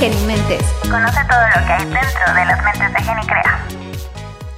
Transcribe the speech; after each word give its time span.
Genimentes. 0.00 0.62
Conoce 0.82 1.18
todo 1.28 1.40
lo 1.56 1.66
que 1.66 1.72
hay 1.72 1.84
dentro 1.86 2.32
de 2.32 2.44
las 2.44 2.62
mentes 2.62 2.92
de 2.92 3.02
Genicrea. 3.02 3.66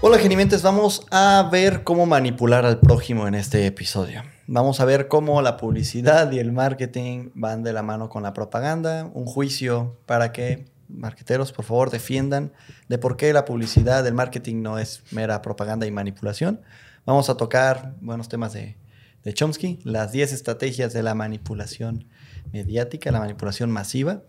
Hola 0.02 0.18
Genimentes, 0.18 0.62
vamos 0.62 1.06
a 1.10 1.48
ver 1.50 1.82
cómo 1.82 2.04
manipular 2.04 2.66
al 2.66 2.78
prójimo 2.78 3.26
en 3.26 3.34
este 3.34 3.64
episodio. 3.64 4.22
Vamos 4.46 4.80
a 4.80 4.84
ver 4.84 5.08
cómo 5.08 5.40
la 5.40 5.56
publicidad 5.56 6.30
y 6.30 6.40
el 6.40 6.52
marketing 6.52 7.30
van 7.32 7.62
de 7.62 7.72
la 7.72 7.82
mano 7.82 8.10
con 8.10 8.22
la 8.22 8.34
propaganda, 8.34 9.10
un 9.14 9.24
juicio 9.24 9.98
para 10.04 10.30
que 10.30 10.66
marqueteros 10.88 11.52
por 11.52 11.64
favor 11.64 11.88
defiendan 11.88 12.52
de 12.88 12.98
por 12.98 13.16
qué 13.16 13.32
la 13.32 13.46
publicidad, 13.46 14.06
el 14.06 14.12
marketing 14.12 14.60
no 14.60 14.78
es 14.78 15.02
mera 15.10 15.40
propaganda 15.40 15.86
y 15.86 15.90
manipulación. 15.90 16.60
Vamos 17.06 17.30
a 17.30 17.38
tocar 17.38 17.94
buenos 18.02 18.28
temas 18.28 18.52
de, 18.52 18.76
de 19.24 19.32
Chomsky, 19.32 19.78
las 19.84 20.12
10 20.12 20.34
estrategias 20.34 20.92
de 20.92 21.02
la 21.02 21.14
manipulación 21.14 22.04
mediática, 22.52 23.10
la 23.10 23.20
manipulación 23.20 23.70
masiva. 23.70 24.20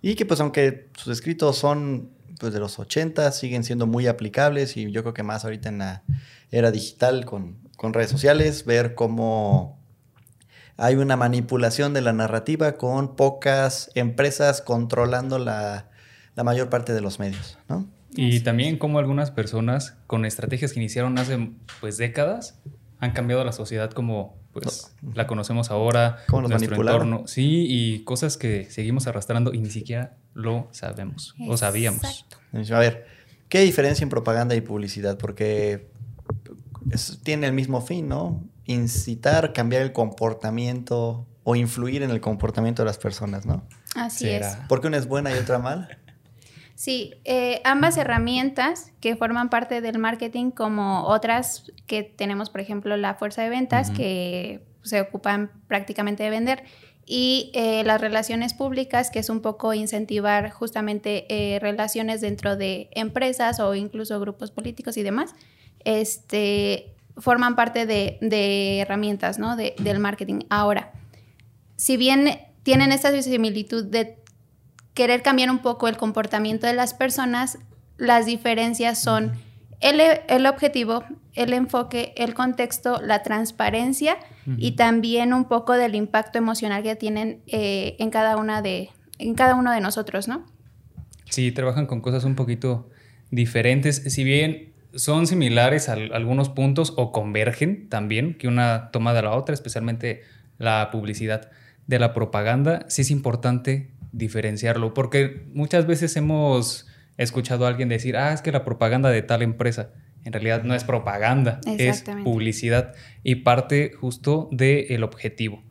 Y 0.00 0.14
que 0.14 0.26
pues 0.26 0.40
aunque 0.40 0.88
sus 0.96 1.12
escritos 1.12 1.56
son 1.56 2.10
pues 2.38 2.52
de 2.52 2.60
los 2.60 2.78
80, 2.78 3.32
siguen 3.32 3.64
siendo 3.64 3.86
muy 3.86 4.06
aplicables 4.06 4.76
y 4.76 4.90
yo 4.90 5.02
creo 5.02 5.14
que 5.14 5.22
más 5.22 5.44
ahorita 5.44 5.68
en 5.68 5.78
la 5.78 6.02
era 6.50 6.70
digital 6.70 7.24
con, 7.24 7.58
con 7.76 7.92
redes 7.92 8.10
sociales, 8.10 8.64
ver 8.64 8.94
cómo 8.94 9.78
hay 10.76 10.94
una 10.94 11.16
manipulación 11.16 11.92
de 11.92 12.00
la 12.00 12.12
narrativa 12.12 12.76
con 12.76 13.16
pocas 13.16 13.90
empresas 13.94 14.62
controlando 14.62 15.38
la, 15.38 15.90
la 16.36 16.44
mayor 16.44 16.70
parte 16.70 16.92
de 16.94 17.00
los 17.00 17.18
medios, 17.18 17.58
¿no? 17.68 17.88
Y 18.14 18.40
también 18.40 18.78
como 18.78 18.98
algunas 18.98 19.30
personas 19.30 19.96
con 20.06 20.24
estrategias 20.24 20.72
que 20.72 20.80
iniciaron 20.80 21.18
hace 21.18 21.50
pues 21.80 21.98
décadas 21.98 22.58
han 23.00 23.12
cambiado 23.12 23.44
la 23.44 23.52
sociedad 23.52 23.90
como 23.90 24.36
pues 24.60 24.94
la 25.14 25.26
conocemos 25.26 25.70
ahora, 25.70 26.18
¿Cómo 26.28 26.42
nos 26.42 26.50
nuestro 26.50 26.76
entorno, 26.76 27.26
sí, 27.26 27.66
y 27.68 28.04
cosas 28.04 28.36
que 28.36 28.70
seguimos 28.70 29.06
arrastrando 29.06 29.52
y 29.54 29.58
ni 29.58 29.70
siquiera 29.70 30.16
lo 30.34 30.68
sabemos 30.72 31.34
o 31.48 31.56
sabíamos. 31.56 32.02
Exacto. 32.04 32.74
A 32.74 32.78
ver, 32.78 33.06
¿qué 33.48 33.60
diferencia 33.60 34.02
en 34.04 34.08
propaganda 34.10 34.54
y 34.54 34.60
publicidad? 34.60 35.18
Porque 35.18 35.90
es- 36.90 37.20
tiene 37.22 37.46
el 37.46 37.52
mismo 37.52 37.80
fin, 37.80 38.08
¿no? 38.08 38.42
Incitar, 38.66 39.52
cambiar 39.52 39.82
el 39.82 39.92
comportamiento 39.92 41.26
o 41.44 41.56
influir 41.56 42.02
en 42.02 42.10
el 42.10 42.20
comportamiento 42.20 42.82
de 42.82 42.86
las 42.86 42.98
personas, 42.98 43.46
¿no? 43.46 43.64
Así 43.94 44.26
Será. 44.26 44.50
es. 44.50 44.56
¿Por 44.68 44.80
qué 44.80 44.86
una 44.88 44.98
es 44.98 45.06
buena 45.06 45.30
y 45.34 45.38
otra 45.38 45.58
mala? 45.58 45.88
Sí, 46.78 47.14
eh, 47.24 47.60
ambas 47.64 47.96
herramientas 47.96 48.92
que 49.00 49.16
forman 49.16 49.50
parte 49.50 49.80
del 49.80 49.98
marketing 49.98 50.52
como 50.52 51.02
otras 51.08 51.72
que 51.88 52.04
tenemos, 52.04 52.50
por 52.50 52.60
ejemplo, 52.60 52.96
la 52.96 53.14
fuerza 53.16 53.42
de 53.42 53.48
ventas, 53.48 53.90
que 53.90 54.60
se 54.84 55.00
ocupan 55.00 55.50
prácticamente 55.66 56.22
de 56.22 56.30
vender, 56.30 56.62
y 57.04 57.50
eh, 57.54 57.82
las 57.82 58.00
relaciones 58.00 58.54
públicas, 58.54 59.10
que 59.10 59.18
es 59.18 59.28
un 59.28 59.40
poco 59.40 59.74
incentivar 59.74 60.52
justamente 60.52 61.26
eh, 61.30 61.58
relaciones 61.58 62.20
dentro 62.20 62.56
de 62.56 62.90
empresas 62.92 63.58
o 63.58 63.74
incluso 63.74 64.20
grupos 64.20 64.52
políticos 64.52 64.96
y 64.98 65.02
demás, 65.02 65.34
este, 65.84 66.94
forman 67.16 67.56
parte 67.56 67.86
de, 67.86 68.18
de 68.20 68.78
herramientas 68.78 69.40
¿no? 69.40 69.56
de- 69.56 69.74
del 69.80 69.98
marketing. 69.98 70.42
Ahora, 70.48 70.92
si 71.74 71.96
bien 71.96 72.38
tienen 72.62 72.92
esta 72.92 73.20
similitud 73.22 73.84
de 73.86 74.17
querer 74.98 75.22
cambiar 75.22 75.48
un 75.48 75.60
poco 75.60 75.86
el 75.86 75.96
comportamiento 75.96 76.66
de 76.66 76.72
las 76.72 76.92
personas, 76.92 77.58
las 77.98 78.26
diferencias 78.26 79.00
son 79.00 79.30
el, 79.78 80.00
el 80.28 80.44
objetivo, 80.46 81.04
el 81.34 81.52
enfoque, 81.52 82.12
el 82.16 82.34
contexto, 82.34 83.00
la 83.00 83.22
transparencia 83.22 84.16
y 84.56 84.72
también 84.72 85.32
un 85.34 85.44
poco 85.44 85.74
del 85.74 85.94
impacto 85.94 86.38
emocional 86.38 86.82
que 86.82 86.96
tienen 86.96 87.42
eh, 87.46 87.94
en 88.00 88.10
cada 88.10 88.36
una 88.36 88.60
de 88.60 88.90
en 89.20 89.34
cada 89.34 89.54
uno 89.54 89.70
de 89.70 89.80
nosotros, 89.80 90.26
¿no? 90.26 90.44
Sí, 91.30 91.52
trabajan 91.52 91.86
con 91.86 92.00
cosas 92.00 92.24
un 92.24 92.34
poquito 92.34 92.90
diferentes, 93.30 94.02
si 94.12 94.24
bien 94.24 94.72
son 94.94 95.28
similares 95.28 95.88
a 95.88 95.92
algunos 95.92 96.48
puntos 96.48 96.92
o 96.96 97.12
convergen 97.12 97.88
también, 97.88 98.34
que 98.34 98.48
una 98.48 98.90
toma 98.90 99.14
de 99.14 99.22
la 99.22 99.30
otra, 99.30 99.54
especialmente 99.54 100.22
la 100.58 100.90
publicidad 100.90 101.52
de 101.86 102.00
la 102.00 102.14
propaganda, 102.14 102.84
sí 102.88 103.02
es 103.02 103.12
importante 103.12 103.90
diferenciarlo, 104.12 104.94
porque 104.94 105.46
muchas 105.52 105.86
veces 105.86 106.16
hemos 106.16 106.86
escuchado 107.16 107.66
a 107.66 107.68
alguien 107.68 107.88
decir, 107.88 108.16
ah, 108.16 108.32
es 108.32 108.42
que 108.42 108.52
la 108.52 108.64
propaganda 108.64 109.10
de 109.10 109.22
tal 109.22 109.42
empresa, 109.42 109.90
en 110.24 110.32
realidad 110.32 110.62
no 110.64 110.74
es 110.74 110.84
propaganda, 110.84 111.60
es 111.78 112.04
publicidad 112.24 112.94
y 113.22 113.36
parte 113.36 113.92
justo 113.98 114.48
del 114.52 115.02
objetivo, 115.02 115.62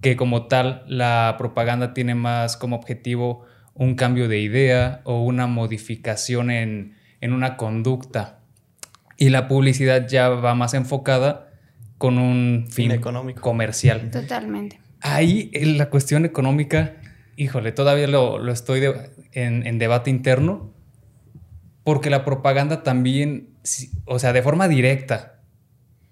que 0.00 0.16
como 0.16 0.46
tal 0.46 0.84
la 0.86 1.34
propaganda 1.38 1.94
tiene 1.94 2.14
más 2.14 2.56
como 2.56 2.76
objetivo 2.76 3.44
un 3.74 3.94
cambio 3.94 4.28
de 4.28 4.40
idea 4.40 5.02
o 5.04 5.22
una 5.24 5.46
modificación 5.46 6.50
en, 6.50 6.96
en 7.20 7.32
una 7.32 7.56
conducta. 7.56 8.40
Y 9.16 9.30
la 9.30 9.48
publicidad 9.48 10.06
ya 10.08 10.28
va 10.28 10.54
más 10.54 10.74
enfocada 10.74 11.50
con 11.96 12.18
un 12.18 12.66
fin, 12.68 12.90
Fin 12.90 12.92
económico. 12.92 13.40
comercial. 13.40 14.10
Totalmente. 14.10 14.80
Ahí 15.00 15.50
en 15.52 15.78
la 15.78 15.90
cuestión 15.90 16.24
económica, 16.24 16.96
híjole, 17.38 17.72
todavía 17.72 18.06
lo, 18.08 18.38
lo 18.38 18.52
estoy 18.52 18.80
de- 18.80 19.10
en, 19.32 19.66
en 19.66 19.78
debate 19.78 20.10
interno, 20.10 20.72
porque 21.84 22.10
la 22.10 22.24
propaganda 22.24 22.82
también, 22.82 23.50
o 24.04 24.18
sea, 24.18 24.32
de 24.32 24.42
forma 24.42 24.68
directa, 24.68 25.40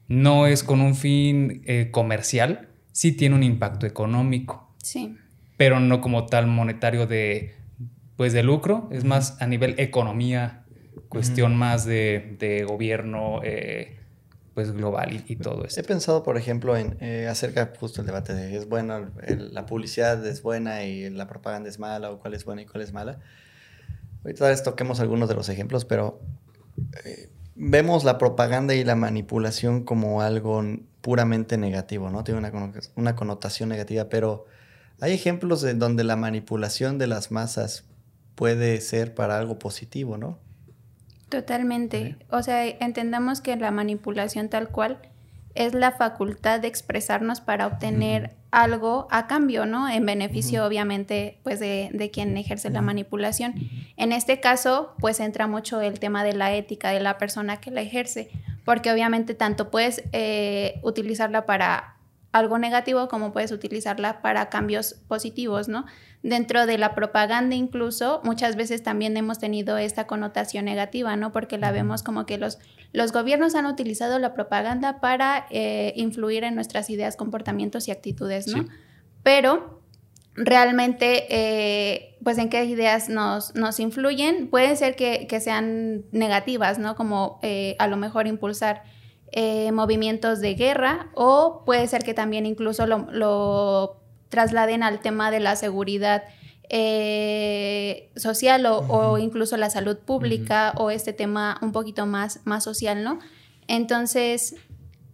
no 0.09 0.47
es 0.47 0.63
con 0.63 0.81
un 0.81 0.95
fin 0.95 1.63
eh, 1.67 1.89
comercial, 1.91 2.69
sí 2.93 3.13
tiene 3.13 3.35
un 3.35 3.43
impacto 3.43 3.87
económico. 3.87 4.63
Sí. 4.83 5.17
pero 5.57 5.81
no 5.81 6.01
como 6.01 6.27
tal 6.27 6.47
monetario 6.47 7.07
de, 7.09 7.55
pues 8.17 8.33
de 8.33 8.43
lucro, 8.45 8.89
es 8.93 9.03
más 9.05 9.41
a 9.43 9.47
nivel 9.49 9.75
economía, 9.79 10.65
cuestión 11.09 11.57
más 11.57 11.85
de, 11.85 12.37
de 12.39 12.63
gobierno, 12.65 13.41
eh, 13.43 13.96
pues 14.57 14.73
global 14.73 15.13
y, 15.13 15.33
y 15.35 15.37
todo 15.37 15.65
He 15.65 15.67
esto. 15.67 15.83
pensado, 15.83 16.23
por 16.23 16.39
ejemplo, 16.39 16.79
en 16.79 16.97
eh, 17.01 17.29
acerca 17.29 17.75
justo 17.79 18.01
el 18.01 18.07
debate 18.07 18.33
de 18.33 18.57
es 18.57 18.67
buena, 18.67 19.13
el- 19.27 19.53
la 19.53 19.67
publicidad 19.67 20.27
es 20.27 20.41
buena 20.43 20.83
y 20.85 21.11
la 21.11 21.29
propaganda 21.29 21.69
es 21.69 21.79
mala 21.79 22.11
o 22.11 22.19
cuál 22.19 22.33
es 22.33 22.47
buena 22.47 22.63
y 22.63 22.65
cuál 22.67 22.83
es 22.83 22.91
mala. 22.95 23.19
Ahorita 24.25 24.39
tal 24.41 24.51
vez 24.53 24.63
toquemos 24.63 24.99
algunos 25.01 25.29
de 25.29 25.35
los 25.35 25.51
ejemplos, 25.51 25.85
pero 25.85 26.19
eh, 27.05 27.29
vemos 27.55 28.03
la 28.05 28.17
propaganda 28.17 28.75
y 28.75 28.83
la 28.83 28.97
manipulación 28.97 29.85
como 29.85 30.23
algo 30.23 30.65
puramente 31.03 31.59
negativo, 31.59 32.09
¿no? 32.09 32.25
Tiene 32.25 32.41
una, 32.41 32.73
una 32.97 33.15
connotación 33.15 33.69
negativa, 33.69 34.09
pero 34.09 34.47
hay 35.03 35.13
ejemplos 35.13 35.65
en 35.65 35.79
donde 35.79 36.03
la 36.03 36.17
manipulación 36.17 36.97
de 36.97 37.09
las 37.09 37.31
masas 37.31 37.85
puede 38.35 38.81
ser 38.81 39.15
para 39.15 39.39
algo 39.39 39.59
positivo, 39.59 40.17
¿no? 40.17 40.39
Totalmente. 41.29 42.17
O 42.31 42.43
sea, 42.43 42.67
entendamos 42.67 43.41
que 43.41 43.57
la 43.57 43.71
manipulación 43.71 44.49
tal 44.49 44.69
cual 44.69 44.99
es 45.55 45.75
la 45.75 45.93
facultad 45.93 46.61
de 46.61 46.69
expresarnos 46.69 47.41
para 47.41 47.67
obtener 47.67 48.37
algo 48.51 49.09
a 49.11 49.27
cambio, 49.27 49.67
¿no? 49.67 49.89
En 49.89 50.07
beneficio, 50.07 50.65
obviamente, 50.65 51.39
pues 51.43 51.59
de, 51.59 51.91
de 51.93 52.11
quien 52.11 52.37
ejerce 52.37 52.71
la 52.71 52.81
manipulación. 52.81 53.55
En 53.97 54.13
este 54.13 54.41
caso, 54.41 54.95
pues 54.99 55.19
entra 55.19 55.47
mucho 55.47 55.81
el 55.81 55.99
tema 55.99 56.25
de 56.25 56.35
la 56.35 56.55
ética 56.55 56.91
de 56.91 57.01
la 57.01 57.19
persona 57.19 57.59
que 57.59 57.71
la 57.71 57.81
ejerce, 57.81 58.31
porque 58.65 58.93
obviamente 58.93 59.35
tanto 59.35 59.71
puedes 59.71 60.05
eh, 60.13 60.81
utilizarla 60.83 61.45
para 61.45 61.96
algo 62.39 62.59
negativo 62.59 63.09
como 63.09 63.33
puedes 63.33 63.53
utilizarla 63.53 64.21
para 64.23 64.49
cambios 64.49 64.95
positivos, 65.09 65.69
¿no? 65.69 65.87
Dentro 66.23 66.67
de 66.67 66.77
la 66.77 66.95
propaganda 66.95 67.55
incluso 67.55 68.21
muchas 68.25 68.57
veces 68.57 68.83
también 68.83 69.17
hemos 69.17 69.39
tenido 69.39 69.79
esta 69.79 70.07
connotación 70.07 70.65
negativa, 70.65 71.17
¿no? 71.17 71.33
Porque 71.33 71.59
la 71.59 71.73
vemos 71.73 72.03
como 72.03 72.27
que 72.27 72.39
los, 72.39 72.59
los 72.93 73.13
gobiernos 73.13 73.55
han 73.55 73.67
utilizado 73.67 74.19
la 74.19 74.35
propaganda 74.35 75.01
para 75.01 75.47
eh, 75.51 75.93
influir 75.97 76.45
en 76.45 76.55
nuestras 76.55 76.91
ideas, 76.91 77.17
comportamientos 77.17 77.89
y 77.89 77.91
actitudes, 77.91 78.49
¿no? 78.49 78.63
Sí. 78.63 78.69
Pero 79.23 79.83
realmente, 80.35 81.27
eh, 81.31 82.19
pues 82.23 82.39
en 82.39 82.49
qué 82.49 82.65
ideas 82.65 83.09
nos, 83.09 83.55
nos 83.55 83.81
influyen, 83.81 84.49
puede 84.49 84.77
ser 84.77 84.95
que, 84.97 85.27
que 85.27 85.41
sean 85.41 86.05
negativas, 86.13 86.79
¿no? 86.79 86.97
Como 86.97 87.39
eh, 87.43 87.77
a 87.79 87.87
lo 87.87 87.97
mejor 87.97 88.27
impulsar 88.27 88.83
eh, 89.33 89.73
movimientos 89.73 90.41
de 90.41 90.55
guerra 90.55 91.09
o 91.15 91.63
puede 91.65 91.87
ser 91.89 92.05
que 92.05 92.15
también 92.15 92.47
incluso 92.47 92.87
lo, 92.87 93.07
lo 93.11 94.01
trasladen 94.29 94.83
al 94.83 95.01
tema 95.01 95.31
de 95.31 95.41
la 95.41 95.57
seguridad 95.57 96.25
eh, 96.69 98.11
social 98.17 98.67
o, 98.67 98.79
o 98.79 99.19
incluso 99.19 99.57
la 99.57 99.71
salud 99.71 99.99
pública 99.99 100.73
o 100.77 100.91
este 100.91 101.13
tema 101.13 101.59
un 101.63 101.73
poquito 101.73 102.07
más, 102.07 102.41
más 102.45 102.65
social, 102.65 103.05
¿no? 103.05 103.19
Entonces, 103.69 104.57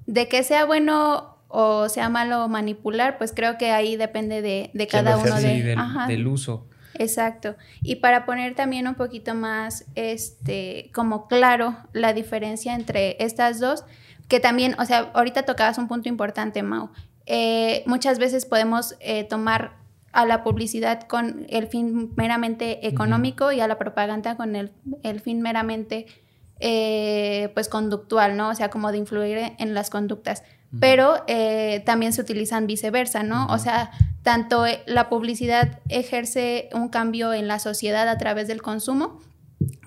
de 0.06 0.28
que 0.28 0.42
sea 0.42 0.64
bueno 0.64 1.32
o 1.54 1.90
sea 1.90 2.08
malo 2.08 2.48
manipular, 2.48 3.18
pues 3.18 3.32
creo 3.34 3.58
que 3.58 3.70
ahí 3.72 3.96
depende 3.96 4.40
de, 4.40 4.70
de 4.72 4.86
¿Quién 4.86 5.04
cada 5.04 5.18
uno 5.18 5.36
de... 5.36 5.62
Del, 5.62 5.78
Ajá. 5.78 6.06
del 6.06 6.26
uso. 6.26 6.66
Exacto. 6.94 7.56
Y 7.82 7.96
para 7.96 8.24
poner 8.24 8.54
también 8.54 8.88
un 8.88 8.94
poquito 8.94 9.34
más, 9.34 9.84
este, 9.94 10.90
como 10.94 11.28
claro 11.28 11.76
la 11.92 12.14
diferencia 12.14 12.74
entre 12.74 13.22
estas 13.22 13.60
dos, 13.60 13.84
que 14.28 14.40
también, 14.40 14.74
o 14.78 14.84
sea, 14.84 15.10
ahorita 15.14 15.42
tocabas 15.42 15.78
un 15.78 15.88
punto 15.88 16.08
importante, 16.08 16.62
Mau. 16.62 16.90
Eh, 17.26 17.82
muchas 17.86 18.18
veces 18.18 18.46
podemos 18.46 18.96
eh, 19.00 19.24
tomar 19.24 19.76
a 20.12 20.26
la 20.26 20.44
publicidad 20.44 21.02
con 21.02 21.46
el 21.48 21.68
fin 21.68 22.12
meramente 22.16 22.86
económico 22.86 23.52
y 23.52 23.60
a 23.60 23.68
la 23.68 23.78
propaganda 23.78 24.36
con 24.36 24.56
el, 24.56 24.72
el 25.02 25.20
fin 25.20 25.40
meramente 25.40 26.06
eh, 26.64 27.50
pues 27.54 27.68
conductual, 27.68 28.36
¿no? 28.36 28.50
O 28.50 28.54
sea, 28.54 28.70
como 28.70 28.92
de 28.92 28.98
influir 28.98 29.38
en 29.58 29.74
las 29.74 29.90
conductas. 29.90 30.44
Pero 30.78 31.24
eh, 31.26 31.82
también 31.84 32.12
se 32.12 32.20
utilizan 32.20 32.68
viceversa, 32.68 33.24
¿no? 33.24 33.46
O 33.48 33.58
sea, 33.58 33.90
tanto 34.22 34.64
la 34.86 35.08
publicidad 35.08 35.80
ejerce 35.88 36.68
un 36.72 36.88
cambio 36.88 37.32
en 37.34 37.48
la 37.48 37.58
sociedad 37.58 38.08
a 38.08 38.16
través 38.16 38.46
del 38.46 38.62
consumo, 38.62 39.20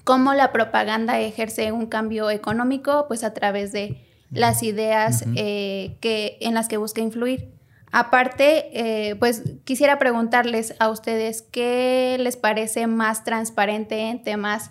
como 0.03 0.33
la 0.33 0.51
propaganda 0.51 1.19
ejerce 1.19 1.71
un 1.71 1.87
cambio 1.87 2.29
económico, 2.29 3.05
pues 3.07 3.23
a 3.23 3.33
través 3.33 3.71
de 3.71 4.05
las 4.35 4.61
ideas 4.63 5.25
que, 5.33 6.37
en 6.39 6.53
las 6.53 6.67
que 6.67 6.77
busca 6.77 7.01
influir. 7.01 7.49
Aparte, 7.91 9.15
pues 9.19 9.43
quisiera 9.63 9.97
preguntarles 9.97 10.75
a 10.79 10.89
ustedes 10.89 11.41
qué 11.41 12.17
les 12.19 12.37
parece 12.37 12.87
más 12.87 13.23
transparente 13.23 14.09
en 14.09 14.21
temas, 14.21 14.69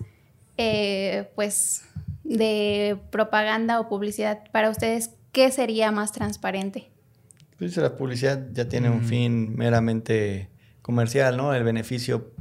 pues, 1.34 1.82
de 2.24 2.98
propaganda 3.10 3.78
o 3.80 3.88
publicidad, 3.88 4.44
para 4.50 4.70
ustedes, 4.70 5.10
¿qué 5.32 5.50
sería 5.52 5.92
más 5.92 6.12
transparente? 6.12 6.90
Pues 7.58 7.76
la 7.76 7.96
publicidad 7.96 8.48
ya 8.52 8.68
tiene 8.68 8.90
un 8.90 9.02
mm. 9.02 9.04
fin 9.04 9.56
meramente 9.56 10.48
comercial, 10.82 11.36
¿no? 11.36 11.54
El 11.54 11.62
beneficio 11.64 12.32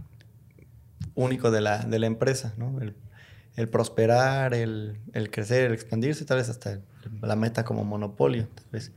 único 1.16 1.52
de 1.52 1.62
la, 1.62 1.80
de 1.80 2.00
la 2.00 2.08
empresa, 2.08 2.54
¿no? 2.58 2.80
El, 2.82 3.70
prosperar, 3.70 4.54
el, 4.54 4.98
crecer, 5.32 5.66
el 5.66 5.74
expandirse, 5.74 6.26
tal 6.26 6.38
vez 6.38 6.50
hasta 6.50 6.80
la 7.22 7.36
meta 7.36 7.64
como 7.64 7.84
monopolio, 7.84 8.48
tal 8.56 8.66
vez. 8.72 8.92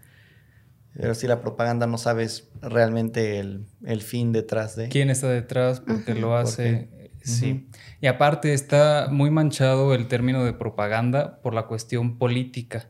Pero 0.94 1.14
si 1.14 1.26
la 1.26 1.42
propaganda 1.42 1.86
no 1.86 1.98
sabes 1.98 2.48
realmente 2.62 3.38
el, 3.38 3.66
fin 4.00 4.32
detrás 4.32 4.76
de... 4.76 4.88
¿Quién 4.88 5.10
está 5.10 5.28
detrás? 5.28 5.80
¿Por 5.80 6.04
qué 6.04 6.14
lo 6.14 6.36
hace? 6.36 6.88
Sí. 7.22 7.68
Y 8.00 8.06
aparte 8.06 8.54
está 8.54 9.08
muy 9.10 9.30
manchado 9.30 9.94
el 9.94 10.08
término 10.08 10.44
de 10.44 10.52
propaganda 10.52 11.40
por 11.42 11.54
la 11.54 11.66
cuestión 11.66 12.18
política. 12.18 12.88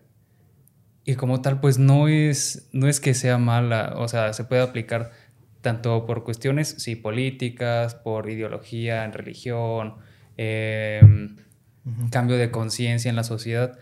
Y 1.05 1.15
como 1.15 1.41
tal, 1.41 1.61
pues 1.61 1.79
no 1.79 2.09
es, 2.09 2.69
no 2.73 2.89
es 2.89 3.01
que 3.01 3.15
sea 3.15 3.39
mala, 3.39 3.95
o 3.97 4.09
sea, 4.09 4.33
se 4.33 4.45
puede 4.45 4.63
aplicar 4.63 5.13
tanto 5.61 6.05
por 6.05 6.23
cuestiones, 6.23 6.77
sí, 6.79 6.97
políticas, 6.97 7.95
por 7.95 8.29
ideología, 8.29 9.05
en 9.05 9.13
religión, 9.13 9.97
em, 10.37 11.37
cambio 12.11 12.37
de 12.37 12.51
conciencia 12.51 13.09
en 13.09 13.17
la 13.17 13.25
sociedad. 13.25 13.79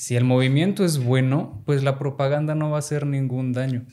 Si 0.00 0.16
el 0.16 0.24
movimiento 0.24 0.82
es 0.82 0.96
bueno, 0.96 1.62
pues 1.66 1.82
la 1.82 1.98
propaganda 1.98 2.54
no 2.54 2.70
va 2.70 2.76
a 2.76 2.78
hacer 2.78 3.04
ningún 3.04 3.52
daño. 3.52 3.84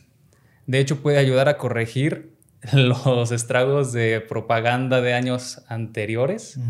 De 0.65 0.79
hecho, 0.79 1.01
puede 1.01 1.17
ayudar 1.17 1.49
a 1.49 1.57
corregir 1.57 2.31
los 2.73 3.33
estragos 3.33 3.91
de 3.91 4.21
propaganda 4.21 5.01
de 5.01 5.13
años 5.13 5.65
anteriores, 5.67 6.61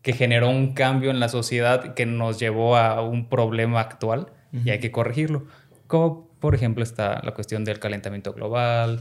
que 0.00 0.12
generó 0.12 0.48
un 0.48 0.74
cambio 0.74 1.10
en 1.10 1.18
la 1.18 1.28
sociedad 1.28 1.94
que 1.94 2.06
nos 2.06 2.38
llevó 2.38 2.76
a 2.76 3.02
un 3.02 3.28
problema 3.28 3.80
actual 3.80 4.28
y 4.64 4.70
hay 4.70 4.78
que 4.78 4.92
corregirlo. 4.92 5.48
Como 5.88 6.28
por 6.38 6.54
ejemplo 6.54 6.84
está 6.84 7.20
la 7.24 7.34
cuestión 7.34 7.64
del 7.64 7.80
calentamiento 7.80 8.32
global, 8.32 9.00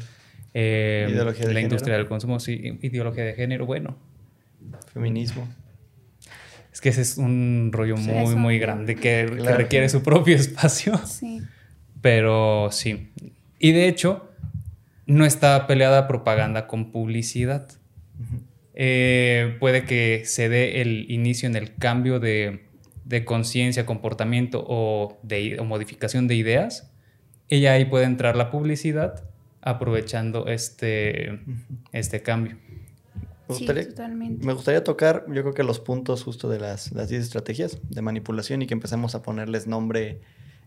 eh, 0.56 1.08
la 1.52 1.62
industria 1.62 1.98
del 1.98 2.08
consumo, 2.08 2.40
sí, 2.40 2.80
ideología 2.82 3.26
de 3.26 3.36
género, 3.36 3.68
bueno. 3.68 3.96
Feminismo. 4.92 5.48
Es 6.74 6.82
que 6.82 6.90
ese 6.90 7.02
es 7.02 7.18
un 7.18 7.70
rollo 7.72 7.96
muy, 7.98 8.36
muy 8.36 8.58
grande 8.58 8.96
que, 8.96 9.28
requiere 9.28 9.88
su 9.90 10.02
propio 10.02 10.36
espacio. 10.36 11.00
Sí. 11.06 11.40
Pero 12.02 12.70
sí. 12.72 13.12
Y 13.60 13.74
de 13.74 13.88
hecho, 13.88 14.28
no 15.06 15.24
está 15.24 15.68
peleada 15.68 16.08
propaganda 16.08 16.66
con 16.66 16.92
publicidad. 16.92 17.70
Eh, 18.74 19.56
puede 19.60 19.86
que 19.86 20.24
se 20.26 20.50
dé 20.50 20.82
el 20.82 21.12
inicio 21.12 21.48
en 21.48 21.56
el 21.56 21.76
cambio 21.76 22.20
de, 22.20 22.62
conciencia, 23.24 23.86
comportamiento 23.86 24.66
o, 24.68 25.20
de, 25.22 25.62
modificación 25.64 26.28
de 26.28 26.36
ideas. 26.36 26.92
Y 27.50 27.68
ahí 27.68 27.86
puede 27.86 28.06
entrar 28.06 28.36
la 28.36 28.50
publicidad 28.50 29.24
aprovechando 29.62 30.48
este, 30.48 31.40
este 31.92 32.24
cambio. 32.24 32.58
Me 33.50 33.56
gustaría, 33.56 34.08
me 34.08 34.54
gustaría, 34.54 34.84
tocar, 34.84 35.26
yo 35.28 35.42
creo 35.42 35.54
que 35.54 35.64
los 35.64 35.80
puntos 35.80 36.24
justo 36.24 36.50
de 36.50 36.60
las 36.60 36.94
10 36.94 37.12
estrategias 37.12 37.80
de 37.90 38.02
manipulación 38.02 38.62
y 38.62 38.68
que 38.68 38.74
empecemos 38.74 39.16
a 39.16 39.22
ponerles 39.22 39.68
nombre 39.68 40.22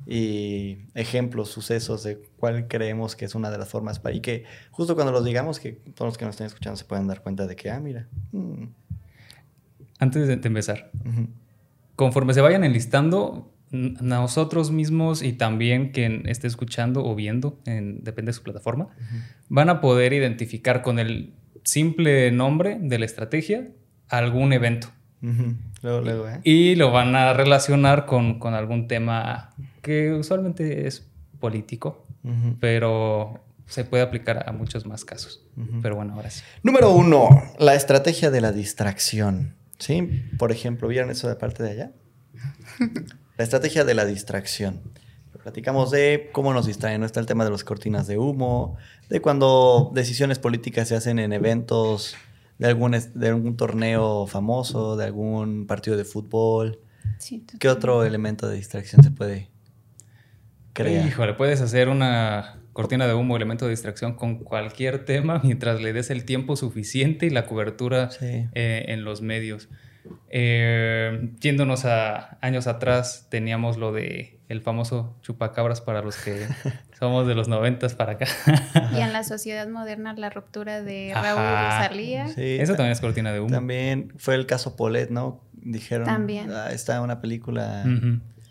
y 0.05 0.79
ejemplos, 0.95 1.49
sucesos 1.49 2.03
de 2.03 2.23
cuál 2.37 2.69
creemos 2.69 3.17
que 3.17 3.25
es 3.25 3.35
una 3.35 3.51
de 3.51 3.59
las 3.59 3.69
formas 3.69 3.99
para... 3.99 4.15
Y 4.15 4.21
que 4.21 4.45
justo 4.71 4.95
cuando 4.95 5.13
los 5.13 5.25
digamos, 5.25 5.59
que 5.59 5.73
todos 5.73 6.11
los 6.11 6.19
que 6.19 6.27
nos 6.27 6.35
estén 6.35 6.47
escuchando 6.47 6.77
se 6.77 6.85
pueden 6.85 7.07
dar 7.07 7.23
cuenta 7.23 7.47
de 7.47 7.57
que, 7.57 7.71
ah, 7.71 7.81
mira. 7.81 8.09
Mm. 8.33 8.65
Antes 9.99 10.29
de, 10.29 10.35
empezar, 10.35 10.91
conforme 11.97 12.35
se 12.35 12.43
vayan 12.43 12.63
enlistando, 12.65 13.51
nosotros 13.71 14.71
mismos 14.71 15.23
y 15.23 15.33
también 15.33 15.91
quien 15.91 16.29
esté 16.29 16.47
escuchando 16.47 17.05
o 17.05 17.15
viendo, 17.15 17.59
en, 17.65 18.05
depende 18.05 18.31
de 18.31 18.35
su 18.35 18.43
plataforma, 18.43 18.89
van 19.49 19.71
a 19.71 19.81
poder 19.81 20.13
identificar 20.13 20.83
con 20.83 20.99
el 20.99 21.33
simple 21.67 22.31
nombre 22.31 22.79
de 22.81 22.99
la 22.99 23.05
estrategia 23.05 23.69
algún 24.09 24.53
evento. 24.53 24.89
luego, 25.83 26.01
luego, 26.01 26.29
¿eh? 26.29 26.41
Y 26.45 26.77
lo 26.77 26.93
van 26.93 27.15
a 27.17 27.33
relacionar 27.33 28.07
con, 28.07 28.39
con 28.39 28.55
algún 28.55 28.87
tema 28.89 29.51
que 29.83 30.13
usualmente 30.13 30.87
es 30.87 31.09
político, 31.41 32.07
pero 32.61 33.45
se 33.67 33.85
puede 33.85 34.03
aplicar 34.03 34.49
a 34.49 34.53
muchos 34.53 34.87
más 34.87 35.05
casos. 35.05 35.45
Pero 35.83 35.97
bueno, 35.97 36.15
ahora 36.15 36.31
sí. 36.31 36.43
Número 36.63 36.91
uno, 36.91 37.29
la 37.59 37.75
estrategia 37.75 38.31
de 38.31 38.41
la 38.41 38.53
distracción. 38.53 39.55
¿Sí? 39.79 40.25
Por 40.39 40.53
ejemplo, 40.53 40.89
¿vieron 40.89 41.11
eso 41.11 41.29
de 41.29 41.35
parte 41.35 41.63
de 41.63 41.71
allá? 41.71 41.93
la 43.37 43.45
estrategia 43.45 43.85
de 43.85 43.95
la 43.95 44.07
distracción. 44.07 44.81
Platicamos 45.47 45.93
de 45.93 46.29
cómo 46.33 46.53
nos 46.53 46.67
distraen. 46.67 46.99
¿no? 46.99 47.07
Está 47.07 47.21
el 47.21 47.27
tema 47.27 47.45
de 47.45 47.53
las 47.53 47.63
cortinas 47.63 48.09
de 48.09 48.19
humo, 48.19 48.77
de 49.09 49.21
cuando 49.21 49.93
decisiones 49.95 50.41
políticas 50.41 50.89
se 50.89 50.97
hacen 50.97 51.21
en 51.21 51.33
eventos 51.33 52.17
de 52.59 52.67
algún, 52.67 52.97
de 53.15 53.29
algún 53.29 53.57
torneo 53.57 54.27
famoso, 54.27 54.97
de 54.97 55.05
algún 55.05 55.69
partido 55.69 55.97
de 55.97 56.05
fútbol. 56.05 56.81
¿Qué 57.61 57.69
otro 57.69 58.03
elemento 58.03 58.49
de 58.49 58.57
distracción 58.57 59.05
se 59.05 59.13
puede 59.13 59.49
Híjole, 61.07 61.35
puedes 61.35 61.61
hacer 61.61 61.91
una 61.91 62.57
cortina 62.73 63.07
de 63.07 63.15
humo, 63.15 63.37
elemento 63.37 63.67
de 63.67 63.71
distracción 63.71 64.15
con 64.15 64.39
cualquier 64.39 65.05
tema 65.05 65.41
mientras 65.45 65.81
le 65.81 65.93
des 65.93 66.11
el 66.11 66.25
tiempo 66.25 66.57
suficiente 66.57 67.25
y 67.27 67.31
la 67.31 67.47
cobertura 67.47 68.11
eh, 68.21 68.85
en 68.89 69.05
los 69.05 69.23
medios. 69.23 69.69
Eh, 70.29 71.33
yéndonos 71.41 71.85
a 71.85 72.39
años 72.41 72.67
atrás, 72.67 73.27
teníamos 73.31 73.77
lo 73.77 73.93
de 73.93 74.37
el 74.49 74.61
famoso 74.61 75.17
chupacabras 75.23 75.81
para 75.81 76.03
los 76.03 76.17
que 76.17 76.47
somos 76.99 77.27
de 77.27 77.35
los 77.35 77.49
noventas 77.49 77.95
para 77.95 78.13
acá. 78.13 78.27
y 78.93 79.01
en 79.01 79.13
la 79.13 79.25
sociedad 79.25 79.69
moderna, 79.69 80.15
la 80.15 80.31
ruptura 80.31 80.83
de 80.83 81.13
Raúl 81.15 81.41
y 81.41 81.85
Salía. 81.85 82.29
Sí, 82.29 82.59
Eso 82.61 82.75
también 82.75 82.93
es 82.93 83.01
cortina 83.01 83.33
de 83.33 83.41
humo. 83.41 83.51
También 83.51 84.13
fue 84.17 84.35
el 84.35 84.47
caso 84.47 84.77
Polet, 84.77 85.11
¿no? 85.11 85.41
Dijeron, 85.53 86.07
también. 86.07 86.51
Ah, 86.53 86.71
está 86.71 87.01
una 87.01 87.21
película 87.21 87.85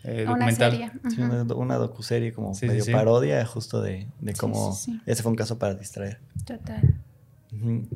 eh, 0.04 0.24
documental. 0.26 0.74
Una, 0.74 1.10
serie. 1.10 1.54
una, 1.54 1.76
docuserie 1.76 2.32
como 2.32 2.52
medio 2.60 2.84
parodia 2.92 3.44
justo 3.46 3.80
de, 3.80 4.06
de 4.20 4.34
cómo 4.34 4.76
ese 5.06 5.22
fue 5.22 5.30
un 5.30 5.36
caso 5.36 5.58
para 5.58 5.74
distraer. 5.74 6.20
Total. 6.44 6.94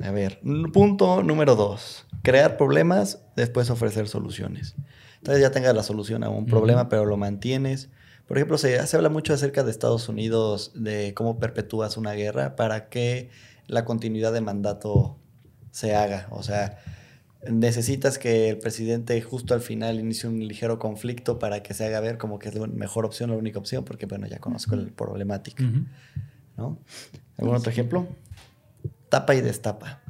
A 0.03 0.11
ver, 0.11 0.41
punto 0.73 1.23
número 1.23 1.57
dos. 1.57 2.07
Crear 2.23 2.57
problemas, 2.57 3.23
después 3.37 3.71
ofrecer 3.71 4.09
soluciones. 4.09 4.75
Entonces 5.19 5.43
ya 5.43 5.51
tengas 5.51 5.75
la 5.75 5.83
solución 5.83 6.25
a 6.25 6.29
un 6.29 6.47
problema, 6.47 6.89
pero 6.89 7.05
lo 7.05 7.17
mantienes. 7.17 7.91
Por 8.27 8.39
ejemplo, 8.39 8.59
se, 8.59 8.87
se 8.87 8.97
habla 8.97 9.09
mucho 9.09 9.35
acerca 9.35 9.65
de 9.65 9.71
Estados 9.71 10.09
Unidos, 10.09 10.73
de 10.75 11.15
cómo 11.15 11.39
perpetúas 11.39 11.97
una 11.97 12.13
guerra 12.13 12.57
para 12.57 12.89
que 12.89 13.31
la 13.67 13.85
continuidad 13.85 14.33
de 14.33 14.41
mandato 14.41 15.19
se 15.71 15.95
haga. 15.95 16.29
O 16.31 16.43
sea, 16.43 16.79
necesitas 17.49 18.19
que 18.19 18.51
el 18.51 18.59
presidente 18.59 19.21
justo 19.23 19.55
al 19.55 19.61
final 19.61 19.99
inicie 19.99 20.29
un 20.29 20.47
ligero 20.47 20.79
conflicto 20.79 21.39
para 21.39 21.63
que 21.63 21.75
se 21.75 21.87
haga 21.87 22.01
ver 22.01 22.19
como 22.19 22.39
que 22.39 22.49
es 22.49 22.55
la 22.55 22.67
mejor 22.67 23.05
opción, 23.05 23.31
la 23.31 23.37
única 23.37 23.59
opción, 23.59 23.85
porque 23.85 24.07
bueno, 24.07 24.27
ya 24.27 24.39
conozco 24.39 24.77
la 24.77 24.89
problemática. 24.91 25.65
¿no? 26.57 26.79
¿Algún 27.39 27.57
otro 27.57 27.71
ejemplo? 27.71 28.07
Tapa 29.11 29.35
y 29.35 29.43
destapa. 29.43 30.01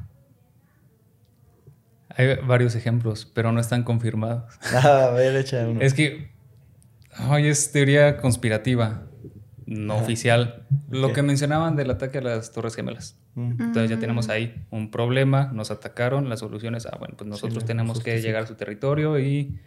Hay 2.15 2.35
varios 2.45 2.75
ejemplos, 2.75 3.29
pero 3.33 3.51
no 3.51 3.59
están 3.59 3.83
confirmados. 3.83 4.43
Ah, 4.73 5.07
a 5.09 5.11
ver, 5.11 5.35
echa 5.35 5.67
uno. 5.67 5.81
Es 5.81 5.93
que 5.93 6.31
ay, 7.13 7.47
es 7.47 7.71
teoría 7.71 8.17
conspirativa 8.17 9.03
no 9.65 9.97
oficial. 9.97 10.65
Lo 10.89 11.13
que 11.13 11.21
mencionaban 11.21 11.75
del 11.75 11.91
ataque 11.91 12.17
a 12.17 12.21
las 12.21 12.51
Torres 12.51 12.75
Gemelas. 12.75 13.17
Entonces 13.35 13.89
ya 13.89 13.99
tenemos 13.99 14.27
ahí 14.27 14.65
un 14.69 14.91
problema, 14.91 15.49
nos 15.53 15.71
atacaron, 15.71 16.27
las 16.27 16.39
soluciones, 16.39 16.85
ah, 16.85 16.97
bueno, 16.99 17.15
pues 17.17 17.29
nosotros 17.29 17.63
tenemos 17.63 18.01
que 18.03 18.21
llegar 18.21 18.43
a 18.43 18.47
su 18.47 18.55
territorio 18.55 19.17
y 19.19 19.57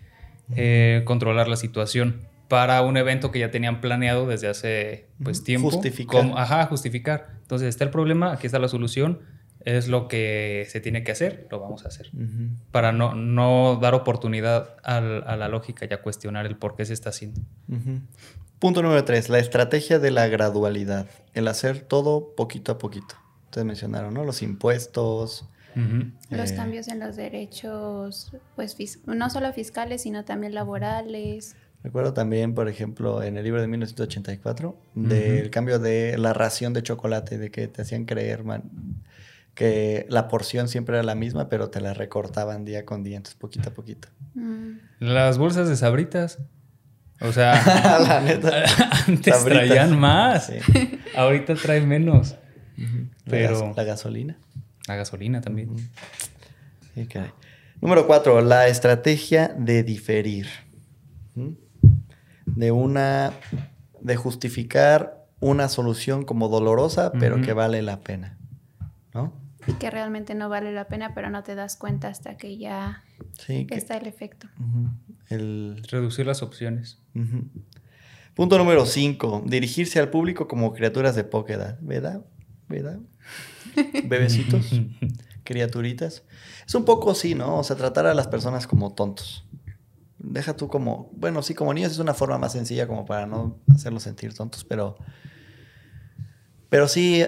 eh, 0.54 1.02
controlar 1.06 1.48
la 1.48 1.56
situación 1.56 2.20
para 2.48 2.82
un 2.82 2.96
evento 2.96 3.30
que 3.30 3.38
ya 3.38 3.50
tenían 3.50 3.80
planeado 3.80 4.26
desde 4.26 4.48
hace 4.48 5.08
pues 5.22 5.42
tiempo. 5.44 5.70
Justificar. 5.70 6.30
ajá, 6.36 6.66
justificar. 6.66 7.28
Entonces 7.42 7.68
está 7.68 7.84
el 7.84 7.90
problema, 7.90 8.32
aquí 8.32 8.46
está 8.46 8.58
la 8.58 8.68
solución, 8.68 9.20
es 9.64 9.88
lo 9.88 10.08
que 10.08 10.66
se 10.68 10.80
tiene 10.80 11.04
que 11.04 11.12
hacer, 11.12 11.46
lo 11.50 11.58
vamos 11.60 11.84
a 11.84 11.88
hacer. 11.88 12.10
Para 12.70 12.92
no, 12.92 13.14
no 13.14 13.78
dar 13.80 13.94
oportunidad 13.94 14.76
al- 14.82 15.24
a 15.26 15.36
la 15.36 15.48
lógica 15.48 15.86
y 15.88 15.94
a 15.94 16.02
cuestionar 16.02 16.44
el 16.46 16.56
por 16.56 16.76
qué 16.76 16.84
se 16.84 16.92
está 16.92 17.10
haciendo. 17.10 17.40
Punto 18.58 18.82
número 18.82 19.04
tres, 19.04 19.28
la 19.28 19.38
estrategia 19.38 19.98
de 19.98 20.10
la 20.10 20.26
gradualidad. 20.28 21.06
El 21.34 21.48
hacer 21.48 21.80
todo 21.80 22.34
poquito 22.34 22.72
a 22.72 22.78
poquito. 22.78 23.14
Ustedes 23.46 23.66
mencionaron, 23.66 24.14
¿no? 24.14 24.24
Los 24.24 24.42
impuestos. 24.42 25.48
Los 26.30 26.50
eh, 26.52 26.54
cambios 26.56 26.86
en 26.88 27.00
los 27.00 27.16
derechos, 27.16 28.32
pues 28.54 28.78
fis- 28.78 29.00
no 29.06 29.28
solo 29.28 29.52
fiscales, 29.52 30.02
sino 30.02 30.24
también 30.24 30.54
laborales. 30.54 31.56
Recuerdo 31.84 32.14
también, 32.14 32.54
por 32.54 32.68
ejemplo, 32.68 33.22
en 33.22 33.36
el 33.36 33.44
libro 33.44 33.60
de 33.60 33.68
1984, 33.68 34.76
del 34.94 35.50
cambio 35.50 35.78
de 35.78 36.16
la 36.18 36.32
ración 36.32 36.72
de 36.72 36.82
chocolate, 36.82 37.36
de 37.38 37.50
que 37.50 37.68
te 37.68 37.82
hacían 37.82 38.06
creer, 38.06 38.42
man, 38.42 38.62
que 39.54 40.06
la 40.08 40.26
porción 40.28 40.66
siempre 40.68 40.96
era 40.96 41.02
la 41.04 41.14
misma, 41.14 41.48
pero 41.50 41.68
te 41.70 41.80
la 41.82 41.92
recortaban 41.94 42.64
día 42.64 42.84
con 42.86 43.04
día, 43.04 43.18
entonces 43.18 43.38
poquito 43.38 43.68
a 43.68 43.74
poquito. 43.74 44.08
Mm, 44.34 44.70
Las 45.00 45.36
bolsas 45.38 45.68
de 45.68 45.76
sabritas. 45.76 46.38
O 47.20 47.32
sea, 47.32 47.52
la 48.08 48.20
neta. 48.22 48.64
antes 49.06 49.36
Sabritas. 49.36 49.66
traían 49.66 49.98
más. 50.00 50.46
Sí. 50.46 51.00
Ahorita 51.14 51.54
traen 51.54 51.86
menos. 51.86 52.34
Pero- 53.28 53.60
gas- 53.60 53.76
la 53.76 53.84
gasolina. 53.84 54.36
La 54.88 54.96
gasolina 54.96 55.40
también. 55.42 55.68
Ujú. 55.70 55.80
Sí, 56.94 57.06
caray. 57.06 57.30
Número 57.80 58.06
cuatro, 58.06 58.40
la 58.40 58.68
estrategia 58.68 59.54
de 59.56 59.82
diferir. 59.82 60.46
De 62.56 62.70
una, 62.72 63.32
de 64.00 64.16
justificar 64.16 65.26
una 65.40 65.68
solución 65.68 66.24
como 66.24 66.48
dolorosa, 66.48 67.12
pero 67.12 67.40
que 67.42 67.52
vale 67.52 67.82
la 67.82 68.00
pena. 68.00 68.38
¿No? 69.12 69.42
y 69.66 69.72
que 69.74 69.90
realmente 69.90 70.34
no 70.34 70.50
vale 70.50 70.72
la 70.72 70.88
pena, 70.88 71.14
pero 71.14 71.30
no 71.30 71.42
te 71.42 71.54
das 71.54 71.76
cuenta 71.76 72.08
hasta 72.08 72.36
que 72.36 72.58
ya 72.58 73.02
Sí. 73.38 73.66
que- 73.66 73.76
está 73.76 73.96
el 73.96 74.06
efecto. 74.06 74.46
El, 75.30 75.82
Reducir 75.90 76.26
las 76.26 76.42
opciones. 76.42 77.00
Punto 78.34 78.58
número 78.58 78.84
cinco, 78.84 79.42
dirigirse 79.46 79.98
al 80.00 80.10
público 80.10 80.48
como 80.48 80.72
criaturas 80.74 81.14
de 81.16 81.24
poca 81.24 81.54
edad. 81.54 81.78
¿Verdad? 81.80 82.22
¿Verdad? 82.68 82.98
Bebecitos. 84.04 84.80
criaturitas. 85.44 86.24
Es 86.66 86.74
un 86.74 86.84
poco 86.84 87.10
así, 87.10 87.34
¿no? 87.34 87.58
O 87.58 87.64
sea, 87.64 87.76
tratar 87.76 88.06
a 88.06 88.12
las 88.14 88.28
personas 88.28 88.66
como 88.66 88.92
tontos. 88.92 89.46
Deja 90.26 90.56
tú 90.56 90.68
como, 90.68 91.10
bueno, 91.14 91.42
sí, 91.42 91.54
como 91.54 91.74
niños 91.74 91.92
es 91.92 91.98
una 91.98 92.14
forma 92.14 92.38
más 92.38 92.52
sencilla 92.52 92.86
como 92.86 93.04
para 93.04 93.26
no 93.26 93.58
hacerlos 93.74 94.04
sentir 94.04 94.34
tontos, 94.34 94.64
pero, 94.64 94.96
pero 96.68 96.88
sí, 96.88 97.24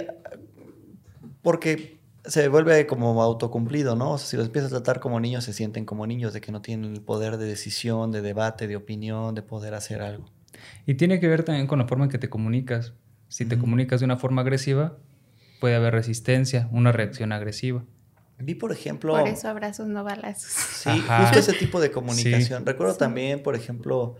porque 1.43 2.01
se 2.25 2.49
vuelve 2.49 2.87
como 2.87 3.23
autocumplido, 3.23 3.95
¿no? 3.95 4.13
O 4.13 4.19
sea, 4.19 4.27
si 4.27 4.37
los 4.37 4.47
empiezas 4.47 4.73
a 4.73 4.77
tratar 4.77 5.01
como 5.01 5.21
niños, 5.21 5.45
se 5.45 5.53
sienten 5.53 5.85
como 5.85 6.07
niños, 6.07 6.33
de 6.33 6.41
que 6.41 6.53
no 6.53 6.61
tienen 6.63 6.95
el 6.95 7.03
poder 7.03 7.37
de 7.37 7.47
decisión, 7.47 8.11
de 8.11 8.23
debate, 8.23 8.67
de 8.67 8.77
opinión, 8.77 9.35
de 9.35 9.43
poder 9.43 9.75
hacer 9.75 10.03
algo. 10.03 10.31
Y 10.87 10.95
tiene 10.95 11.21
que 11.21 11.29
ver 11.29 11.45
también 11.45 11.67
con 11.67 11.79
la 11.79 11.87
forma 11.87 12.05
en 12.05 12.11
que 12.11 12.19
te 12.19 12.29
comunicas. 12.29 12.95
Si 13.29 13.45
te 13.45 13.59
comunicas 13.59 14.01
de 14.01 14.07
una 14.07 14.17
forma 14.17 14.43
agresiva, 14.43 14.97
puede 15.61 15.77
haber 15.77 15.95
resistencia, 15.95 16.69
una 16.73 16.93
reacción 16.93 17.33
agresiva. 17.33 17.85
Vi, 18.39 18.55
por 18.55 18.71
ejemplo... 18.73 19.13
Por 19.15 19.29
eso 19.29 19.49
abrazos 19.49 19.89
no 19.89 20.05
balazos. 20.05 20.51
Sí, 20.51 20.91
Ajá. 20.91 21.23
justo 21.23 21.39
ese 21.39 21.53
tipo 21.55 21.81
de 21.81 21.91
comunicación. 21.91 22.61
Sí. 22.61 22.65
Recuerdo 22.67 22.93
Sí. 22.95 22.99
también, 22.99 23.43
por 23.43 23.55
ejemplo, 23.55 24.17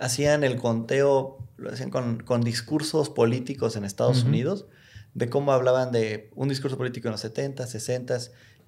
hacían 0.00 0.44
el 0.44 0.56
conteo, 0.56 1.38
lo 1.56 1.70
hacían 1.70 1.90
con, 1.90 2.22
con 2.22 2.42
discursos 2.42 3.08
políticos 3.08 3.76
en 3.76 3.84
Estados. 3.84 4.24
Unidos, 4.24 4.66
de 5.14 5.30
cómo 5.30 5.52
hablaban 5.52 5.90
de 5.92 6.30
un 6.34 6.48
discurso 6.48 6.76
político 6.76 7.08
en 7.08 7.12
los 7.12 7.20
70, 7.22 7.66
60 7.66 8.18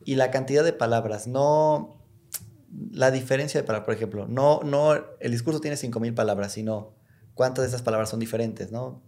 y 0.04 0.14
la 0.14 0.30
cantidad 0.30 0.64
de 0.64 0.73
palabras, 0.73 1.26
no 1.26 1.97
la 2.90 3.11
diferencia 3.11 3.61
de 3.61 3.66
palabras, 3.66 3.85
por 3.87 3.95
ejemplo, 3.95 4.26
no, 4.28 4.61
no 4.62 4.95
el 5.21 5.30
discurso 5.30 5.61
tiene 5.61 5.76
5000 5.76 6.14
palabras, 6.14 6.52
sino 6.52 6.95
cuántas 7.35 7.62
de 7.64 7.68
esas 7.68 7.83
palabras 7.83 8.09
son 8.11 8.21
diferentes, 8.21 8.73
¿no? 8.73 9.02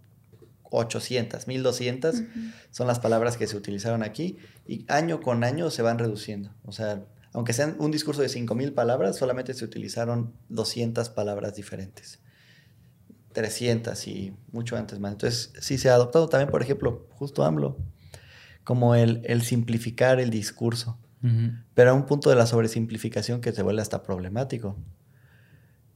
800, 0.71 1.47
1200 1.47 2.15
Ujú. 2.15 2.25
son 2.71 2.87
las 2.87 2.99
palabras 2.99 3.37
que 3.37 3.45
se 3.45 3.55
utilizaron 3.55 4.01
aquí 4.03 4.37
y 4.65 4.85
año 4.87 5.21
con 5.21 5.43
año 5.43 5.69
se 5.69 5.81
van 5.81 5.99
reduciendo. 5.99 6.51
O 6.65 6.71
sea, 6.71 7.03
aunque 7.33 7.53
sean 7.53 7.75
un 7.79 7.91
discurso 7.91 8.21
de 8.21 8.29
5.000 8.29 8.73
palabras, 8.73 9.15
solamente 9.17 9.53
se 9.53 9.63
utilizaron 9.63 10.33
200 10.49 11.09
palabras 11.09 11.55
diferentes. 11.55 12.19
300 13.33 14.07
y 14.07 14.35
mucho 14.51 14.75
antes 14.75 14.99
más. 14.99 15.13
Entonces, 15.13 15.53
sí 15.59 15.77
se 15.77 15.89
ha 15.89 15.93
adoptado 15.95 16.27
también, 16.27 16.49
por 16.49 16.61
ejemplo, 16.61 17.07
justo 17.11 17.43
AMLO, 17.43 17.77
como 18.63 18.95
el, 18.95 19.21
el 19.25 19.41
simplificar 19.41 20.19
el 20.19 20.29
discurso, 20.29 20.97
pero 21.75 21.91
a 21.91 21.93
un 21.93 22.07
punto 22.07 22.31
de 22.31 22.35
la 22.35 22.47
sobresimplificación 22.47 23.41
que 23.41 23.51
se 23.51 23.61
vuelve 23.61 23.81
hasta 23.81 24.01
problemático. 24.01 24.75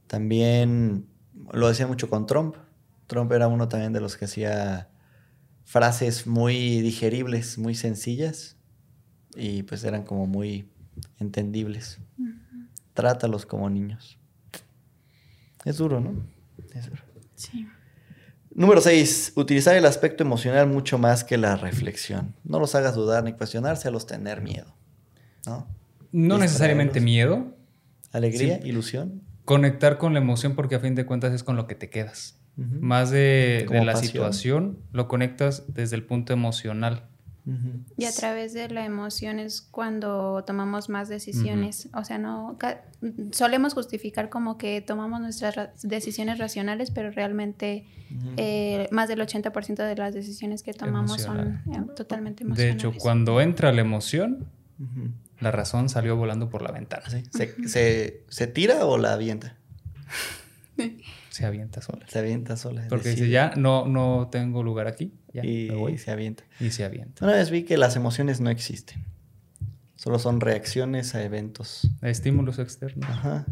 También 0.06 1.06
lo 1.52 1.68
decía 1.68 1.86
mucho 1.86 2.08
con 2.08 2.26
Trump. 2.26 2.56
Trump 3.06 3.30
era 3.32 3.48
uno 3.48 3.68
también 3.68 3.92
de 3.92 4.00
los 4.00 4.16
que 4.16 4.24
hacía 4.26 4.88
frases 5.64 6.26
muy 6.26 6.80
digeribles, 6.80 7.58
muy 7.58 7.74
sencillas 7.74 8.56
y 9.34 9.62
pues 9.64 9.84
eran 9.84 10.04
como 10.04 10.26
muy 10.26 10.68
entendibles. 11.18 11.98
Trátalos 12.94 13.44
como 13.46 13.68
niños. 13.68 14.18
Es 15.64 15.76
duro, 15.78 16.00
¿no? 16.00 16.14
Es 16.74 16.88
duro. 16.88 17.02
Sí. 17.34 17.66
Número 18.54 18.80
6. 18.80 19.32
Utilizar 19.36 19.76
el 19.76 19.84
aspecto 19.84 20.22
emocional 20.24 20.66
mucho 20.66 20.96
más 20.96 21.24
que 21.24 21.36
la 21.36 21.56
reflexión. 21.56 22.34
No 22.44 22.58
los 22.58 22.74
hagas 22.74 22.94
dudar 22.94 23.22
ni 23.24 23.34
cuestionarse, 23.34 23.88
a 23.88 23.90
los 23.90 24.06
tener 24.06 24.40
miedo. 24.40 24.74
¿No? 25.46 25.66
No 26.12 26.38
necesariamente 26.38 27.00
miedo, 27.00 27.54
Alegría, 28.12 28.60
Sí. 28.62 28.68
ilusión. 28.68 29.22
conectar 29.44 29.98
con 29.98 30.14
la 30.14 30.20
emoción 30.20 30.54
porque 30.54 30.74
a 30.76 30.80
fin 30.80 30.94
de 30.94 31.04
cuentas 31.04 31.34
es 31.34 31.42
con 31.42 31.56
lo 31.56 31.66
que 31.66 31.74
te 31.74 31.90
quedas. 31.90 32.35
Más 32.56 33.10
de, 33.10 33.66
de 33.70 33.84
la 33.84 33.92
pasión. 33.92 34.06
situación, 34.12 34.78
lo 34.92 35.08
conectas 35.08 35.64
desde 35.68 35.96
el 35.96 36.02
punto 36.04 36.32
emocional. 36.32 37.04
Y 37.96 38.06
a 38.06 38.12
través 38.12 38.54
de 38.54 38.68
la 38.70 38.84
emoción 38.84 39.38
es 39.38 39.60
cuando 39.62 40.42
tomamos 40.44 40.88
más 40.88 41.08
decisiones. 41.08 41.88
O 41.94 42.02
sea, 42.02 42.18
no 42.18 42.58
solemos 43.30 43.72
justificar 43.74 44.30
como 44.30 44.58
que 44.58 44.80
tomamos 44.80 45.20
nuestras 45.20 45.54
ra- 45.54 45.72
decisiones 45.84 46.38
racionales, 46.38 46.90
pero 46.90 47.12
realmente 47.12 47.84
eh, 48.36 48.88
más 48.90 49.08
del 49.08 49.20
80% 49.20 49.76
de 49.76 49.94
las 49.94 50.12
decisiones 50.12 50.64
que 50.64 50.72
tomamos 50.72 51.24
Emocional. 51.24 51.62
son 51.66 51.74
eh, 51.74 51.86
totalmente 51.94 52.42
De 52.42 52.48
emocionales. 52.48 52.74
hecho, 52.74 52.92
cuando 52.98 53.40
entra 53.40 53.70
la 53.72 53.80
emoción, 53.82 54.46
la 55.38 55.52
razón 55.52 55.88
salió 55.88 56.16
volando 56.16 56.48
por 56.50 56.62
la 56.62 56.72
ventana. 56.72 57.04
¿Se, 57.08 57.68
se, 57.68 58.24
se 58.28 58.46
tira 58.48 58.86
o 58.86 58.98
la 58.98 59.12
avienta? 59.12 59.54
Se 61.36 61.44
avienta 61.46 61.82
sola. 61.82 62.06
Se 62.08 62.18
avienta 62.18 62.56
sola. 62.56 62.86
Porque 62.88 63.10
dice, 63.10 63.28
ya 63.28 63.52
no, 63.56 63.86
no 63.86 64.28
tengo 64.30 64.62
lugar 64.62 64.86
aquí, 64.86 65.12
ya 65.34 65.44
y, 65.44 65.68
me 65.70 65.74
voy. 65.76 65.98
se 65.98 66.10
avienta. 66.10 66.44
Y 66.60 66.70
se 66.70 66.84
avienta. 66.84 67.24
Una 67.24 67.34
vez 67.34 67.50
vi 67.50 67.64
que 67.64 67.76
las 67.76 67.94
emociones 67.96 68.40
no 68.40 68.48
existen. 68.48 69.04
Solo 69.96 70.18
son 70.18 70.40
reacciones 70.40 71.14
a 71.14 71.22
eventos. 71.22 71.90
Estímulos 72.00 72.58
externos. 72.58 73.08
Ajá. 73.10 73.46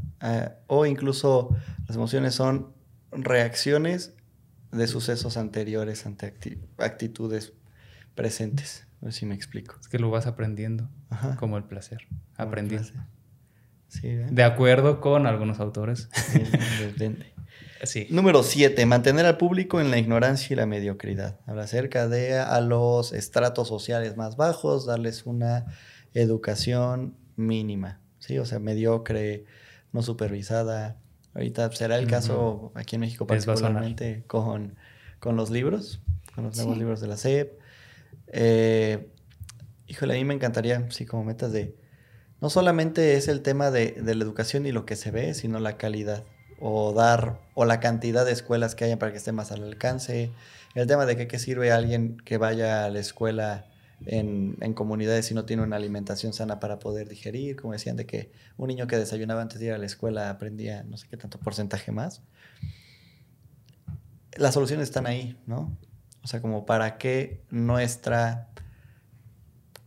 O 0.66 0.86
incluso 0.86 1.54
las 1.86 1.96
emociones 1.96 2.34
son 2.34 2.72
reacciones 3.12 4.14
de 4.72 4.86
sucesos 4.86 5.36
anteriores 5.36 6.06
ante 6.06 6.32
acti- 6.34 6.58
actitudes 6.78 7.52
presentes. 8.14 8.86
A 9.02 9.06
ver 9.06 9.12
si 9.14 9.26
me 9.26 9.34
explico. 9.34 9.76
Es 9.80 9.88
que 9.88 9.98
lo 9.98 10.10
vas 10.10 10.26
aprendiendo, 10.26 10.88
Ajá. 11.10 11.36
como 11.36 11.58
el 11.58 11.64
placer. 11.64 12.06
Como 12.08 12.48
Aprendiendo. 12.48 12.88
De 14.02 14.42
acuerdo 14.42 15.00
con 15.00 15.26
algunos 15.26 15.60
autores. 15.60 16.08
Sí. 16.32 16.42
Sí. 17.86 18.06
Número 18.10 18.42
7. 18.42 18.84
Mantener 18.86 19.26
al 19.26 19.36
público 19.36 19.80
en 19.80 19.90
la 19.90 19.98
ignorancia 19.98 20.52
y 20.52 20.56
la 20.56 20.66
mediocridad. 20.66 21.38
Habla 21.46 21.64
acerca 21.64 22.08
de 22.08 22.38
a 22.38 22.60
los 22.60 23.12
estratos 23.12 23.68
sociales 23.68 24.16
más 24.16 24.36
bajos, 24.36 24.86
darles 24.86 25.26
una 25.26 25.66
educación 26.14 27.16
mínima. 27.36 28.00
¿sí? 28.18 28.38
O 28.38 28.46
sea, 28.46 28.58
mediocre, 28.58 29.44
no 29.92 30.02
supervisada. 30.02 30.98
Ahorita 31.34 31.70
será 31.72 31.98
el 31.98 32.06
caso 32.06 32.72
aquí 32.74 32.94
en 32.96 33.00
México 33.00 33.26
particularmente 33.26 34.22
con, 34.26 34.76
con 35.18 35.36
los 35.36 35.50
libros, 35.50 36.00
con 36.34 36.44
los 36.44 36.56
nuevos 36.56 36.74
Sí. 36.74 36.78
libros 36.80 37.00
de 37.00 37.06
la 37.08 37.16
SEP. 37.16 37.58
Eh, 38.28 39.08
híjole, 39.86 40.14
a 40.14 40.16
mí 40.16 40.24
me 40.24 40.34
encantaría, 40.34 40.90
sí, 40.90 41.06
como 41.06 41.24
metas 41.24 41.52
de... 41.52 41.76
No 42.40 42.50
solamente 42.50 43.16
es 43.16 43.28
el 43.28 43.42
tema 43.42 43.70
de, 43.70 43.92
de 43.92 44.14
la 44.14 44.22
educación 44.24 44.66
y 44.66 44.72
lo 44.72 44.84
que 44.86 44.96
se 44.96 45.10
ve, 45.10 45.34
sino 45.34 45.58
la 45.60 45.76
calidad 45.76 46.24
o 46.66 46.94
dar 46.94 47.38
o 47.52 47.66
la 47.66 47.78
cantidad 47.78 48.24
de 48.24 48.32
escuelas 48.32 48.74
que 48.74 48.86
haya 48.86 48.98
para 48.98 49.12
que 49.12 49.18
esté 49.18 49.32
más 49.32 49.52
al 49.52 49.62
alcance. 49.64 50.30
El 50.74 50.86
tema 50.86 51.04
de 51.04 51.14
que 51.14 51.28
qué 51.28 51.38
sirve 51.38 51.70
alguien 51.70 52.16
que 52.24 52.38
vaya 52.38 52.86
a 52.86 52.88
la 52.88 53.00
escuela 53.00 53.66
en, 54.06 54.56
en 54.62 54.72
comunidades 54.72 55.26
si 55.26 55.34
no 55.34 55.44
tiene 55.44 55.62
una 55.62 55.76
alimentación 55.76 56.32
sana 56.32 56.60
para 56.60 56.78
poder 56.78 57.06
digerir, 57.06 57.56
como 57.56 57.74
decían, 57.74 57.96
de 57.96 58.06
que 58.06 58.32
un 58.56 58.68
niño 58.68 58.86
que 58.86 58.96
desayunaba 58.96 59.42
antes 59.42 59.60
de 59.60 59.66
ir 59.66 59.72
a 59.72 59.78
la 59.78 59.84
escuela 59.84 60.30
aprendía 60.30 60.84
no 60.84 60.96
sé 60.96 61.06
qué 61.06 61.18
tanto 61.18 61.38
porcentaje 61.38 61.92
más. 61.92 62.22
Las 64.34 64.54
soluciones 64.54 64.84
están 64.84 65.06
ahí, 65.06 65.38
¿no? 65.46 65.76
O 66.22 66.26
sea, 66.28 66.40
como 66.40 66.64
para 66.64 66.96
que 66.96 67.42
nuestra 67.50 68.48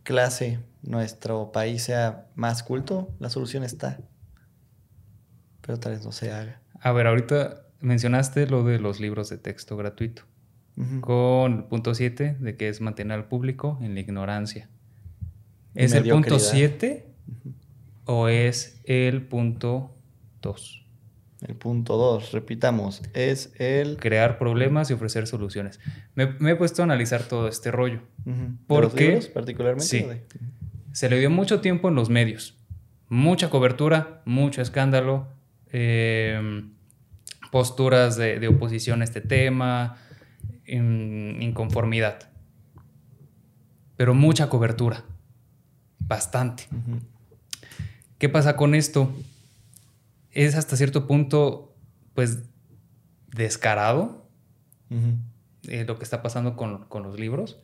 clase, 0.04 0.60
nuestro 0.82 1.50
país 1.50 1.82
sea 1.82 2.28
más 2.36 2.62
culto, 2.62 3.12
la 3.18 3.30
solución 3.30 3.64
está. 3.64 3.98
Pero 5.60 5.80
tal 5.80 5.94
vez 5.94 6.04
no 6.04 6.12
se 6.12 6.30
haga. 6.30 6.62
A 6.80 6.92
ver, 6.92 7.06
ahorita 7.06 7.62
mencionaste 7.80 8.46
lo 8.46 8.64
de 8.64 8.78
los 8.78 9.00
libros 9.00 9.28
de 9.28 9.38
texto 9.38 9.76
gratuito. 9.76 10.22
Con 11.00 11.52
el 11.54 11.64
punto 11.64 11.92
7 11.92 12.36
de 12.38 12.56
que 12.56 12.68
es 12.68 12.80
mantener 12.80 13.18
al 13.18 13.26
público 13.26 13.80
en 13.82 13.94
la 13.94 14.00
ignorancia. 14.00 14.68
¿Es 15.74 15.92
el 15.92 16.08
punto 16.08 16.38
7 16.38 17.04
o 18.04 18.28
es 18.28 18.80
el 18.84 19.22
punto 19.22 19.96
2? 20.40 20.86
El 21.46 21.54
punto 21.54 21.96
2, 21.96 22.32
repitamos, 22.32 23.02
es 23.12 23.52
el... 23.58 23.96
Crear 23.98 24.38
problemas 24.38 24.90
y 24.90 24.94
ofrecer 24.94 25.28
soluciones. 25.28 25.78
Me, 26.14 26.36
he 26.50 26.56
puesto 26.56 26.82
a 26.82 26.84
analizar 26.84 27.22
todo 27.22 27.48
este 27.48 27.70
rollo. 27.70 28.00
¿Por 28.66 28.92
qué? 28.92 29.20
particularmente? 29.32 29.86
Sí. 29.86 30.04
Se 30.92 31.08
le 31.08 31.18
dio 31.18 31.30
mucho 31.30 31.60
tiempo 31.60 31.88
en 31.88 31.94
los 31.94 32.10
medios. 32.10 32.56
Mucha 33.08 33.50
cobertura, 33.50 34.20
mucho 34.24 34.62
escándalo, 34.62 35.28
em, 35.72 36.70
posturas 37.50 38.16
de, 38.16 38.46
oposición 38.48 39.00
a 39.00 39.04
este 39.04 39.20
tema, 39.20 39.96
inconformidad. 40.66 42.30
Pero 43.96 44.14
mucha 44.14 44.48
cobertura. 44.48 45.04
Bastante. 45.98 46.64
¿Qué 48.18 48.28
pasa 48.28 48.56
con 48.56 48.74
esto? 48.74 49.12
Es 50.30 50.54
hasta 50.54 50.76
cierto 50.76 51.06
punto, 51.06 51.74
pues, 52.14 52.44
descarado 53.28 54.28
eh, 55.68 55.84
lo 55.86 55.98
que 55.98 56.04
está 56.04 56.22
pasando 56.22 56.56
con, 56.56 56.84
con, 56.86 57.02
los 57.02 57.18
libros, 57.18 57.60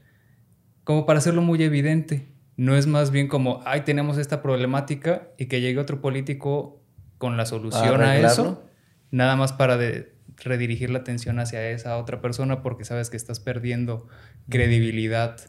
como 0.85 1.07
para 1.07 1.19
hacerlo 1.19 1.43
muy 1.43 1.63
evidente. 1.63 2.29
No 2.57 2.77
es 2.77 2.87
más 2.87 3.11
bien 3.11 3.29
como, 3.29 3.63
ay, 3.65 3.81
tenemos 3.81 4.19
esta 4.19 4.43
problemática 4.43 5.29
y 5.39 5.47
que 5.47 5.61
llegue 5.61 5.79
otro 5.79 6.01
político 6.01 6.84
con 7.25 7.39
la 7.39 7.47
solución 7.47 8.03
a 8.03 8.19
eso, 8.19 8.63
nada 9.11 9.35
más 9.35 9.55
para 9.55 9.79
de, 9.79 10.13
redirigir 10.37 10.91
la 10.91 10.99
atención 10.99 11.39
hacia 11.39 11.71
esa 11.71 11.97
otra 11.97 12.21
persona 12.21 12.61
porque 12.61 12.85
sabes 12.85 13.09
que 13.09 13.17
estás 13.17 13.41
perdiendo 13.41 14.09
credibilidad. 14.51 15.41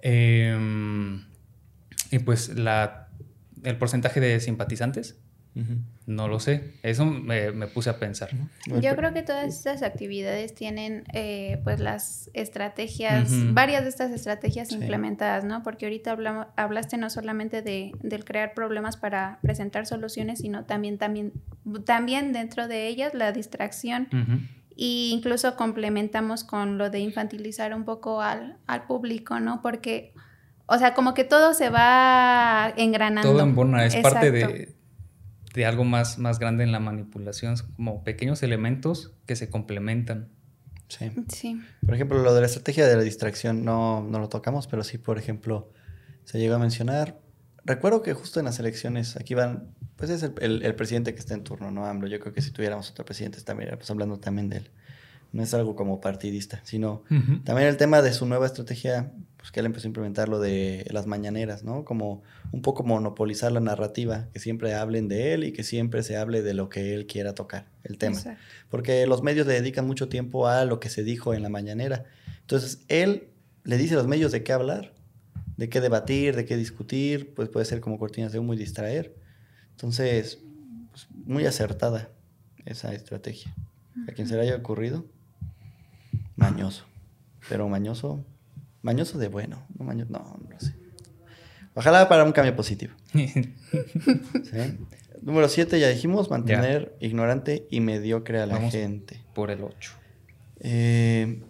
Em, 0.00 1.24
y 2.10 2.18
pues 2.18 2.58
la, 2.58 3.06
el 3.62 3.76
porcentaje 3.78 4.18
de 4.18 4.40
simpatizantes, 4.40 5.20
no 6.06 6.26
lo 6.26 6.40
sé. 6.40 6.74
Eso 6.82 7.04
me, 7.04 7.52
puse 7.68 7.90
a 7.90 7.98
pensar. 7.98 8.30
Yo 8.66 8.96
creo 8.96 9.12
que 9.12 9.22
todas 9.22 9.46
estas 9.46 9.82
actividades 9.82 10.54
tienen 10.54 11.04
eh, 11.12 11.60
pues 11.64 11.80
las 11.80 12.30
estrategias, 12.34 13.30
varias 13.52 13.84
de 13.84 13.88
estas 13.90 14.10
estrategias 14.10 14.72
implementadas, 14.72 15.44
¿no? 15.44 15.62
Porque 15.62 15.86
ahorita 15.86 16.16
hablaste 16.56 16.96
no 16.96 17.08
solamente 17.08 17.62
de, 17.62 17.92
del 18.02 18.24
crear 18.24 18.54
problemas 18.54 18.96
para 18.96 19.38
presentar 19.42 19.86
soluciones, 19.86 20.40
sino 20.40 20.64
también, 20.64 20.98
también, 20.98 21.32
también 21.84 22.32
dentro 22.32 22.66
de 22.68 22.88
ellas 22.88 23.14
la 23.14 23.32
distracción. 23.32 24.08
Y 24.74 25.12
incluso 25.14 25.54
complementamos 25.54 26.44
con 26.44 26.78
lo 26.78 26.90
de 26.90 26.98
infantilizar 26.98 27.74
un 27.74 27.84
poco 27.84 28.22
al, 28.22 28.56
al 28.66 28.86
público, 28.86 29.38
¿no? 29.38 29.60
Porque, 29.62 30.14
o 30.66 30.78
sea, 30.78 30.94
como 30.94 31.14
que 31.14 31.24
todo 31.24 31.54
se 31.54 31.68
va 31.68 32.72
engranando. 32.76 33.30
Todo 33.30 33.42
en 33.42 33.54
bona, 33.54 33.84
es 33.84 33.96
parte 33.96 34.30
de 34.30 34.81
de 35.54 35.66
algo 35.66 35.84
más, 35.84 36.18
más 36.18 36.38
grande 36.38 36.64
en 36.64 36.72
la 36.72 36.80
manipulación, 36.80 37.56
como 37.76 38.04
pequeños 38.04 38.42
elementos 38.42 39.12
que 39.26 39.36
se 39.36 39.50
complementan. 39.50 40.28
Sí. 40.88 41.10
sí. 41.28 41.60
Por 41.84 41.94
ejemplo, 41.94 42.18
lo 42.22 42.34
de 42.34 42.40
la 42.40 42.46
estrategia 42.46 42.86
de 42.86 42.96
la 42.96 43.02
distracción 43.02 43.64
no, 43.64 44.02
no 44.02 44.18
lo 44.18 44.28
tocamos, 44.28 44.66
pero 44.66 44.84
sí, 44.84 44.98
por 44.98 45.18
ejemplo, 45.18 45.70
se 46.24 46.38
llegó 46.38 46.54
a 46.54 46.58
mencionar. 46.58 47.18
Recuerdo 47.64 48.02
que 48.02 48.12
justo 48.12 48.40
en 48.40 48.46
las 48.46 48.58
elecciones, 48.58 49.16
aquí 49.16 49.34
van, 49.34 49.74
pues 49.96 50.10
es 50.10 50.22
el, 50.22 50.62
el, 50.62 50.74
presidente 50.74 51.14
que 51.14 51.20
está 51.20 51.34
en 51.34 51.44
turno, 51.44 51.70
¿no? 51.70 51.86
AMLO. 51.86 52.08
Yo 52.08 52.18
creo 52.18 52.32
que 52.34 52.42
si 52.42 52.50
tuviéramos 52.50 52.90
otro 52.90 53.04
presidente, 53.04 53.40
también, 53.40 53.70
pues 53.76 53.90
hablando 53.90 54.18
también 54.18 54.48
de 54.48 54.58
él. 54.58 54.70
No 55.32 55.42
es 55.42 55.54
algo 55.54 55.74
como 55.74 56.00
partidista, 56.00 56.60
sino 56.64 57.02
también 57.44 57.68
el 57.68 57.76
tema 57.76 58.02
de 58.02 58.12
su 58.12 58.26
nueva 58.26 58.46
estrategia 58.46 59.12
pues 59.42 59.50
que 59.50 59.58
él 59.58 59.66
empezó 59.66 59.86
a 59.86 59.88
implementar 59.88 60.28
lo 60.28 60.38
de 60.38 60.86
las 60.92 61.08
mañaneras, 61.08 61.64
¿no? 61.64 61.84
Como 61.84 62.22
un 62.52 62.62
poco 62.62 62.84
monopolizar 62.84 63.50
la 63.50 63.58
narrativa, 63.58 64.28
que 64.32 64.38
siempre 64.38 64.72
hablen 64.74 65.08
de 65.08 65.34
él 65.34 65.42
y 65.42 65.52
que 65.52 65.64
siempre 65.64 66.04
se 66.04 66.16
hable 66.16 66.42
de 66.42 66.54
lo 66.54 66.68
que 66.68 66.94
él 66.94 67.06
quiera 67.06 67.34
tocar, 67.34 67.66
el 67.82 67.98
tema. 67.98 68.20
Porque 68.70 69.04
los 69.08 69.24
medios 69.24 69.48
le 69.48 69.54
dedican 69.54 69.84
mucho 69.84 70.08
tiempo 70.08 70.46
a 70.46 70.64
lo 70.64 70.78
que 70.78 70.90
se 70.90 71.02
dijo 71.02 71.34
en 71.34 71.42
la 71.42 71.48
mañanera. 71.48 72.04
Entonces, 72.42 72.84
él 72.86 73.30
le 73.64 73.78
dice 73.78 73.94
a 73.94 73.96
los 73.96 74.06
medios 74.06 74.30
de 74.30 74.44
qué 74.44 74.52
hablar, 74.52 74.94
de 75.56 75.68
qué 75.68 75.80
debatir, 75.80 76.36
de 76.36 76.44
qué 76.44 76.56
discutir, 76.56 77.34
pues 77.34 77.48
puede 77.48 77.66
ser 77.66 77.80
como 77.80 77.98
cortinas 77.98 78.30
de 78.30 78.38
humo 78.38 78.54
y 78.54 78.56
distraer. 78.56 79.12
Entonces, 79.72 80.38
pues, 80.92 81.08
muy 81.24 81.46
acertada 81.46 82.10
esa 82.64 82.94
estrategia. 82.94 83.52
A 84.08 84.12
quien 84.12 84.28
se 84.28 84.36
le 84.36 84.42
haya 84.42 84.54
ocurrido, 84.54 85.04
mañoso. 86.42 86.84
Pero 87.48 87.68
mañoso 87.68 88.24
Mañoso 88.82 89.16
de 89.16 89.28
bueno, 89.28 89.64
no 89.78 89.84
mañoso, 89.84 90.10
no, 90.10 90.40
no 90.50 90.60
sé. 90.60 90.74
Ojalá 91.74 92.08
para 92.08 92.24
un 92.24 92.32
cambio 92.32 92.56
positivo. 92.56 92.92
Número 95.22 95.48
7, 95.48 95.78
ya 95.78 95.88
dijimos, 95.88 96.30
mantener 96.30 96.96
ignorante 97.00 97.68
y 97.70 97.80
mediocre 97.80 98.40
a 98.40 98.46
la 98.46 98.58
gente. 98.70 99.22
Por 99.34 99.52
el 99.52 99.62
8. 99.62 99.92
Eh, 100.60 101.42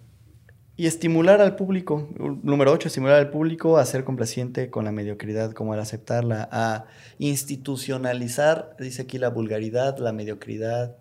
y 0.76 0.86
estimular 0.86 1.40
al 1.40 1.56
público. 1.56 2.10
Número 2.42 2.70
8, 2.70 2.88
estimular 2.88 3.16
al 3.16 3.30
público 3.30 3.78
a 3.78 3.86
ser 3.86 4.04
complaciente 4.04 4.68
con 4.68 4.84
la 4.84 4.92
mediocridad, 4.92 5.52
como 5.52 5.72
al 5.72 5.80
aceptarla, 5.80 6.50
a 6.52 6.84
institucionalizar, 7.18 8.76
dice 8.78 9.02
aquí 9.02 9.16
la 9.16 9.30
vulgaridad, 9.30 9.96
la 9.98 10.12
mediocridad 10.12 10.98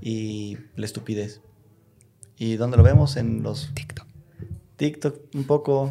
y 0.00 0.56
la 0.74 0.86
estupidez. 0.86 1.42
¿Y 2.36 2.56
dónde 2.56 2.76
lo 2.76 2.82
vemos? 2.82 3.16
En 3.16 3.42
los 3.42 3.72
TikTok. 3.74 4.06
TikTok 4.76 5.34
un 5.34 5.44
poco, 5.44 5.90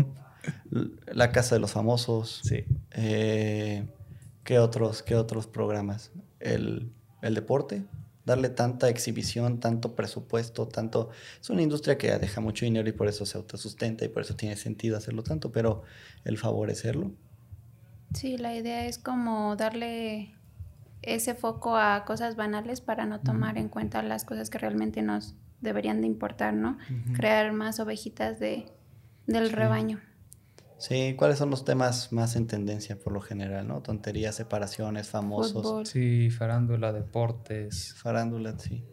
La 1.13 1.31
Casa 1.31 1.55
de 1.55 1.61
los 1.61 1.71
Famosos. 1.71 2.41
Sí. 2.43 2.65
Eh, 2.91 3.87
¿qué, 4.43 4.59
otros, 4.59 5.01
¿Qué 5.01 5.15
otros 5.15 5.47
programas? 5.47 6.11
El, 6.39 6.91
deporte, 7.21 7.83
darle 8.23 8.49
tanta 8.49 8.87
exhibición, 8.89 9.59
tanto 9.59 9.95
presupuesto, 9.95 10.67
tanto... 10.67 11.09
Es 11.41 11.49
una 11.49 11.63
industria 11.63 11.97
que 11.97 12.15
deja 12.19 12.39
mucho 12.41 12.65
dinero 12.65 12.87
y 12.87 12.91
por 12.91 13.07
eso 13.07 13.25
se 13.25 13.37
autosustenta 13.37 14.05
y 14.05 14.09
por 14.09 14.21
eso 14.21 14.35
tiene 14.35 14.55
sentido 14.55 14.95
hacerlo 14.95 15.23
tanto, 15.23 15.51
pero 15.51 15.81
el 16.23 16.37
favorecerlo. 16.37 17.11
Sí, 18.13 18.37
la 18.37 18.55
idea 18.55 18.85
es 18.85 18.99
como 18.99 19.55
darle 19.55 20.35
ese 21.01 21.33
foco 21.33 21.75
a 21.77 22.05
cosas 22.05 22.35
banales 22.35 22.81
para 22.81 23.07
no 23.07 23.21
tomar 23.21 23.57
en 23.57 23.69
cuenta 23.69 24.03
las 24.03 24.23
cosas 24.23 24.51
que 24.51 24.59
realmente 24.59 25.01
nos 25.01 25.35
deberían 25.61 26.01
de 26.01 26.07
importar, 26.07 26.53
¿no? 26.53 26.77
Crear 27.15 27.51
más 27.53 27.79
ovejitas 27.79 28.39
de, 28.39 28.71
del 29.27 29.51
rebaño. 29.51 29.99
Sí, 30.77 31.15
¿cuáles 31.17 31.37
son 31.37 31.49
los 31.49 31.63
temas 31.63 32.11
más 32.11 32.35
en 32.35 32.47
tendencia 32.47 32.99
por 32.99 33.13
lo 33.13 33.21
general, 33.21 33.67
no? 33.67 33.81
Tonterías, 33.81 34.35
separaciones, 34.35 35.09
famosos. 35.09 35.87
Sí, 35.89 36.29
farándula, 36.29 36.91
deportes. 36.91 37.95
Farándula, 37.95 38.57
sí. 38.59 38.83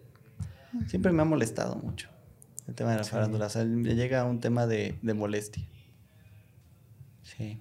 Siempre 0.86 1.12
me 1.12 1.22
ha 1.22 1.24
molestado 1.26 1.76
mucho 1.76 2.08
el 2.66 2.74
tema 2.74 2.92
de 2.92 2.98
la 2.98 3.04
farándula. 3.04 3.46
O 3.46 3.50
sea, 3.50 3.64
llega 3.64 4.20
a 4.20 4.24
un 4.24 4.40
tema 4.40 4.66
de, 4.66 4.98
de 5.02 5.14
molestia. 5.14 5.66
Sí, 7.22 7.58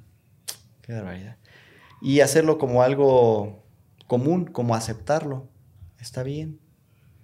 qué 0.81 0.93
barbaridad. 0.93 1.37
Y 2.01 2.21
hacerlo 2.21 2.57
como 2.57 2.83
algo 2.83 3.63
común, 4.07 4.45
como 4.45 4.75
aceptarlo. 4.75 5.49
Está 5.99 6.23
bien. 6.23 6.59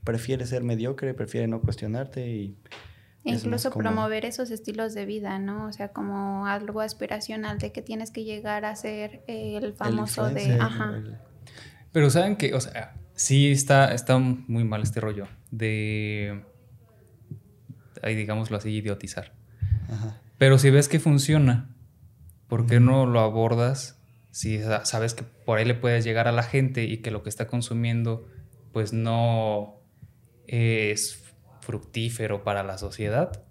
Prefiere 0.07 0.45
ser 0.45 0.63
mediocre, 0.63 1.13
prefiere 1.13 1.49
no 1.49 1.59
cuestionarte 1.59 2.25
y 2.29 2.57
incluso 3.25 3.71
promover 3.71 4.23
esos 4.23 4.51
estilos 4.51 4.93
de 4.93 5.05
vida, 5.05 5.37
¿no? 5.37 5.67
O 5.67 5.73
sea, 5.73 5.89
como 5.89 6.47
algo 6.47 6.79
aspiracional 6.79 7.57
de 7.57 7.73
que 7.73 7.81
tienes 7.81 8.11
que 8.11 8.23
llegar 8.23 8.63
a 8.63 8.73
ser 8.77 9.25
el 9.27 9.73
famoso 9.73 10.29
de... 10.29 10.53
Ajá. 10.53 11.03
Pero 11.91 12.09
saben 12.09 12.37
que, 12.37 12.53
o 12.53 12.61
sea, 12.61 12.95
sí 13.15 13.51
está, 13.51 13.93
está 13.93 14.17
muy 14.17 14.63
mal 14.63 14.81
este 14.81 15.01
rollo 15.01 15.27
de, 15.51 16.41
ahí 18.01 18.15
digámoslo 18.15 18.55
así, 18.55 18.69
idiotizar. 18.69 19.33
Ajá. 19.91 20.21
Pero 20.37 20.57
si 20.57 20.69
ves 20.69 20.87
que 20.87 21.01
funciona, 21.01 21.75
¿por 22.47 22.65
qué 22.65 22.79
no 22.79 23.05
lo 23.05 23.19
abordas? 23.19 23.99
Si 24.31 24.61
sabes 24.85 25.15
que 25.15 25.23
por 25.23 25.57
ahí 25.57 25.65
le 25.65 25.73
puedes 25.73 26.05
llegar 26.05 26.29
a 26.29 26.31
la 26.31 26.43
gente 26.43 26.85
y 26.85 26.99
que 26.99 27.11
lo 27.11 27.23
que 27.23 27.29
está 27.29 27.47
consumiendo, 27.47 28.25
pues 28.71 28.93
no 28.93 29.76
es 30.47 31.23
fructífero 31.61 32.43
para 32.43 32.63
la 32.63 32.77
sociedad, 32.77 33.43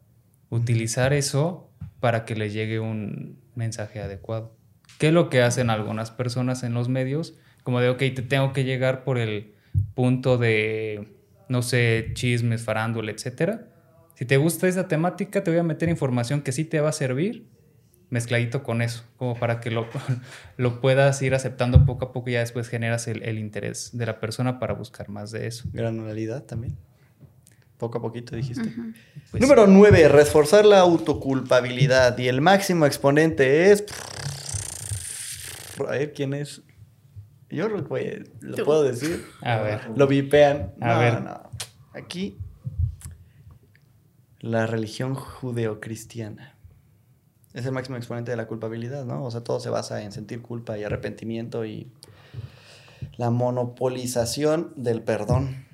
utilizar 0.49 1.13
eso 1.13 1.71
para 2.01 2.25
que 2.25 2.37
le 2.37 2.51
llegue 2.51 2.81
un 2.81 3.41
mensaje 3.55 4.01
adecuado. 4.01 4.57
¿Qué 4.99 5.09
es 5.09 5.13
lo 5.13 5.29
que 5.29 5.43
hacen 5.43 5.71
algunas 5.71 6.11
personas 6.11 6.63
en 6.63 6.75
los 6.75 6.89
medios? 6.89 7.35
Como 7.63 7.81
de, 7.81 7.91
ok, 7.91 7.99
te 7.99 8.23
tengo 8.23 8.53
que 8.53 8.65
llegar 8.65 9.05
por 9.05 9.19
el 9.19 9.55
punto 9.95 10.39
de, 10.39 11.17
no 11.49 11.63
sé, 11.63 12.11
chismes, 12.15 12.63
farándula, 12.63 13.11
etc. 13.11 13.61
Si 14.15 14.25
te 14.25 14.37
gusta 14.37 14.69
esa 14.69 14.89
temática, 14.89 15.45
te 15.45 15.51
voy 15.51 15.61
a 15.61 15.65
meter 15.65 15.89
información 15.89 16.43
que 16.43 16.53
sí 16.53 16.65
te 16.65 16.81
va 16.81 16.91
a 16.91 16.93
servir 16.93 17.49
mezcladito 18.11 18.63
con 18.63 18.83
eso, 18.83 19.05
como 19.17 19.35
para 19.39 19.61
que 19.61 19.71
lo, 19.71 19.89
lo 20.57 20.81
puedas 20.81 21.21
ir 21.23 21.35
aceptando 21.35 21.85
poco 21.85 22.07
a 22.07 22.13
poco 22.13 22.31
y 22.31 22.35
ya 22.35 22.41
después 22.41 22.69
generas 22.69 23.09
el, 23.09 23.23
el 23.23 23.39
interés 23.39 23.91
de 23.97 24.07
la 24.07 24.21
persona 24.21 24.59
para 24.59 24.75
buscar 24.75 25.09
más 25.09 25.31
de 25.31 25.47
eso. 25.47 25.69
Granularidad 25.73 26.45
también. 26.45 26.77
Poco 27.79 27.99
a 27.99 28.01
poquito 28.03 28.35
dijiste. 28.35 28.73
Pues 29.31 29.41
Número 29.43 29.67
9, 29.67 30.09
reforzar 30.09 30.65
la 30.65 30.81
autoculpabilidad. 30.81 32.17
Y 32.19 32.29
el 32.29 32.41
máximo 32.41 32.87
exponente 32.87 33.71
es. 33.71 33.85
A 35.87 35.91
ver 35.91 36.13
quién 36.15 36.33
es. 36.33 36.63
Yo 37.51 37.69
lo, 37.69 37.83
voy- 37.85 38.25
lo 38.41 38.57
Tú. 38.57 38.65
puedo 38.65 38.83
decir. 38.83 39.25
A 39.43 39.59
ver. 39.59 39.91
Lo 39.95 40.07
vipean. 40.07 40.73
A 40.81 40.95
no, 40.95 40.99
ver. 41.01 41.23
no. 41.23 41.51
Aquí. 41.93 42.39
La 44.41 44.67
religión 44.67 45.15
judeocristiana. 45.15 46.55
Es 47.53 47.65
el 47.67 47.73
máximo 47.73 47.97
exponente 47.97 48.31
de 48.31 48.37
la 48.37 48.47
culpabilidad, 48.47 49.05
¿no? 49.05 49.25
O 49.25 49.31
sea, 49.31 49.43
todo 49.43 49.61
se 49.61 49.71
basa 49.71 50.03
en 50.03 50.13
sentir 50.13 50.43
culpa 50.43 50.77
y 50.79 50.85
arrepentimiento 50.85 51.65
y 51.65 51.91
la 53.17 53.31
monopolización 53.31 54.73
del 54.77 55.03
perdón. 55.03 55.66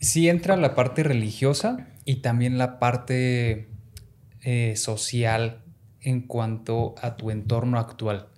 Sí 0.00 0.28
entra 0.28 0.56
la 0.56 0.74
parte 0.74 1.02
religiosa 1.02 1.88
y 2.04 2.16
también 2.16 2.58
la 2.58 2.78
parte 2.78 3.68
eh, 4.42 4.74
social 4.76 5.62
en 6.00 6.22
cuanto 6.22 6.94
a 7.02 7.16
tu 7.16 7.30
entorno 7.30 7.78
actual. 7.78 8.28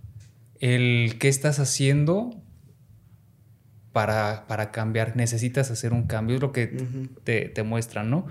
El 0.59 1.17
qué 1.19 1.29
estás 1.29 1.59
haciendo 1.59 2.43
para, 3.93 4.47
para 4.47 4.71
cambiar. 4.71 5.17
Necesitas 5.17 5.71
hacer 5.71 5.93
un 5.93 6.05
cambio, 6.05 6.37
es 6.37 6.43
lo 6.43 6.53
que 6.53 6.69
te, 7.25 7.49
te 7.49 7.63
muestran, 7.63 8.11
¿no? 8.11 8.27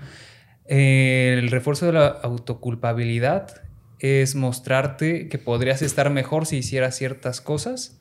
Eh, 0.66 1.36
el 1.38 1.50
refuerzo 1.50 1.86
de 1.86 1.92
la 1.92 2.06
autoculpabilidad 2.06 3.62
es 3.98 4.34
mostrarte 4.34 5.28
que 5.28 5.38
podrías 5.38 5.82
estar 5.82 6.10
mejor 6.10 6.46
si 6.46 6.58
hicieras 6.58 6.96
ciertas 6.96 7.40
cosas 7.40 8.00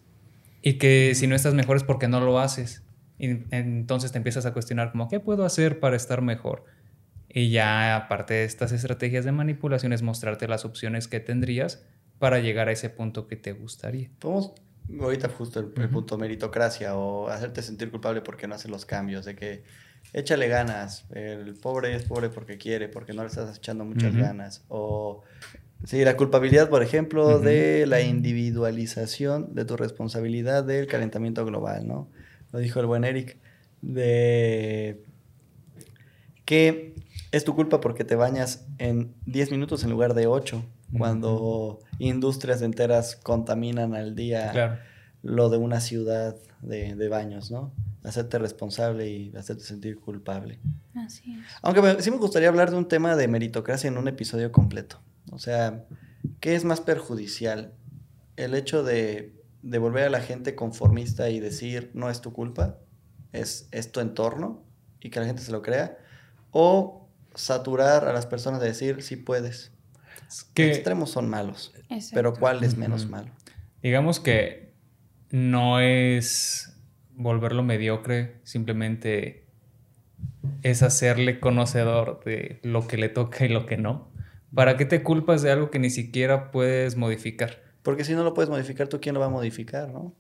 y 0.62 0.74
que 0.74 1.14
si 1.16 1.28
no 1.28 1.36
estás 1.36 1.54
mejor 1.54 1.78
es 1.78 1.84
porque 1.84 2.08
no 2.08 2.22
lo 2.22 2.40
haces. 2.40 2.84
Y 3.20 3.44
entonces 3.52 4.12
te 4.12 4.18
empiezas 4.18 4.46
a 4.46 4.54
cuestionar 4.54 4.92
como, 4.92 5.10
¿qué 5.10 5.20
puedo 5.20 5.46
hacer 5.46 5.80
para 5.80 5.96
estar 5.96 6.22
mejor? 6.22 6.66
Y 7.28 7.52
ya 7.52 7.96
aparte 7.96 8.34
de 8.34 8.44
estas 8.46 8.72
estrategias 8.72 9.26
de 9.26 9.32
manipulación 9.32 9.94
es 9.94 10.02
mostrarte 10.02 10.48
las 10.48 10.66
opciones 10.66 11.08
que 11.08 11.20
tendrías 11.20 11.84
para 12.18 12.40
llegar 12.40 12.70
a 12.70 12.72
ese 12.72 12.90
punto 12.90 13.28
que 13.28 13.36
te 13.36 13.52
gustaría. 13.52 14.10
Podemos, 14.20 14.54
ahorita 15.00 15.30
justo 15.30 15.60
el, 15.60 15.72
el 15.78 15.90
punto 15.90 16.18
meritocracia 16.18 16.96
o 16.96 17.28
hacerte 17.28 17.62
sentir 17.62 17.92
culpable 17.92 18.22
porque 18.22 18.48
no 18.48 18.56
haces 18.56 18.72
los 18.72 18.86
cambios, 18.86 19.26
de 19.26 19.36
que 19.36 19.64
échale 20.14 20.48
ganas, 20.48 21.06
el 21.12 21.54
pobre 21.56 21.96
es 21.96 22.04
pobre 22.04 22.30
porque 22.30 22.58
quiere, 22.58 22.90
porque 22.90 23.14
no 23.14 23.22
le 23.22 23.28
estás 23.28 23.58
echando 23.58 23.86
muchas 23.86 24.16
ganas. 24.16 24.64
O 24.68 25.24
sí, 25.84 26.04
la 26.04 26.18
culpabilidad, 26.18 26.70
por 26.70 26.82
ejemplo, 26.82 27.40
de 27.40 27.86
la 27.86 28.02
individualización 28.02 29.54
de 29.54 29.66
tu 29.66 29.78
responsabilidad 29.78 30.64
del 30.64 30.88
calentamiento 30.88 31.46
global, 31.46 31.88
¿no? 31.88 32.10
Lo 32.52 32.60
dijo 32.60 32.80
el 32.80 32.86
buen 32.86 33.04
Eric, 33.04 33.38
de 33.82 35.04
que 36.46 36.96
es 37.32 37.44
tu 37.44 37.56
culpa 37.56 37.80
porque 37.80 38.04
te 38.04 38.16
bañas 38.16 38.66
en 38.78 39.14
10 39.26 39.52
minutos 39.52 39.84
en 39.84 39.92
lugar 39.92 40.14
de 40.14 40.28
8, 40.28 40.64
cuando 40.98 41.80
industrias 42.00 42.62
enteras 42.64 43.16
contaminan 43.16 43.94
al 43.94 44.16
día 44.16 44.52
Claro. 44.52 44.78
lo 45.22 45.50
de 45.50 45.58
una 45.58 45.80
ciudad 45.80 46.36
de, 46.62 46.96
de 46.96 47.08
baños, 47.10 47.52
¿no? 47.52 47.72
Hacerte 48.04 48.40
responsable 48.40 49.08
y 49.10 49.36
hacerte 49.36 49.64
sentir 49.64 50.00
culpable. 50.00 50.58
Así 50.96 51.34
es. 51.34 51.46
Aunque 51.62 51.82
me- 51.82 52.02
sí 52.02 52.10
me 52.10 52.18
gustaría 52.18 52.50
hablar 52.50 52.72
de 52.72 52.78
un 52.78 52.88
tema 52.88 53.16
de 53.16 53.28
meritocracia 53.28 53.88
en 53.88 53.98
un 53.98 54.08
episodio 54.08 54.52
completo. 54.52 55.00
O 55.32 55.38
sea, 55.38 55.86
¿qué 56.40 56.56
es 56.56 56.64
más 56.64 56.82
perjudicial? 56.82 57.74
El 58.38 58.56
hecho 58.56 58.84
de, 58.84 59.36
de 59.62 59.78
volver 59.78 60.06
a 60.06 60.10
la 60.10 60.22
gente 60.22 60.56
conformista 60.56 61.30
y 61.30 61.40
decir 61.40 61.92
no 61.94 62.10
es 62.10 62.22
tu 62.22 62.34
culpa, 62.34 62.78
es, 63.34 63.68
es 63.72 63.92
tu 63.92 64.00
entorno 64.00 64.64
y 65.02 65.10
que 65.10 65.20
la 65.20 65.26
gente 65.26 65.42
se 65.42 65.52
lo 65.52 65.62
crea, 65.62 65.98
o 66.52 67.08
saturar 67.36 68.06
a 68.08 68.14
las 68.14 68.26
personas 68.26 68.60
de 68.62 68.68
decir 68.68 69.02
sí 69.02 69.16
puedes. 69.16 69.72
Es 70.28 70.44
Los 70.44 70.44
que 70.54 70.68
extremos 70.72 71.12
son 71.12 71.30
malos, 71.30 71.74
Exacto. 71.90 72.16
pero 72.16 72.34
¿cuál 72.34 72.64
es 72.64 72.78
menos 72.78 73.08
malo? 73.08 73.32
digamos 73.82 74.20
que 74.20 74.74
no 75.32 75.80
es 75.80 76.76
volverlo 77.12 77.64
mediocre, 77.64 78.40
simplemente 78.44 79.48
es 80.64 80.84
hacerle 80.84 81.40
conocedor 81.40 82.22
de 82.26 82.60
lo 82.64 82.88
que 82.88 82.98
le 82.98 83.10
toca 83.10 83.46
y 83.46 83.50
lo 83.50 83.66
que 83.66 83.78
no. 83.78 84.12
¿Para 84.54 84.78
qué 84.78 84.86
te 84.86 85.04
culpas 85.04 85.42
de 85.42 85.52
algo 85.52 85.70
que 85.70 85.80
ni 85.80 85.90
siquiera 85.90 86.52
puedes 86.52 86.98
modificar? 86.98 87.62
Porque 87.90 88.04
si 88.04 88.14
no 88.14 88.24
lo 88.24 88.36
puedes 88.36 88.52
modificar, 88.52 88.88
¿tú 88.88 89.00
quién 89.02 89.16
lo 89.16 89.20
va 89.20 89.26
a 89.26 89.30
modificar, 89.30 89.90
no? 89.92 90.14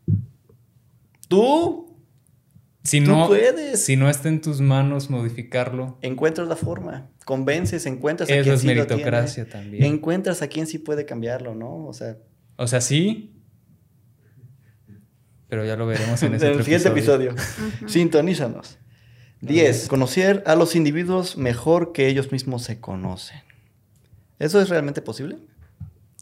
¿Tú? 1.27 1.95
Si 2.83 2.99
Tú 3.03 3.11
no, 3.11 3.27
puedes. 3.27 3.85
si 3.85 3.95
no 3.95 4.09
está 4.09 4.27
en 4.27 4.41
tus 4.41 4.59
manos 4.59 5.11
modificarlo, 5.11 5.99
Encuentras 6.01 6.47
la 6.47 6.55
forma, 6.55 7.11
convences, 7.25 7.85
encuentras 7.85 8.27
a 8.27 8.33
eso 8.33 8.41
quien 8.43 8.55
es 8.55 8.61
sí 8.61 8.67
lo 8.69 8.73
meritocracia 8.73 9.43
tiene. 9.45 9.59
también. 9.61 9.83
Encuentras 9.83 10.41
a 10.41 10.47
quien 10.47 10.65
sí 10.65 10.79
puede 10.79 11.05
cambiarlo, 11.05 11.53
¿no? 11.53 11.85
O 11.85 11.93
sea, 11.93 12.17
O 12.55 12.65
sea, 12.65 12.81
sí, 12.81 13.35
pero 15.47 15.63
ya 15.63 15.75
lo 15.75 15.85
veremos 15.85 16.23
en 16.23 16.33
en 16.33 16.41
el 16.41 16.51
otro 16.53 16.63
siguiente 16.63 16.89
episodio. 16.89 17.35
Sintonízanos. 17.85 18.79
10. 19.41 19.87
Conocer 19.89 20.41
a 20.47 20.55
los 20.55 20.75
individuos 20.75 21.37
mejor 21.37 21.91
que 21.91 22.07
ellos 22.07 22.31
mismos 22.31 22.63
se 22.63 22.79
conocen. 22.79 23.41
¿Eso 24.39 24.59
es 24.59 24.69
realmente 24.69 25.03
posible? 25.03 25.37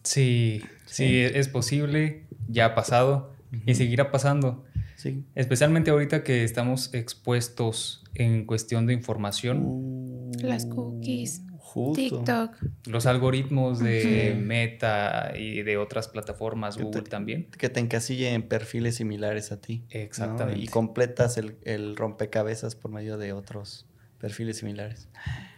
Sí, 0.04 0.62
sí, 0.88 1.06
Sí. 1.06 1.22
es 1.22 1.48
posible, 1.48 2.26
ya 2.48 2.66
ha 2.66 2.76
pasado 2.76 3.34
y 3.66 3.76
seguirá 3.76 4.12
pasando. 4.12 4.64
Sí. 4.96 5.24
Especialmente 5.36 5.92
ahorita 5.92 6.24
que 6.24 6.44
estamos 6.44 6.92
expuestos 6.96 8.04
en 8.16 8.46
cuestión 8.46 8.88
de 8.88 8.94
información, 8.94 10.32
Las 10.42 10.66
cookies, 10.66 11.42
Uh, 11.76 11.94
Justo. 11.94 12.02
TikTok. 12.18 12.56
los 12.88 13.06
algoritmos 13.06 13.78
de. 13.80 14.36
Meta 14.42 15.34
y 15.38 15.62
de 15.64 15.78
otras 15.78 16.08
plataformas, 16.08 16.76
Que 16.78 16.84
Google 16.84 17.04
te- 17.04 17.10
también. 17.10 17.48
Que 17.58 17.70
te 17.70 17.80
encasille 17.80 18.34
en 18.34 18.42
perfiles 18.48 18.96
similares 18.96 19.52
a 19.52 19.62
ti. 19.62 19.80
¿no? 19.94 20.00
Exactamente. 20.00 20.60
Y 20.62 20.68
completas 20.68 21.38
el, 21.38 21.58
el 21.66 21.96
rompecabezas 21.96 22.76
por 22.76 22.90
medio 22.92 23.18
de 23.18 23.34
otros 23.34 23.86
perfiles 24.20 24.58
similares. 24.58 25.10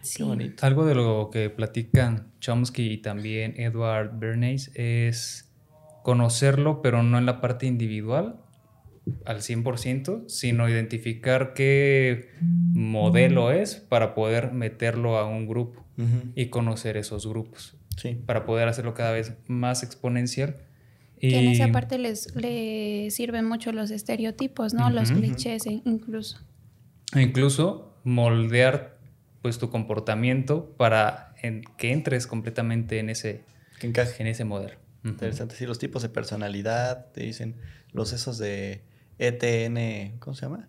Sí. 0.02 0.18
Qué 0.18 0.24
bonito. 0.24 0.66
Algo 0.66 0.84
de 0.86 0.94
lo 0.94 1.30
que 1.32 1.50
platican 1.50 2.28
Chomsky 2.40 2.90
y 2.92 2.98
también 2.98 3.54
Edward 3.58 4.18
Bernays 4.18 4.70
es 4.74 5.50
conocerlo, 6.02 6.82
pero 6.82 7.02
no 7.02 7.18
en 7.18 7.26
la 7.26 7.40
parte 7.40 7.66
individual 7.66 8.36
al 9.24 9.38
100%, 9.42 10.24
sino 10.28 10.68
identificar 10.68 11.52
qué 11.54 12.30
modelo 12.40 13.50
es 13.50 13.76
para 13.76 14.14
poder 14.14 14.52
meterlo 14.52 15.18
a 15.18 15.26
un 15.26 15.46
grupo 15.46 15.84
y 16.34 16.46
conocer 16.46 16.96
esos 16.96 17.26
grupos, 17.26 17.76
Sí. 17.98 18.14
para 18.24 18.46
poder 18.46 18.68
hacerlo 18.68 18.94
cada 18.94 19.12
vez 19.12 19.34
más 19.48 19.82
exponencial. 19.82 20.56
Y 21.20 21.28
Que 21.30 21.38
en 21.40 21.48
esa 21.48 21.68
parte 21.70 21.98
les, 21.98 22.34
les 22.34 23.14
sirven 23.14 23.44
mucho 23.44 23.72
los 23.72 23.90
estereotipos, 23.90 24.72
¿no? 24.72 24.88
Los 24.88 25.12
clichés 25.12 25.66
e- 25.66 25.82
incluso. 25.84 26.38
e 27.14 27.20
incluso 27.20 27.89
moldear 28.04 28.98
pues 29.42 29.58
tu 29.58 29.70
comportamiento 29.70 30.74
para 30.76 31.34
en- 31.42 31.62
que 31.78 31.92
entres 31.92 32.26
completamente 32.26 32.98
en 32.98 33.08
ese, 33.10 33.44
Que 33.78 33.86
encaje. 33.86 34.20
en 34.22 34.26
ese 34.28 34.44
modelo. 34.44 34.78
Interesante. 35.04 35.54
Sí, 35.56 35.64
los 35.66 35.78
tipos 35.78 36.02
de 36.02 36.10
personalidad, 36.10 37.06
te 37.12 37.22
dicen 37.22 37.56
los 37.92 38.12
esos 38.12 38.36
de 38.36 38.82
ETN, 39.18 40.18
¿cómo 40.18 40.34
se 40.34 40.42
llama? 40.42 40.68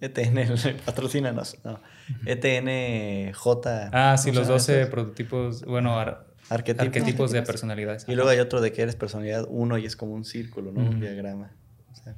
ETN, 0.00 0.44
patrocínanos. 0.86 1.56
No. 1.62 1.78
ETNJ. 2.26 3.90
Ah, 3.92 4.16
sí, 4.18 4.30
¿cómo 4.30 4.40
los 4.40 4.46
se 4.46 4.52
llama 4.52 4.52
12 4.54 4.78
esos? 4.80 4.90
prototipos, 4.90 5.62
bueno, 5.64 5.98
ar- 5.98 6.26
Arquetipos. 6.48 6.86
arquetipos 6.86 7.30
de 7.30 7.38
Arquetipos. 7.38 7.46
personalidades. 7.46 8.06
Y 8.08 8.14
luego 8.16 8.30
hay 8.30 8.40
otro 8.40 8.60
de 8.60 8.72
que 8.72 8.82
eres 8.82 8.96
personalidad 8.96 9.46
1 9.48 9.78
y 9.78 9.86
es 9.86 9.94
como 9.94 10.14
un 10.14 10.24
círculo, 10.24 10.72
¿no? 10.72 10.80
Un 10.80 11.00
diagrama. 11.00 11.52
O 11.92 11.94
sea, 11.94 12.16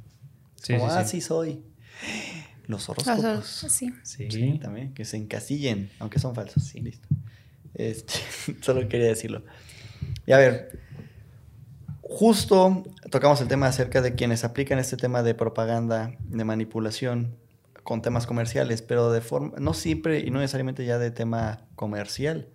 Sí, 0.56 0.72
como, 0.74 0.88
sí, 0.88 0.96
ah, 0.98 1.04
sí. 1.04 1.20
sí 1.20 1.20
soy. 1.20 1.62
Los 2.72 2.88
Los 2.88 2.88
horóscopos. 2.88 3.22
dos, 3.22 3.72
sí. 3.72 3.92
Sí. 4.02 4.28
Sí, 4.30 4.58
también, 4.60 4.94
que 4.94 5.04
se 5.04 5.16
encasillen, 5.16 5.90
aunque 5.98 6.18
son 6.18 6.34
falsos. 6.34 6.64
Sí, 6.64 6.80
listo. 6.80 7.06
Este, 7.74 8.14
solo 8.62 8.88
quería 8.88 9.06
decirlo. 9.06 9.44
Y 10.26 10.32
a 10.32 10.38
ver, 10.38 10.80
justo 12.00 12.82
tocamos 13.10 13.40
el 13.40 13.48
tema 13.48 13.66
acerca 13.66 14.02
de 14.02 14.14
quienes 14.14 14.44
aplican 14.44 14.78
este 14.78 14.96
tema 14.96 15.22
de 15.22 15.34
propaganda, 15.34 16.14
de 16.20 16.44
manipulación 16.44 17.36
con 17.82 18.02
temas 18.02 18.26
comerciales, 18.26 18.82
pero 18.82 19.12
de 19.12 19.20
forma, 19.20 19.54
no 19.58 19.74
siempre 19.74 20.20
y 20.20 20.30
no 20.30 20.38
necesariamente 20.38 20.84
ya 20.84 20.98
de 20.98 21.10
tema 21.10 21.66
comercial. 21.74 22.48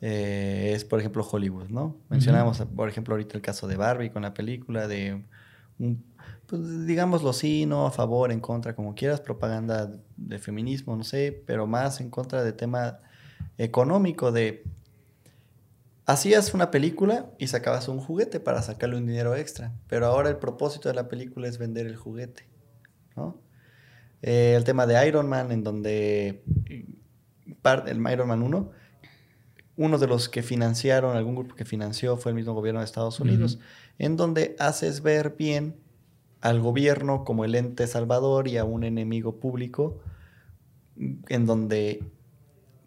Eh, 0.00 0.72
es, 0.74 0.84
por 0.84 1.00
ejemplo, 1.00 1.26
Hollywood, 1.28 1.68
¿no? 1.68 1.96
Mencionamos, 2.08 2.60
por 2.74 2.88
ejemplo, 2.88 3.14
ahorita 3.14 3.36
el 3.36 3.42
caso 3.42 3.66
de 3.66 3.76
Barbie 3.76 4.10
con 4.10 4.22
la 4.22 4.32
película 4.32 4.86
de 4.86 5.24
un, 5.78 6.04
pues, 6.48 6.86
digámoslo 6.86 7.34
sí, 7.34 7.66
no, 7.66 7.86
a 7.86 7.90
favor, 7.90 8.32
en 8.32 8.40
contra, 8.40 8.74
como 8.74 8.94
quieras, 8.94 9.20
propaganda 9.20 9.92
de 10.16 10.38
feminismo, 10.38 10.96
no 10.96 11.04
sé, 11.04 11.42
pero 11.46 11.66
más 11.66 12.00
en 12.00 12.08
contra 12.08 12.42
de 12.42 12.52
tema 12.52 13.00
económico, 13.58 14.32
de 14.32 14.64
hacías 16.06 16.54
una 16.54 16.70
película 16.70 17.30
y 17.38 17.48
sacabas 17.48 17.86
un 17.88 18.00
juguete 18.00 18.40
para 18.40 18.62
sacarle 18.62 18.96
un 18.96 19.06
dinero 19.06 19.36
extra, 19.36 19.74
pero 19.88 20.06
ahora 20.06 20.30
el 20.30 20.38
propósito 20.38 20.88
de 20.88 20.94
la 20.94 21.06
película 21.06 21.48
es 21.48 21.58
vender 21.58 21.86
el 21.86 21.96
juguete, 21.96 22.48
¿no? 23.14 23.38
Eh, 24.22 24.54
el 24.56 24.64
tema 24.64 24.86
de 24.86 25.06
Iron 25.06 25.28
Man, 25.28 25.52
en 25.52 25.62
donde 25.62 26.42
el 26.66 28.10
Iron 28.10 28.28
Man 28.28 28.42
1, 28.42 28.70
uno 29.76 29.98
de 29.98 30.06
los 30.06 30.30
que 30.30 30.42
financiaron, 30.42 31.14
algún 31.14 31.34
grupo 31.36 31.54
que 31.54 31.66
financió 31.66 32.16
fue 32.16 32.30
el 32.30 32.36
mismo 32.36 32.54
gobierno 32.54 32.80
de 32.80 32.86
Estados 32.86 33.20
Unidos, 33.20 33.58
en 33.98 34.16
donde 34.16 34.56
haces 34.58 35.02
ver 35.02 35.36
bien 35.36 35.76
al 36.40 36.60
gobierno 36.60 37.24
como 37.24 37.44
el 37.44 37.54
ente 37.54 37.86
salvador 37.86 38.48
y 38.48 38.56
a 38.56 38.64
un 38.64 38.84
enemigo 38.84 39.40
público, 39.40 40.00
en 41.28 41.46
donde 41.46 42.02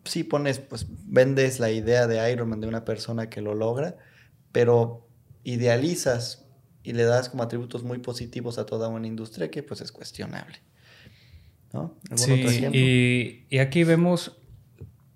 sí 0.03 0.23
pones, 0.23 0.59
pues 0.59 0.87
vendes 1.05 1.59
la 1.59 1.71
idea 1.71 2.07
de 2.07 2.31
Iron 2.31 2.49
Man 2.49 2.61
de 2.61 2.67
una 2.67 2.85
persona 2.85 3.29
que 3.29 3.41
lo 3.41 3.53
logra, 3.53 3.97
pero 4.51 5.07
idealizas 5.43 6.45
y 6.83 6.93
le 6.93 7.03
das 7.03 7.29
como 7.29 7.43
atributos 7.43 7.83
muy 7.83 7.99
positivos 7.99 8.57
a 8.57 8.65
toda 8.65 8.87
una 8.87 9.07
industria 9.07 9.51
que 9.51 9.63
pues 9.63 9.81
es 9.81 9.91
cuestionable. 9.91 10.57
¿No? 11.73 11.95
Sí, 12.15 12.33
y, 12.73 13.45
y, 13.49 13.59
aquí 13.59 13.85
vemos 13.85 14.37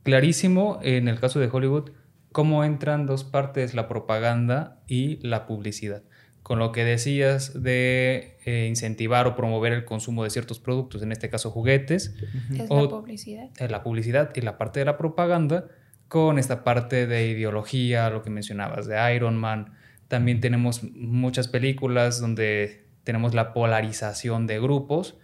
clarísimo 0.03 0.79
en 0.83 1.09
el 1.09 1.19
caso 1.19 1.41
de 1.41 1.49
Hollywood 1.51 1.91
cómo 2.31 2.63
entran 2.63 3.05
dos 3.05 3.25
partes, 3.25 3.73
la 3.73 3.89
propaganda 3.89 4.81
y 4.87 5.17
la 5.17 5.47
publicidad 5.47 6.03
con 6.45 6.59
lo 6.59 6.71
que 6.71 6.83
decías 6.83 7.63
de 7.63 8.37
eh, 8.45 8.67
incentivar 8.69 9.25
o 9.25 9.35
promover 9.35 9.73
el 9.73 9.83
consumo 9.83 10.23
de 10.23 10.29
ciertos 10.29 10.59
productos, 10.59 11.01
en 11.01 11.11
este 11.11 11.27
caso 11.27 11.49
juguetes. 11.49 12.13
Es 12.53 12.69
la 12.69 12.87
publicidad. 12.87 13.49
Eh, 13.57 13.67
la 13.67 13.81
publicidad 13.81 14.29
y 14.35 14.41
la 14.41 14.59
parte 14.59 14.77
de 14.77 14.85
la 14.85 14.95
propaganda 14.95 15.65
con 16.07 16.37
esta 16.37 16.63
parte 16.63 17.07
de 17.07 17.29
ideología, 17.29 18.11
lo 18.11 18.21
que 18.21 18.29
mencionabas 18.29 18.85
de 18.85 19.15
Iron 19.15 19.37
Man. 19.37 19.73
También 20.07 20.39
tenemos 20.39 20.83
muchas 20.83 21.47
películas 21.47 22.21
donde 22.21 22.85
tenemos 23.03 23.33
la 23.33 23.51
polarización 23.51 24.45
de 24.45 24.59
grupos. 24.59 25.17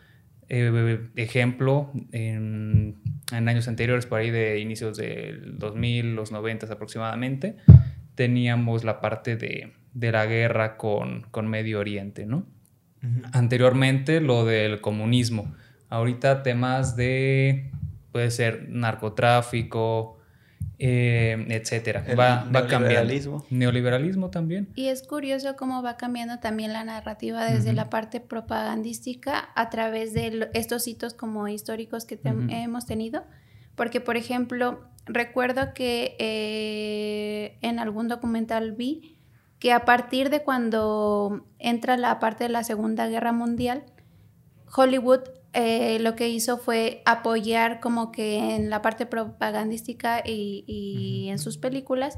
Eh, 0.49 1.07
ejemplo, 1.17 1.91
en, 2.11 2.99
en, 3.31 3.47
años 3.47 3.67
anteriores, 3.67 4.07
por 4.07 4.21
ahí 4.21 4.31
de 4.31 4.57
inicios 4.57 4.97
del 4.97 5.59
2000, 5.59 6.15
los 6.15 6.31
90 6.31 6.65
aproximadamente, 6.65 7.57
teníamos 8.15 8.83
la 8.83 9.01
parte 9.01 9.35
de 9.35 9.73
de 9.93 10.11
la 10.11 10.25
guerra 10.25 10.77
con, 10.77 11.25
Medio 11.43 11.79
Oriente, 11.79 12.25
¿no? 12.25 12.45
Anteriormente 13.33 14.21
lo 14.21 14.45
del 14.45 14.79
comunismo. 14.79 15.53
Ahorita 15.89 16.43
temas 16.43 16.95
de, 16.95 17.71
puede 18.11 18.29
ser 18.31 18.69
narcotráfico, 18.69 20.21
eh, 20.83 21.45
etcétera. 21.49 22.03
va, 22.17 22.43
va 22.53 22.65
cambiando. 22.65 23.45
Neoliberalismo 23.51 24.31
también. 24.31 24.67
Y 24.73 24.87
es 24.87 25.03
curioso 25.03 25.55
cómo 25.55 25.83
va 25.83 25.95
cambiando 25.95 26.39
también 26.39 26.73
la 26.73 26.83
narrativa 26.83 27.45
desde 27.45 27.73
la 27.73 27.91
parte 27.91 28.19
propagandística 28.19 29.49
a 29.55 29.69
través 29.69 30.13
de 30.13 30.49
estos 30.55 30.87
hitos 30.87 31.13
como 31.13 31.47
históricos 31.47 32.05
que 32.05 32.19
hemos 32.23 32.87
tenido. 32.87 33.23
Porque, 33.75 34.01
por 34.01 34.17
ejemplo, 34.17 34.81
recuerdo 35.05 35.73
que 35.75 36.15
eh, 36.17 37.59
en 37.61 37.77
algún 37.77 38.07
documental 38.07 38.71
vi 38.71 39.19
que 39.61 39.71
a 39.71 39.85
partir 39.85 40.31
de 40.31 40.41
cuando 40.41 41.45
entra 41.59 41.95
la 41.95 42.17
parte 42.19 42.45
de 42.45 42.49
la 42.49 42.63
Segunda 42.63 43.07
Guerra 43.07 43.31
Mundial, 43.31 43.83
Hollywood 44.75 45.19
eh, 45.53 45.99
lo 45.99 46.15
que 46.15 46.29
hizo 46.29 46.57
fue 46.57 47.03
apoyar 47.05 47.79
como 47.79 48.11
que 48.11 48.55
en 48.55 48.71
la 48.71 48.81
parte 48.81 49.05
propagandística 49.05 50.23
y, 50.25 51.27
en 51.29 51.37
sus 51.37 51.59
películas 51.59 52.17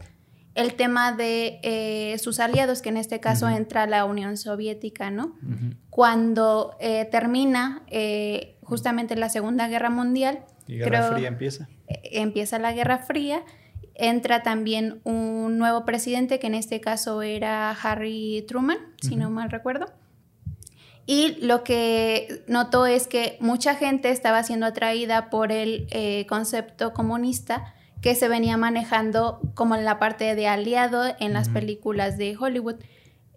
el 0.55 0.75
tema 0.75 1.11
de 1.11 1.59
eh, 1.63 2.17
sus 2.19 2.39
aliados, 2.39 2.81
que 2.81 2.89
en 2.89 2.97
este 2.97 3.19
caso 3.19 3.49
entra 3.49 3.87
la 3.87 4.05
Unión 4.05 4.37
Soviética, 4.37 5.11
¿no? 5.11 5.35
Cuando 5.89 6.77
eh, 6.79 7.09
termina 7.11 7.83
justamente 8.61 9.17
la 9.17 9.27
Segunda 9.27 9.67
Guerra 9.67 9.89
Mundial. 9.89 10.45
¿Y 10.65 10.77
Guerra 10.77 11.11
Fría 11.11 11.27
empieza? 11.27 11.67
empieza 11.87 12.57
la 12.57 12.71
Guerra 12.71 12.99
Fría 12.99 13.43
entra 13.95 14.43
también 14.43 15.01
un 15.03 15.57
nuevo 15.57 15.85
presidente, 15.85 16.39
que 16.39 16.47
en 16.47 16.55
este 16.55 16.81
caso 16.81 17.21
era 17.21 17.71
Harry 17.71 18.45
Truman, 18.47 18.77
si 19.01 19.15
no 19.15 19.29
mal 19.29 19.51
recuerdo. 19.51 19.87
Y 21.05 21.35
lo 21.41 21.63
que 21.63 22.43
notó 22.47 22.85
es 22.85 23.07
que 23.07 23.37
mucha 23.39 23.75
gente 23.75 24.09
estaba 24.09 24.41
siendo 24.43 24.65
atraída 24.65 25.29
por 25.29 25.51
el 25.51 25.87
eh, 25.91 26.25
concepto 26.27 26.93
comunista 26.93 27.73
que 28.01 28.15
se 28.15 28.27
venía 28.27 28.57
manejando 28.57 29.39
como 29.53 29.75
en 29.75 29.85
la 29.85 29.99
parte 29.99 30.35
de 30.35 30.47
aliado 30.47 31.03
en 31.19 31.33
las 31.33 31.49
películas 31.49 32.17
de 32.17 32.35
Hollywood. 32.37 32.75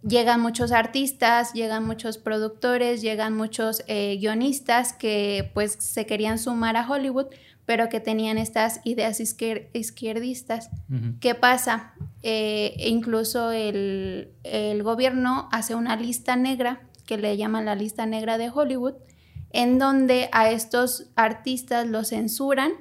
Llegan 0.03 0.41
muchos 0.41 0.71
artistas, 0.71 1.53
llegan 1.55 1.85
muchos 1.85 2.19
productores, 2.19 3.03
llegan 3.03 3.37
muchos 3.37 3.83
eh, 3.89 4.17
guionistas 4.21 4.93
que 4.93 5.51
pues 5.55 5.73
se 5.73 6.07
querían 6.07 6.39
sumar 6.39 6.77
a 6.77 6.89
Hollywood 6.89 7.27
pero 7.67 7.89
que 7.89 7.99
tenían 7.99 8.39
estas 8.39 8.81
ideas 8.85 9.21
izquierdistas. 9.21 10.71
¿Qué 11.21 11.35
pasa? 11.35 11.93
Eh, 12.23 12.75
incluso 12.79 13.51
el, 13.51 14.33
gobierno 14.83 15.49
hace 15.51 15.75
una 15.75 15.97
lista 15.97 16.37
negra, 16.37 16.81
que 17.07 17.19
le 17.19 17.37
llaman 17.37 17.65
la 17.65 17.75
lista 17.75 18.07
negra 18.07 18.39
de 18.39 18.51
Hollywood, 18.51 18.95
en 19.51 19.79
donde 19.79 20.29
a 20.33 20.51
estos 20.51 21.11
artistas 21.17 21.87
los 21.89 22.09
censuran 22.09 22.73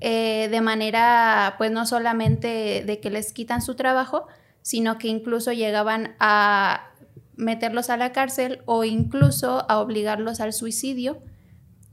eh, 0.00 0.48
de 0.50 0.60
manera, 0.60 1.54
pues 1.56 1.70
no 1.70 1.86
solamente 1.86 2.82
de 2.84 3.00
que 3.00 3.10
les 3.10 3.32
quitan 3.32 3.62
su 3.62 3.76
trabajo, 3.76 4.26
sino 4.60 4.98
que 4.98 5.06
incluso 5.06 5.52
llegaban 5.52 6.16
a 6.18 6.90
meterlos 7.36 7.90
a 7.90 7.96
la 7.96 8.12
cárcel 8.12 8.60
o 8.66 8.82
incluso 8.82 9.70
a 9.70 9.78
obligarlos 9.78 10.40
al 10.40 10.52
suicidio 10.52 11.22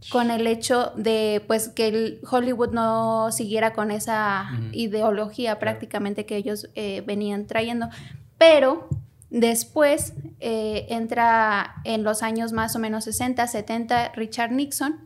con 0.10 0.32
el 0.32 0.48
hecho 0.48 0.92
de 0.96 1.44
pues 1.48 1.70
que 1.70 1.88
el 1.88 2.22
Hollywood 2.30 2.72
no 2.72 3.32
siguiera 3.32 3.74
con 3.74 3.92
esa 3.92 4.50
ideología 4.72 5.60
prácticamente 5.60 6.26
que 6.26 6.36
ellos 6.36 6.70
eh, 6.76 7.04
venían 7.06 7.48
trayendo. 7.48 7.90
Pero 8.38 8.88
después 9.30 10.14
eh, 10.40 10.88
entra 10.90 11.76
en 11.84 12.04
los 12.04 12.24
años 12.24 12.52
más 12.52 12.76
o 12.76 12.80
menos 12.80 13.06
60, 13.06 13.46
70 13.48 14.14
Richard 14.16 14.52
Nixon, 14.52 15.00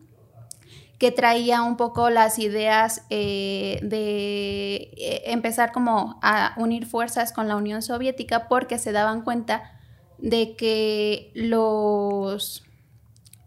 que 0.98 1.12
traía 1.12 1.62
un 1.62 1.78
poco 1.78 2.10
las 2.10 2.40
ideas 2.40 3.04
eh, 3.10 3.80
de 3.84 5.22
empezar 5.26 5.72
como 5.72 6.20
a 6.24 6.54
unir 6.58 6.86
fuerzas 6.86 7.32
con 7.32 7.48
la 7.48 7.56
Unión 7.56 7.82
Soviética 7.82 8.48
porque 8.48 8.80
se 8.80 8.92
daban 8.92 9.22
cuenta 9.22 9.74
de 10.18 10.56
que 10.56 11.32
los 11.36 12.67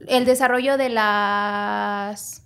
el 0.06 0.24
desarrollo 0.24 0.76
de 0.76 0.88
las 0.88 2.44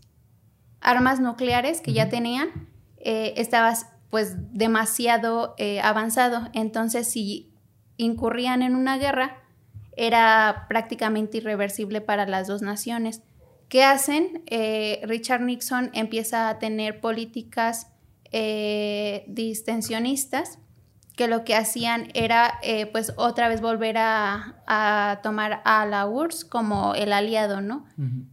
armas 0.80 1.20
nucleares 1.20 1.80
que 1.80 1.92
ya 1.92 2.08
tenían 2.08 2.68
eh, 2.98 3.34
estaba 3.36 3.74
pues 4.10 4.34
demasiado 4.52 5.54
eh, 5.58 5.80
avanzado. 5.80 6.48
Entonces, 6.52 7.08
si 7.08 7.52
incurrían 7.96 8.62
en 8.62 8.76
una 8.76 8.98
guerra, 8.98 9.42
era 9.96 10.66
prácticamente 10.68 11.38
irreversible 11.38 12.00
para 12.00 12.26
las 12.26 12.46
dos 12.46 12.62
naciones. 12.62 13.22
¿Qué 13.68 13.82
hacen? 13.82 14.42
Eh, 14.46 15.00
Richard 15.04 15.42
Nixon 15.42 15.90
empieza 15.94 16.48
a 16.48 16.58
tener 16.58 17.00
políticas 17.00 17.88
distensionistas 19.28 20.58
que 21.16 21.28
lo 21.28 21.44
que 21.44 21.54
hacían 21.54 22.08
era 22.14 22.58
eh, 22.62 22.86
pues 22.86 23.12
otra 23.16 23.48
vez 23.48 23.60
volver 23.60 23.96
a, 23.98 25.20
tomar 25.22 25.62
a 25.64 25.86
la 25.86 26.06
URSS 26.06 26.44
como 26.44 26.94
el 26.94 27.12
aliado, 27.12 27.60
¿no? 27.60 27.86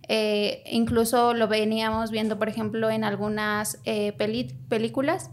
Eh, 0.07 0.63
incluso 0.71 1.33
lo 1.33 1.47
veníamos 1.47 2.09
viendo, 2.09 2.39
por 2.39 2.49
ejemplo, 2.49 2.89
en 2.89 3.03
algunas 3.03 3.79
eh, 3.85 4.13
películas, 4.13 5.29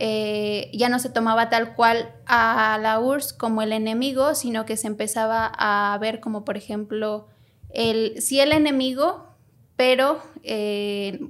ya 0.00 0.88
no 0.88 0.98
se 0.98 1.10
tomaba 1.10 1.50
tal 1.50 1.74
cual 1.74 2.10
a 2.26 2.78
la 2.80 2.98
URSS 3.00 3.32
como 3.32 3.62
el 3.62 3.72
enemigo, 3.72 4.34
sino 4.34 4.64
que 4.64 4.76
se 4.76 4.86
empezaba 4.88 5.52
a 5.56 5.96
ver 5.98 6.20
como, 6.20 6.44
por 6.44 6.56
ejemplo, 6.56 7.26
el, 7.70 8.20
sí 8.20 8.40
el 8.40 8.52
enemigo, 8.52 9.36
pero, 9.76 10.20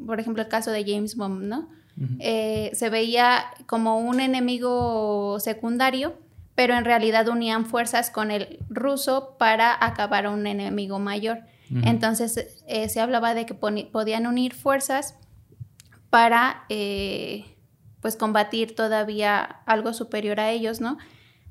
por 0.07 0.21
ejemplo, 0.21 0.43
el 0.43 0.49
caso 0.49 0.71
de 0.71 0.85
James 0.87 1.17
Bond, 1.17 1.45
¿no? 1.45 1.69
Eh, 2.21 2.71
se 2.75 2.91
veía 2.91 3.47
como 3.67 3.99
un 3.99 4.21
enemigo 4.21 5.39
secundario, 5.41 6.15
pero 6.55 6.75
en 6.75 6.85
realidad 6.85 7.29
unían 7.29 7.67
fuerzas 7.67 8.11
con 8.11 8.31
el 8.31 8.59
ruso 8.69 9.37
para 9.39 9.77
acabar 9.85 10.27
a 10.27 10.31
un 10.31 10.47
enemigo 10.47 10.99
mayor. 10.99 11.41
Entonces 11.83 12.65
eh, 12.67 12.89
se 12.89 13.01
hablaba 13.01 13.35
de 13.35 13.45
que 13.45 13.53
podían 13.55 14.27
unir 14.27 14.55
fuerzas 14.55 15.17
para 16.09 16.65
eh, 16.71 17.45
pues 18.01 18.17
combatir 18.17 18.75
todavía 18.75 19.43
algo 19.67 19.93
superior 19.93 20.41
a 20.41 20.51
ellos, 20.51 20.81
¿no? 20.81 20.97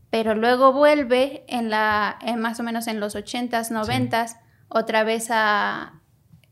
Pero 0.09 0.33
luego 0.33 0.73
vuelve 0.73 1.43
en 1.47 1.69
la, 1.69 2.17
más 2.37 2.59
o 2.59 2.63
menos 2.63 2.87
en 2.87 2.99
los 2.99 3.15
80s, 3.15 3.69
90s, 3.69 4.37
otra 4.69 5.03
vez 5.03 5.27
a, 5.29 6.01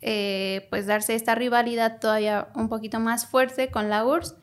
eh, 0.08 0.68
pues 0.70 0.86
darse 0.86 1.16
esta 1.16 1.34
rivalidad 1.34 2.00
todavía 2.00 2.50
un 2.54 2.70
poquito 2.70 3.00
más 3.00 3.26
fuerte 3.26 3.72
con 3.72 3.90
la 3.90 4.06
URSS 4.06 4.36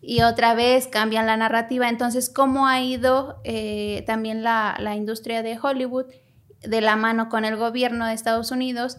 y 0.00 0.22
otra 0.22 0.54
vez 0.54 0.88
cambian 0.88 1.26
la 1.26 1.36
narrativa. 1.36 1.90
Entonces, 1.90 2.30
¿cómo 2.30 2.66
ha 2.66 2.80
ido 2.80 3.38
eh, 3.44 4.04
también 4.06 4.42
la, 4.42 4.74
la, 4.80 4.96
industria 4.96 5.42
de 5.42 5.58
Hollywood 5.62 6.06
de 6.62 6.80
la 6.80 6.96
mano 6.96 7.28
con 7.28 7.44
el 7.44 7.56
gobierno 7.56 8.06
de 8.06 8.14
Estados 8.14 8.50
Unidos? 8.52 8.96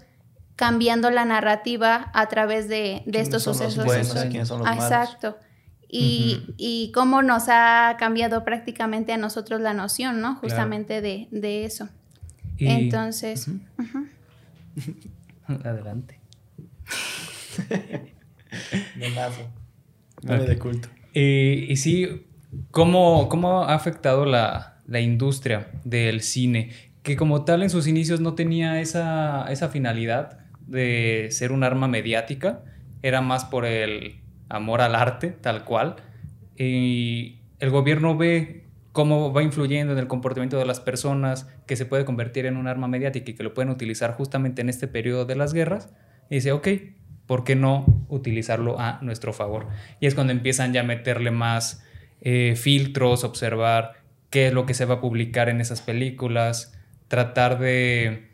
cambiando 0.55 1.09
la 1.09 1.25
narrativa 1.25 2.11
a 2.13 2.27
través 2.27 2.69
de, 2.69 3.01
de 3.07 3.19
estos 3.21 3.41
sucesos. 3.41 3.83
¿quiénes 4.29 4.47
son 4.47 4.59
los 4.59 4.67
ah, 4.67 4.75
Exacto. 4.75 5.35
Y, 5.89 6.43
y, 6.57 6.91
cómo 6.91 7.23
nos 7.23 7.45
ha 7.47 7.95
cambiado 7.97 8.43
prácticamente 8.43 9.13
a 9.13 9.17
nosotros 9.17 9.61
la 9.61 9.73
noción, 9.73 10.21
¿no? 10.21 10.35
Justamente 10.35 11.01
de, 11.01 11.27
de, 11.31 11.65
eso. 11.65 11.89
Entonces. 12.59 13.47
Adelante. 15.63 16.19
de 20.21 20.37
de 20.47 20.57
culto. 20.57 20.89
y 21.13 21.75
sí, 21.75 22.25
¿cómo, 22.71 23.29
¿cómo, 23.29 23.63
ha 23.63 23.73
afectado 23.73 24.25
la, 24.25 24.79
la, 24.87 24.99
industria 24.99 25.71
del 25.83 26.21
cine? 26.21 26.71
Que 27.03 27.15
como 27.15 27.43
tal 27.45 27.63
en 27.63 27.69
sus 27.69 27.87
inicios 27.87 28.19
no 28.19 28.33
tenía 28.33 28.79
esa, 28.79 29.45
esa 29.49 29.69
finalidad 29.69 30.39
de 30.67 31.27
ser 31.31 31.51
un 31.51 31.63
arma 31.63 31.87
mediática, 31.87 32.63
era 33.01 33.21
más 33.21 33.45
por 33.45 33.65
el 33.65 34.21
amor 34.49 34.81
al 34.81 34.95
arte, 34.95 35.29
tal 35.29 35.65
cual. 35.65 35.97
Y 36.57 37.39
el 37.59 37.69
gobierno 37.69 38.17
ve 38.17 38.62
cómo 38.93 39.33
va 39.33 39.43
influyendo 39.43 39.91
en 39.91 39.99
el 39.99 40.07
comportamiento 40.07 40.57
de 40.57 40.65
las 40.65 40.79
personas, 40.79 41.49
que 41.65 41.75
se 41.75 41.85
puede 41.85 42.05
convertir 42.05 42.45
en 42.45 42.55
un 42.55 42.67
arma 42.67 42.87
mediática 42.87 43.31
y 43.31 43.33
que 43.33 43.43
lo 43.43 43.53
pueden 43.53 43.71
utilizar 43.71 44.13
justamente 44.13 44.61
en 44.61 44.69
este 44.69 44.87
periodo 44.87 45.25
de 45.25 45.35
las 45.35 45.51
guerras. 45.51 45.89
Y 46.29 46.35
dice, 46.35 46.51
ok, 46.51 46.67
¿por 47.25 47.43
qué 47.43 47.55
no 47.55 48.05
utilizarlo 48.07 48.79
a 48.79 48.99
nuestro 49.01 49.33
favor? 49.33 49.67
Y 49.99 50.05
es 50.05 50.13
cuando 50.13 50.31
empiezan 50.31 50.73
ya 50.73 50.81
a 50.81 50.83
meterle 50.83 51.31
más 51.31 51.83
eh, 52.21 52.53
filtros, 52.55 53.23
observar 53.23 53.93
qué 54.29 54.47
es 54.47 54.53
lo 54.53 54.67
que 54.67 54.75
se 54.75 54.85
va 54.85 54.95
a 54.95 55.01
publicar 55.01 55.49
en 55.49 55.59
esas 55.59 55.81
películas, 55.81 56.79
tratar 57.07 57.57
de 57.57 58.29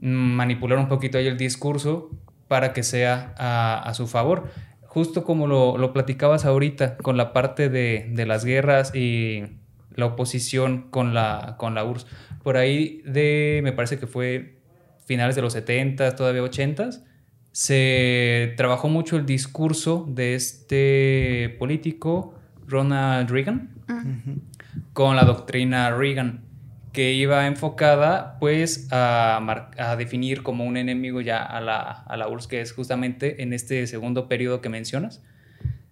manipular 0.00 0.78
un 0.78 0.88
poquito 0.88 1.18
ahí 1.18 1.28
el 1.28 1.36
discurso 1.36 2.10
para 2.48 2.72
que 2.72 2.82
sea 2.82 3.32
a, 3.38 3.94
su 3.94 4.08
favor. 4.08 4.50
Justo 4.82 5.22
como 5.22 5.46
lo, 5.46 5.92
platicabas 5.92 6.44
ahorita 6.44 6.96
con 6.96 7.16
la 7.16 7.32
parte 7.32 7.68
de, 7.68 8.10
de, 8.10 8.26
las 8.26 8.44
guerras 8.44 8.92
y 8.92 9.59
la 9.94 10.06
oposición 10.06 10.90
con 10.90 11.14
la, 11.14 11.56
con 11.58 11.74
la 11.74 11.84
URSS. 11.84 12.06
Por 12.42 12.56
ahí 12.56 13.02
de, 13.04 13.60
me 13.62 13.72
parece 13.72 13.98
que 13.98 14.06
fue 14.06 14.60
finales 15.04 15.36
de 15.36 15.42
los 15.42 15.52
70, 15.52 16.14
todavía 16.16 16.42
80s, 16.42 17.02
se 17.52 18.54
trabajó 18.56 18.88
mucho 18.88 19.16
el 19.16 19.26
discurso 19.26 20.06
de 20.08 20.34
este 20.34 21.56
político, 21.58 22.34
Ronald 22.66 23.28
Reagan, 23.28 23.70
con 24.92 25.16
la 25.16 25.24
doctrina 25.24 25.90
Reagan, 25.90 26.44
que 26.92 27.12
iba 27.12 27.46
enfocada 27.46 28.38
pues 28.38 28.88
a, 28.92 29.66
a, 29.78 29.96
definir 29.96 30.42
como 30.42 30.64
un 30.64 30.76
enemigo 30.76 31.20
ya 31.20 31.42
a 31.42 31.60
la, 31.60 31.80
a 31.80 32.16
la 32.16 32.28
URSS, 32.28 32.46
que 32.46 32.60
es 32.60 32.72
justamente 32.72 33.42
en 33.42 33.52
este 33.52 33.86
segundo 33.86 34.28
periodo 34.28 34.60
que 34.60 34.68
mencionas, 34.68 35.22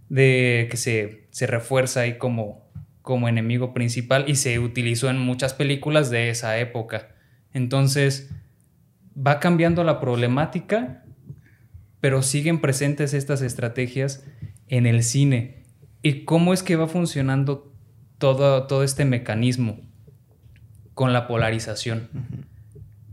de 0.09 0.69
que 0.71 0.77
se, 0.77 1.27
se 1.31 1.47
refuerza 1.47 2.01
ahí 2.01 2.19
como, 2.19 2.68
como 3.09 3.27
enemigo 3.27 3.73
principal 3.73 4.27
y 4.29 4.35
se 4.35 4.59
utilizó 4.59 5.09
en 5.09 5.19
muchas 5.19 5.55
películas 5.55 6.11
de 6.11 6.29
esa 6.29 6.59
época. 6.59 7.09
Entonces, 7.55 8.31
va 9.17 9.41
cambiando 9.41 9.83
la 9.83 9.99
problemática 9.99 11.05
pero 12.01 12.23
siguen 12.23 12.61
presentes 12.61 13.15
estas 13.15 13.43
estrategias 13.43 14.25
en 14.69 14.87
el 14.87 15.03
cine. 15.03 15.65
¿Y 16.03 16.25
cómo 16.25 16.53
es 16.53 16.63
que 16.63 16.77
va 16.77 16.87
funcionando 16.87 17.73
todo, 18.19 18.67
todo 18.67 18.85
este 18.85 19.05
mecanismo 19.05 19.81
con 20.95 21.13
la 21.13 21.27
polarización? 21.27 22.09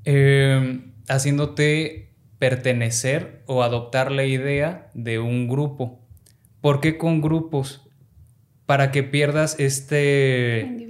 Em, 0.04 0.94
haciéndote 1.08 2.16
pertenecer 2.38 3.44
o 3.48 3.64
adoptar 3.64 4.12
la 4.12 4.26
idea 4.26 4.90
de 4.94 5.20
un 5.20 5.48
grupo. 5.48 6.06
¿Por 6.62 6.80
qué 6.80 6.98
con 6.98 7.22
grupos? 7.22 7.85
Para 8.65 8.91
que 8.91 9.04
pierdas 9.04 9.60
este... 9.60 10.86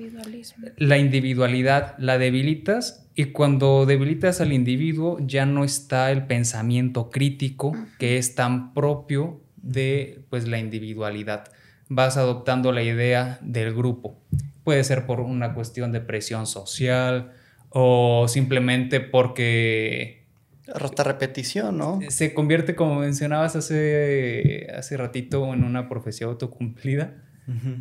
La 0.78 0.98
individualidad, 0.98 1.96
la 1.98 2.18
debilitas 2.18 3.08
y 3.16 3.26
cuando 3.26 3.86
debilitas 3.86 4.42
al 4.42 4.52
individuo 4.52 5.18
ya 5.22 5.46
no 5.46 5.64
está 5.64 6.12
el 6.12 6.26
pensamiento 6.26 7.10
crítico 7.10 7.74
que 7.98 8.18
es 8.18 8.36
tan 8.36 8.74
propio 8.74 9.42
de 9.56 10.22
pues, 10.30 10.48
la 10.48 10.60
individualidad. 10.60 11.46
Vas 11.88 12.18
adoptando 12.18 12.72
la 12.72 12.84
idea 12.84 13.40
del 13.42 13.74
grupo. 13.74 14.20
Puede 14.64 14.84
ser 14.84 15.06
por 15.06 15.20
una 15.22 15.54
cuestión 15.54 15.92
de 15.92 16.02
presión 16.02 16.46
social 16.46 17.34
o 17.70 18.28
simplemente 18.28 19.00
porque... 19.00 20.24
Rota 20.68 21.04
repetición, 21.04 21.78
¿no? 21.78 22.00
Se 22.10 22.34
convierte, 22.34 22.76
como 22.76 22.96
mencionabas 22.96 23.56
hace, 23.56 24.68
hace 24.76 24.98
ratito, 24.98 25.54
en 25.54 25.64
una 25.64 25.88
profesión 25.88 26.32
autocumplida, 26.32 27.25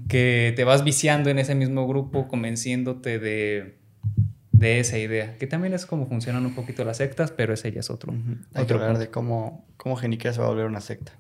que 0.09 0.53
te 0.57 0.65
vas 0.65 0.85
viciando 0.85 1.31
en 1.31 1.39
ese 1.39 1.55
mismo 1.55 1.87
grupo, 1.87 2.29
convenciéndote 2.29 3.19
de 3.19 3.85
de 4.55 4.79
esa 4.79 4.99
idea, 4.99 5.37
que 5.37 5.47
también 5.47 5.75
es 5.75 5.85
como 5.85 6.07
funcionan 6.07 6.47
un 6.47 6.55
poquito 6.55 6.85
las 6.85 6.99
sectas, 6.99 7.33
pero 7.33 7.53
ese 7.53 7.73
ya 7.73 7.81
es 7.81 7.91
otro. 7.91 8.15
otro 8.55 8.79
hablar 8.79 8.99
de 8.99 9.11
cómo, 9.11 9.67
cómo 9.77 9.97
Geniquea 9.97 10.33
se 10.33 10.41
va 10.41 10.47
a 10.47 10.49
volver 10.51 10.67
una 10.67 10.81
secta. 10.81 11.13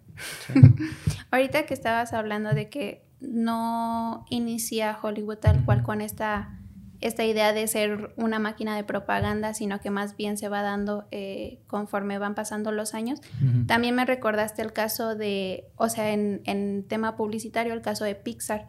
Ahorita 1.32 1.66
que 1.66 1.74
estabas 1.74 2.12
hablando 2.12 2.54
de 2.54 2.68
que 2.68 3.04
no 3.20 4.24
inicia 4.30 4.96
Hollywood 5.02 5.38
tal 5.38 5.64
cual 5.64 5.82
con 5.82 6.00
esta 6.00 6.60
esta 7.06 7.22
idea 7.22 7.52
de 7.52 7.66
ser 7.66 8.14
una 8.16 8.38
máquina 8.38 8.74
de 8.76 8.82
propaganda, 8.82 9.52
sino 9.52 9.78
que 9.78 9.90
más 9.90 10.16
bien 10.16 10.38
se 10.38 10.48
va 10.48 10.62
dando 10.62 11.04
eh, 11.10 11.58
conforme 11.66 12.18
van 12.18 12.34
pasando 12.34 12.72
los 12.72 12.94
años. 12.94 13.20
También 13.66 13.94
me 13.94 14.06
recordaste 14.06 14.62
el 14.62 14.72
caso 14.72 15.14
de, 15.14 15.66
o 15.76 15.90
sea, 15.90 16.12
en, 16.12 16.84
tema 16.88 17.14
publicitario, 17.14 17.74
el 17.74 17.82
caso 17.82 18.04
de 18.04 18.14
Pixar. 18.14 18.68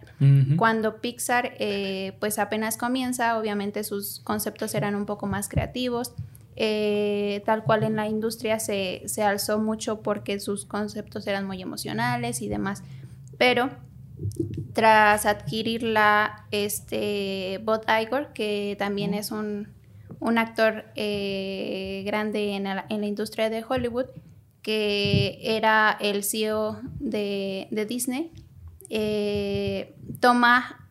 Cuando 0.58 1.00
Pixar 1.00 1.54
eh, 1.60 2.18
pues 2.20 2.38
apenas 2.38 2.76
comienza, 2.76 3.38
obviamente 3.40 3.86
sus 3.86 4.20
conceptos 4.20 4.76
eran 4.76 4.96
un 4.96 5.06
poco 5.06 5.28
más 5.28 5.48
creativos. 5.48 6.14
Eh, 6.58 7.44
tal 7.46 7.66
cual 7.66 7.84
en 7.84 7.98
la 7.98 8.08
industria 8.08 8.60
se, 8.60 9.02
se 9.08 9.24
alzó 9.24 9.60
mucho 9.60 10.02
porque 10.02 10.40
sus 10.40 10.64
conceptos 10.66 11.28
eran 11.28 11.46
muy 11.46 11.62
emocionales 11.62 12.42
y 12.42 12.48
demás. 12.48 12.82
Pero 13.38 13.72
tras 14.74 15.26
adquirirla 15.26 16.46
este 16.52 17.60
Bob 17.64 17.84
Igor, 18.02 18.34
que 18.34 18.76
también 18.78 19.14
es 19.14 19.32
un, 19.32 19.74
actor 20.38 20.86
eh, 20.96 22.04
grande 22.06 22.56
en 22.56 22.64
la, 22.64 22.86
industria 22.90 23.50
de 23.50 23.64
Hollywood, 23.68 24.08
que 24.62 25.40
era 25.42 25.96
el 26.00 26.24
CEO 26.24 26.80
de, 27.00 27.86
Disney, 27.88 28.32
eh, 28.90 29.96
toma 30.20 30.90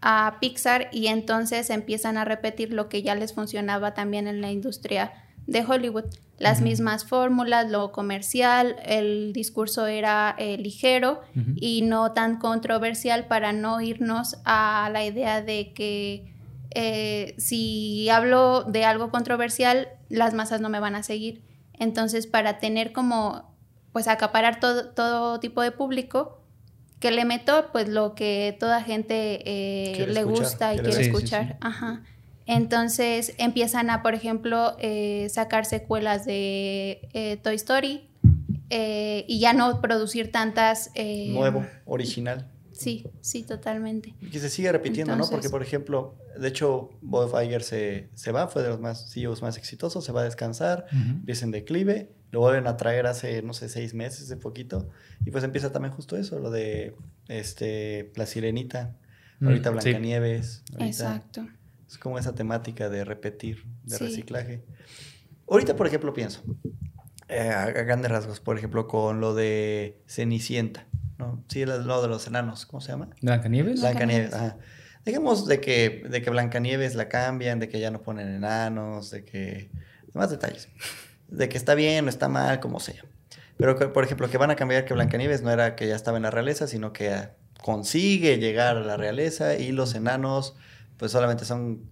a 0.00 0.38
Pixar 0.40 0.88
y 0.92 1.08
entonces 1.08 1.70
empiezan 1.70 2.16
a 2.16 2.24
repetir 2.24 2.72
lo 2.72 2.88
que 2.88 3.02
ya 3.02 3.14
les 3.14 3.34
funcionaba 3.34 3.94
también 3.94 4.28
en 4.28 4.40
la 4.40 4.50
industria 4.52 5.12
de 5.48 5.64
Hollywood 5.64 6.04
las 6.38 6.60
mismas 6.60 7.04
fórmulas, 7.04 7.68
lo 7.68 7.90
comercial, 7.90 8.76
el 8.84 9.32
discurso 9.32 9.86
era 9.88 10.36
eh, 10.38 10.56
ligero 10.56 11.20
y 11.56 11.82
no 11.82 12.12
tan 12.12 12.38
controversial 12.38 13.26
para 13.26 13.52
no 13.52 13.80
irnos 13.80 14.36
a 14.44 14.88
la 14.92 15.04
idea 15.04 15.42
de 15.42 15.72
que 15.74 16.32
eh, 16.70 17.34
si 17.38 18.08
hablo 18.08 18.62
de 18.62 18.84
algo 18.84 19.10
controversial, 19.10 19.88
las 20.08 20.32
masas 20.32 20.60
no 20.60 20.68
me 20.68 20.78
van 20.78 20.94
a 20.94 21.02
seguir. 21.02 21.42
Entonces, 21.72 22.28
para 22.28 22.58
tener 22.58 22.92
como, 22.92 23.56
pues 23.92 24.06
acaparar 24.06 24.60
todo, 24.60 24.90
todo 24.90 25.40
tipo 25.40 25.60
de 25.62 25.72
público, 25.72 26.40
que 27.00 27.10
le 27.10 27.24
meto 27.24 27.66
pues 27.72 27.88
lo 27.88 28.14
que 28.14 28.56
toda 28.60 28.82
gente 28.82 29.42
eh, 29.44 30.06
le 30.06 30.22
gusta 30.22 30.74
y 30.74 30.78
quiere, 30.78 31.00
escuchar. 31.00 31.56
Ajá. 31.60 32.02
Entonces 32.48 33.34
empiezan 33.36 33.90
a, 33.90 34.02
por 34.02 34.14
ejemplo, 34.14 34.74
eh, 34.80 35.28
sacar 35.28 35.66
secuelas 35.66 36.24
de 36.24 37.06
eh, 37.12 37.36
Toy 37.42 37.54
Story 37.56 38.08
eh, 38.70 39.26
y 39.28 39.38
ya 39.38 39.52
no 39.52 39.82
producir 39.82 40.32
tantas... 40.32 40.90
Nuevo, 40.96 41.66
original. 41.84 42.50
Sí, 42.72 43.04
sí, 43.20 43.42
totalmente. 43.42 44.14
Y 44.22 44.30
que 44.30 44.38
se 44.38 44.48
sigue 44.48 44.72
repitiendo, 44.72 45.14
¿no? 45.14 45.28
Porque, 45.28 45.50
por 45.50 45.62
ejemplo, 45.62 46.16
de 46.38 46.48
hecho, 46.48 46.88
Bob 47.02 47.38
Iger 47.38 47.62
se, 47.62 48.08
se, 48.14 48.32
va, 48.32 48.48
fue 48.48 48.62
de 48.62 48.70
los 48.70 48.80
más 48.80 49.12
CEOs 49.12 49.42
más 49.42 49.58
exitosos, 49.58 50.02
se 50.02 50.12
va 50.12 50.22
a 50.22 50.24
descansar, 50.24 50.86
empieza 50.92 51.44
en 51.44 51.50
declive, 51.50 52.12
lo 52.30 52.40
vuelven 52.40 52.66
a 52.66 52.78
traer 52.78 53.06
hace, 53.08 53.42
no 53.42 53.52
sé, 53.52 53.68
seis 53.68 53.92
meses, 53.92 54.28
de 54.28 54.36
poquito, 54.36 54.88
y 55.26 55.32
pues 55.32 55.44
empieza 55.44 55.70
también 55.70 55.92
justo 55.92 56.16
eso, 56.16 56.38
lo 56.38 56.50
de 56.50 56.94
este, 57.26 58.10
La 58.14 58.24
Sirenita, 58.24 58.96
mm, 59.40 59.46
ahorita 59.48 59.70
Blancanieves. 59.70 60.62
Exacto. 60.78 61.46
Es 61.88 61.96
como 61.98 62.18
esa 62.18 62.34
temática 62.34 62.88
de 62.88 63.04
repetir, 63.04 63.64
de 63.84 63.98
reciclaje. 63.98 64.62
Ahorita, 65.48 65.74
por 65.74 65.86
ejemplo, 65.86 66.12
pienso, 66.12 66.42
eh, 67.28 67.48
a 67.48 67.70
grandes 67.70 68.10
rasgos, 68.10 68.40
por 68.40 68.58
ejemplo, 68.58 68.86
con 68.86 69.20
lo 69.20 69.34
de 69.34 70.02
Cenicienta. 70.06 70.86
No, 71.16 71.42
sí, 71.48 71.64
lo 71.64 72.02
de 72.02 72.08
los 72.08 72.26
enanos. 72.26 72.66
¿Cómo 72.66 72.80
se 72.80 72.92
llama? 72.92 73.08
¿Blancanieves? 73.22 73.80
Blancanieves, 73.80 74.34
ajá. 74.34 74.58
Digamos 75.04 75.46
de 75.46 75.60
que, 75.60 76.04
de 76.08 76.20
que 76.20 76.30
Blancanieves 76.30 76.94
la 76.94 77.08
cambian, 77.08 77.58
de 77.58 77.68
que 77.68 77.80
ya 77.80 77.90
no 77.90 78.02
ponen 78.02 78.28
enanos, 78.28 79.10
de 79.10 79.24
que... 79.24 79.70
Más 80.12 80.30
detalles. 80.30 80.68
De 81.28 81.48
que 81.48 81.56
está 81.56 81.74
bien 81.74 82.06
o 82.06 82.08
está 82.08 82.28
mal, 82.28 82.60
como 82.60 82.80
sea. 82.80 83.02
Pero, 83.56 83.78
que, 83.78 83.86
por 83.88 84.04
ejemplo, 84.04 84.28
que 84.28 84.36
van 84.36 84.50
a 84.50 84.56
cambiar 84.56 84.84
que 84.84 84.94
Blancanieves 84.94 85.42
no 85.42 85.50
era 85.50 85.74
que 85.74 85.88
ya 85.88 85.96
estaba 85.96 86.18
en 86.18 86.24
la 86.24 86.30
realeza, 86.30 86.66
sino 86.66 86.92
que 86.92 87.28
consigue 87.62 88.38
llegar 88.38 88.76
a 88.76 88.80
la 88.80 88.96
realeza 88.96 89.56
y 89.56 89.72
los 89.72 89.94
enanos 89.94 90.56
pues 90.98 91.12
solamente 91.12 91.44
son 91.46 91.88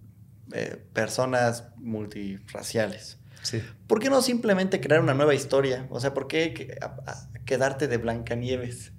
eh, 0.53 0.85
personas 0.93 1.69
multirraciales. 1.77 3.17
Sí. 3.41 3.61
¿Por 3.87 3.99
qué 3.99 4.09
no 4.09 4.21
simplemente 4.21 4.79
crear 4.81 5.01
una 5.01 5.13
nueva 5.13 5.33
historia? 5.33 5.87
O 5.89 5.99
sea, 5.99 6.13
¿por 6.13 6.27
qué 6.27 6.53
que- 6.53 6.77
a- 6.81 6.97
a- 7.05 7.29
quedarte 7.45 7.87
de 7.87 7.97
Blancanieves? 7.97 8.91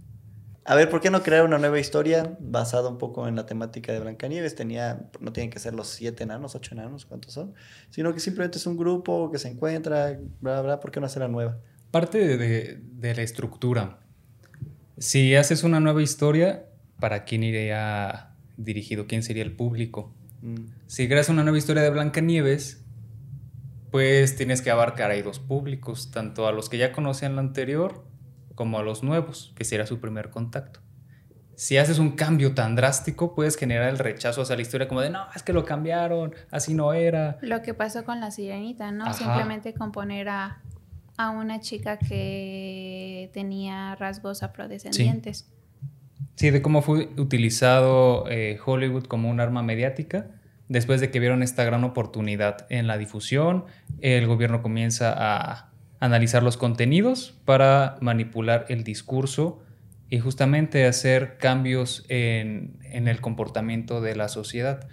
A 0.64 0.74
ver, 0.74 0.90
¿por 0.90 1.00
qué 1.00 1.11
no 1.11 1.22
crear 1.22 1.44
una 1.44 1.59
nueva 1.59 1.78
historia 1.80 2.36
basada 2.40 2.88
un 2.90 2.98
poco 2.98 3.26
en 3.26 3.36
la 3.36 3.46
temática 3.46 3.92
de 3.92 4.00
Blancanieves? 4.00 4.54
Tenía, 4.54 5.09
no 5.20 5.32
tienen 5.32 5.50
que 5.50 5.59
ser 5.59 5.72
los 5.74 5.88
siete 5.88 6.24
enanos, 6.24 6.54
ocho 6.54 6.74
enanos, 6.74 7.06
¿cuántos 7.06 7.32
son? 7.32 7.54
Sino 7.90 8.12
que 8.12 8.20
simplemente 8.20 8.59
es 8.59 8.66
un 8.66 8.76
grupo 8.76 9.30
que 9.30 9.38
se 9.38 9.48
encuentra, 9.48 10.18
bla, 10.40 10.61
bla, 10.61 10.80
¿por 10.80 10.90
qué 10.90 11.00
no 11.00 11.06
hacer 11.06 11.22
la 11.22 11.28
nueva? 11.28 11.59
Parte 11.90 12.18
de, 12.18 12.36
de- 12.36 12.80
de 12.82 13.14
la 13.14 13.22
estructura. 13.22 14.00
Si 14.98 15.34
haces 15.36 15.62
una 15.62 15.80
nueva 15.80 16.02
historia, 16.02 16.66
¿para 17.00 17.24
quién 17.24 17.44
iría 17.44 18.27
dirigido? 18.59 19.06
¿Quién 19.06 19.22
sería 19.22 19.42
el 19.42 19.52
público? 19.52 20.12
Mm, 20.42 20.66
Si 20.86 21.09
creas 21.09 21.30
una 21.30 21.42
nueva 21.42 21.56
historia 21.56 21.82
de 21.82 21.90
Blancanieves, 21.90 22.84
pues 23.90 24.36
tienes 24.36 24.61
que 24.61 24.70
abarcar 24.70 25.11
ahí 25.11 25.22
dos 25.22 25.38
públicos, 25.38 26.11
tanto 26.11 26.46
a 26.46 26.52
los 26.52 26.68
que 26.68 26.76
ya 26.76 26.92
conocían 26.92 27.36
la 27.36 27.40
anterior 27.40 28.04
como 28.54 28.78
a 28.78 28.82
los 28.82 29.02
nuevos, 29.02 29.52
que 29.56 29.64
será 29.64 29.86
su 29.86 30.00
primer 30.00 30.30
contacto. 30.30 30.80
Si 31.54 31.76
haces 31.76 31.98
un 31.98 32.12
cambio 32.12 32.54
tan 32.54 32.76
drástico, 32.76 33.34
puedes 33.34 33.56
generar 33.56 33.88
el 33.88 33.98
rechazo 33.98 34.42
hacia 34.42 34.54
la 34.56 34.62
historia 34.62 34.86
como 34.86 35.00
de, 35.00 35.11
no, 35.11 35.26
es 35.34 35.42
que 35.42 35.52
lo 35.52 35.64
cambiaron, 35.64 36.34
así 36.50 36.74
no 36.74 36.92
era. 36.92 37.38
Lo 37.40 37.62
que 37.62 37.74
pasó 37.74 38.04
con 38.04 38.20
la 38.20 38.30
sirenita, 38.30 38.92
¿no? 38.92 39.04
Ajá. 39.04 39.14
Simplemente 39.14 39.74
con 39.74 39.90
poner 39.90 40.28
a, 40.28 40.62
a 41.16 41.30
una 41.30 41.59
chica 41.61 41.98
que 41.98 43.30
tenía 43.32 43.96
rasgos 43.96 44.42
afrodescendientes. 44.44 45.38
Sí, 45.38 45.57
de 46.47 46.62
cómo 46.62 46.82
fue 46.82 47.11
utilizado 47.16 48.24
eh, 48.30 48.59
Hollywood 48.64 49.05
como 49.05 49.28
un 49.28 49.41
arma 49.41 49.62
mediática. 49.62 50.30
Después 50.68 51.01
de 51.01 51.11
que 51.11 51.18
vieron 51.18 51.43
esta 51.43 51.64
gran 51.64 51.82
oportunidad 51.82 52.66
en 52.70 52.86
la 52.86 52.97
difusión, 52.97 53.64
el 54.01 54.26
gobierno 54.26 54.62
comienza 54.62 55.14
a 55.16 55.70
analizar 55.99 56.43
los 56.43 56.57
contenidos 56.57 57.36
para 57.45 57.97
manipular 58.01 58.66
el 58.68 58.84
discurso 58.84 59.62
y 60.11 60.20
justamente 60.20 60.86
hacer 60.86 61.39
cambios 61.39 62.05
en, 62.09 62.78
el 62.82 63.20
comportamiento 63.20 64.01
de 64.01 64.14
la 64.14 64.28
sociedad. 64.28 64.89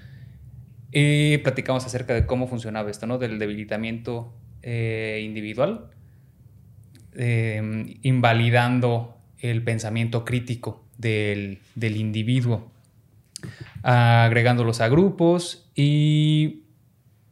Y 0.91 1.37
platicamos 1.39 1.85
acerca 1.85 2.13
de 2.13 2.25
cómo 2.25 2.47
funcionaba 2.47 2.89
esto, 2.89 3.05
¿no? 3.05 3.17
Del 3.17 3.37
debilitamiento 3.37 4.33
eh, 4.63 5.21
individual, 5.23 5.91
eh, 7.13 7.97
invalidando 8.01 9.17
el 9.39 9.63
pensamiento 9.63 10.25
crítico 10.25 10.84
del, 10.97 11.59
del 11.75 11.97
individuo, 11.97 12.71
agregándolos 13.83 14.81
a 14.81 14.87
grupos 14.87 15.69
y 15.75 16.63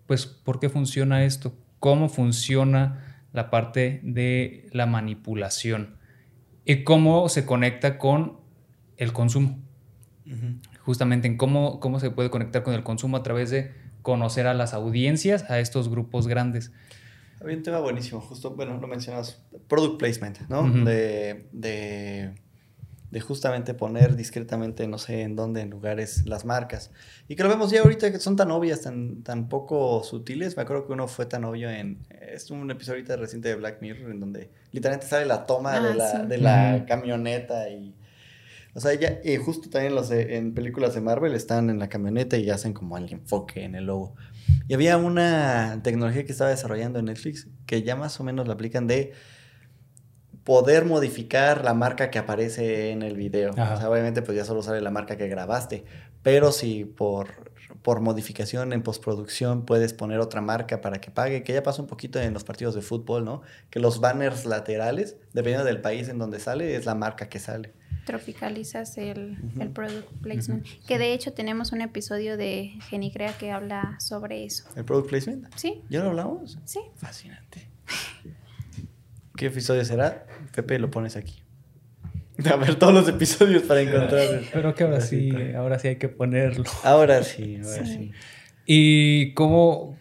pues 0.08 0.26
¿por 0.26 0.60
qué 0.60 0.70
funciona 0.70 1.24
esto? 1.24 1.54
¿Cómo 1.80 2.10
funciona 2.10 3.26
la 3.32 3.50
parte 3.50 4.00
de 4.04 4.70
la 4.72 4.86
manipulación? 4.86 5.98
Y 6.66 6.84
cómo 6.84 7.28
se 7.30 7.46
conecta 7.46 7.98
con 7.98 8.38
el 8.98 9.14
consumo. 9.14 9.60
Justamente 10.80 11.28
en 11.28 11.38
cómo, 11.38 11.80
cómo 11.80 12.00
se 12.00 12.12
puede 12.12 12.30
conectar 12.30 12.64
con 12.64 12.74
el 12.74 12.84
consumo 12.84 13.18
a 13.18 13.24
través 13.24 13.50
de 13.50 13.74
conocer 14.02 14.48
a 14.48 14.54
las 14.54 14.74
audiencias, 14.74 15.50
a 15.50 15.60
estos 15.60 15.90
grupos 15.90 16.28
grandes. 16.28 16.72
Había 17.42 17.58
un 17.58 17.64
tema 17.64 17.80
buenísimo, 17.80 18.22
justo, 18.22 18.52
bueno, 18.52 18.80
lo 18.80 18.88
mencionas, 18.88 19.44
product 19.68 19.98
placement, 19.98 20.40
¿no? 20.50 20.70
De, 20.86 21.50
de, 21.52 22.36
de 23.14 23.22
justamente 23.22 23.76
poner 23.76 24.16
discretamente, 24.16 24.88
no 24.88 24.98
sé 24.98 25.22
en 25.22 25.36
dónde, 25.36 25.62
en 25.62 25.70
lugares, 25.70 26.26
las 26.26 26.46
marcas. 26.46 26.90
Y 27.28 27.36
que 27.36 27.44
lo 27.44 27.50
vemos 27.50 27.70
ya 27.70 27.82
ahorita 27.82 28.12
que 28.12 28.18
son 28.20 28.36
tan 28.36 28.50
obvias, 28.50 28.82
tan, 28.82 29.22
tan 29.22 29.50
poco 29.50 30.04
sutiles. 30.04 30.58
Me 30.58 30.64
acuerdo 30.64 30.88
que 30.88 30.94
uno 30.94 31.08
fue 31.08 31.28
tan 31.28 31.46
obvio 31.46 31.70
en, 31.70 32.00
es 32.10 32.50
un 32.50 32.72
episodio 32.72 32.96
ahorita 32.98 33.16
reciente 33.18 33.50
de 33.50 33.56
Black 33.56 33.82
Mirror, 33.82 34.10
en 34.10 34.20
donde 34.20 34.50
literalmente 34.72 35.08
sale 35.08 35.28
la 35.28 35.46
toma 35.46 35.80
de 35.80 35.90
Ah, 35.92 35.94
la, 35.96 36.12
sí. 36.22 36.28
de 36.28 36.38
la 36.40 36.86
camioneta 36.88 37.70
y... 37.70 37.94
O 38.74 38.80
sea, 38.80 38.96
ya, 38.96 39.20
y 39.24 39.38
justo 39.38 39.70
también 39.70 39.94
los 39.94 40.10
de- 40.10 40.36
en 40.38 40.56
películas 40.56 40.96
de 40.96 41.02
Marvel 41.02 41.36
están 41.36 41.70
en 41.70 41.78
la 41.78 41.90
camioneta 41.90 42.38
y 42.38 42.50
hacen 42.50 42.74
como 42.74 42.98
el 42.98 43.12
enfoque 43.14 43.64
en 43.64 43.76
el 43.76 43.86
logo. 43.86 44.16
Y 44.68 44.74
había 44.74 44.98
una 44.98 45.82
tecnología 45.84 46.26
que 46.26 46.32
estaba 46.32 46.50
desarrollando 46.50 46.98
en 46.98 47.06
Netflix 47.06 47.48
que 47.68 47.84
ya 47.84 47.96
más 47.96 48.20
o 48.20 48.24
menos 48.24 48.48
la 48.48 48.56
aplican 48.56 48.88
de 48.88 49.12
poder 50.44 50.86
modificar 50.86 51.64
la 51.64 51.74
marca 51.74 52.10
que 52.12 52.20
aparece 52.20 52.92
en 52.92 53.02
el 53.02 53.16
video. 53.16 53.52
O 53.52 53.56
sea, 53.56 53.90
obviamente 53.90 54.22
pues 54.22 54.38
ya 54.38 54.46
solo 54.46 54.62
sale 54.62 54.82
la 54.82 54.92
marca 54.92 55.18
que 55.18 55.28
grabaste, 55.28 55.86
pero 56.22 56.52
si 56.52 56.86
por, 56.86 57.52
por 57.82 58.02
modificación 58.02 58.74
en 58.74 58.82
postproducción 58.84 59.66
puedes 59.66 59.94
poner 59.94 60.20
otra 60.20 60.42
marca 60.42 60.82
para 60.82 61.00
que 61.00 61.12
pague, 61.12 61.44
que 61.44 61.54
ya 61.54 61.64
pasa 61.64 61.82
un 61.82 61.88
poquito 61.88 62.20
en 62.20 62.34
los 62.34 62.44
partidos 62.44 62.76
de 62.76 62.82
fútbol, 62.82 63.24
¿no? 63.26 63.42
Que 63.70 63.80
los 63.80 64.00
banners 64.02 64.46
laterales, 64.46 65.16
dependiendo 65.34 65.66
del 65.66 65.82
país 65.82 66.10
en 66.10 66.18
donde 66.18 66.40
sale, 66.40 66.76
es 66.76 66.86
la 66.86 66.96
marca 66.96 67.30
que 67.30 67.40
sale. 67.40 67.74
Tropicalizas 68.06 68.98
el, 68.98 69.38
el 69.58 69.70
product 69.70 70.12
placement. 70.22 70.66
Que 70.86 70.98
de 70.98 71.14
hecho 71.14 71.32
tenemos 71.32 71.72
un 71.72 71.80
episodio 71.80 72.36
de 72.36 72.74
Genicrea 72.90 73.32
que 73.38 73.50
habla 73.52 73.96
sobre 74.02 74.44
eso. 74.44 74.66
¿El 74.76 74.84
product 74.84 75.08
placement? 75.08 75.48
Sí, 75.56 75.82
¿Ya 75.90 76.02
lo 76.04 76.10
hablamos? 76.10 76.60
sí. 76.66 76.82
Fascinante. 76.98 77.70
¿Qué 79.36 79.48
episodio 79.48 79.84
será? 79.86 80.26
Pepe, 80.56 80.80
lo 80.80 80.92
pones 80.92 81.16
aquí. 81.16 81.42
A 82.52 82.56
ver 82.56 82.76
todos 82.76 82.94
los 82.94 83.08
episodios 83.08 83.64
para 83.64 83.82
encontrar. 83.82 84.42
Pero 84.52 84.74
que 84.76 84.84
ahora 84.84 85.02
sí, 85.02 85.32
ahora 85.56 85.80
sí 85.80 85.88
hay 85.90 85.96
que 85.98 86.10
ponerlo. 86.10 86.64
Ahora 86.84 87.24
sí, 87.24 87.60
ahora 87.64 87.86
Sí. 87.86 87.94
sí. 87.94 88.12
¿Y 88.66 89.34
cómo? 89.34 89.98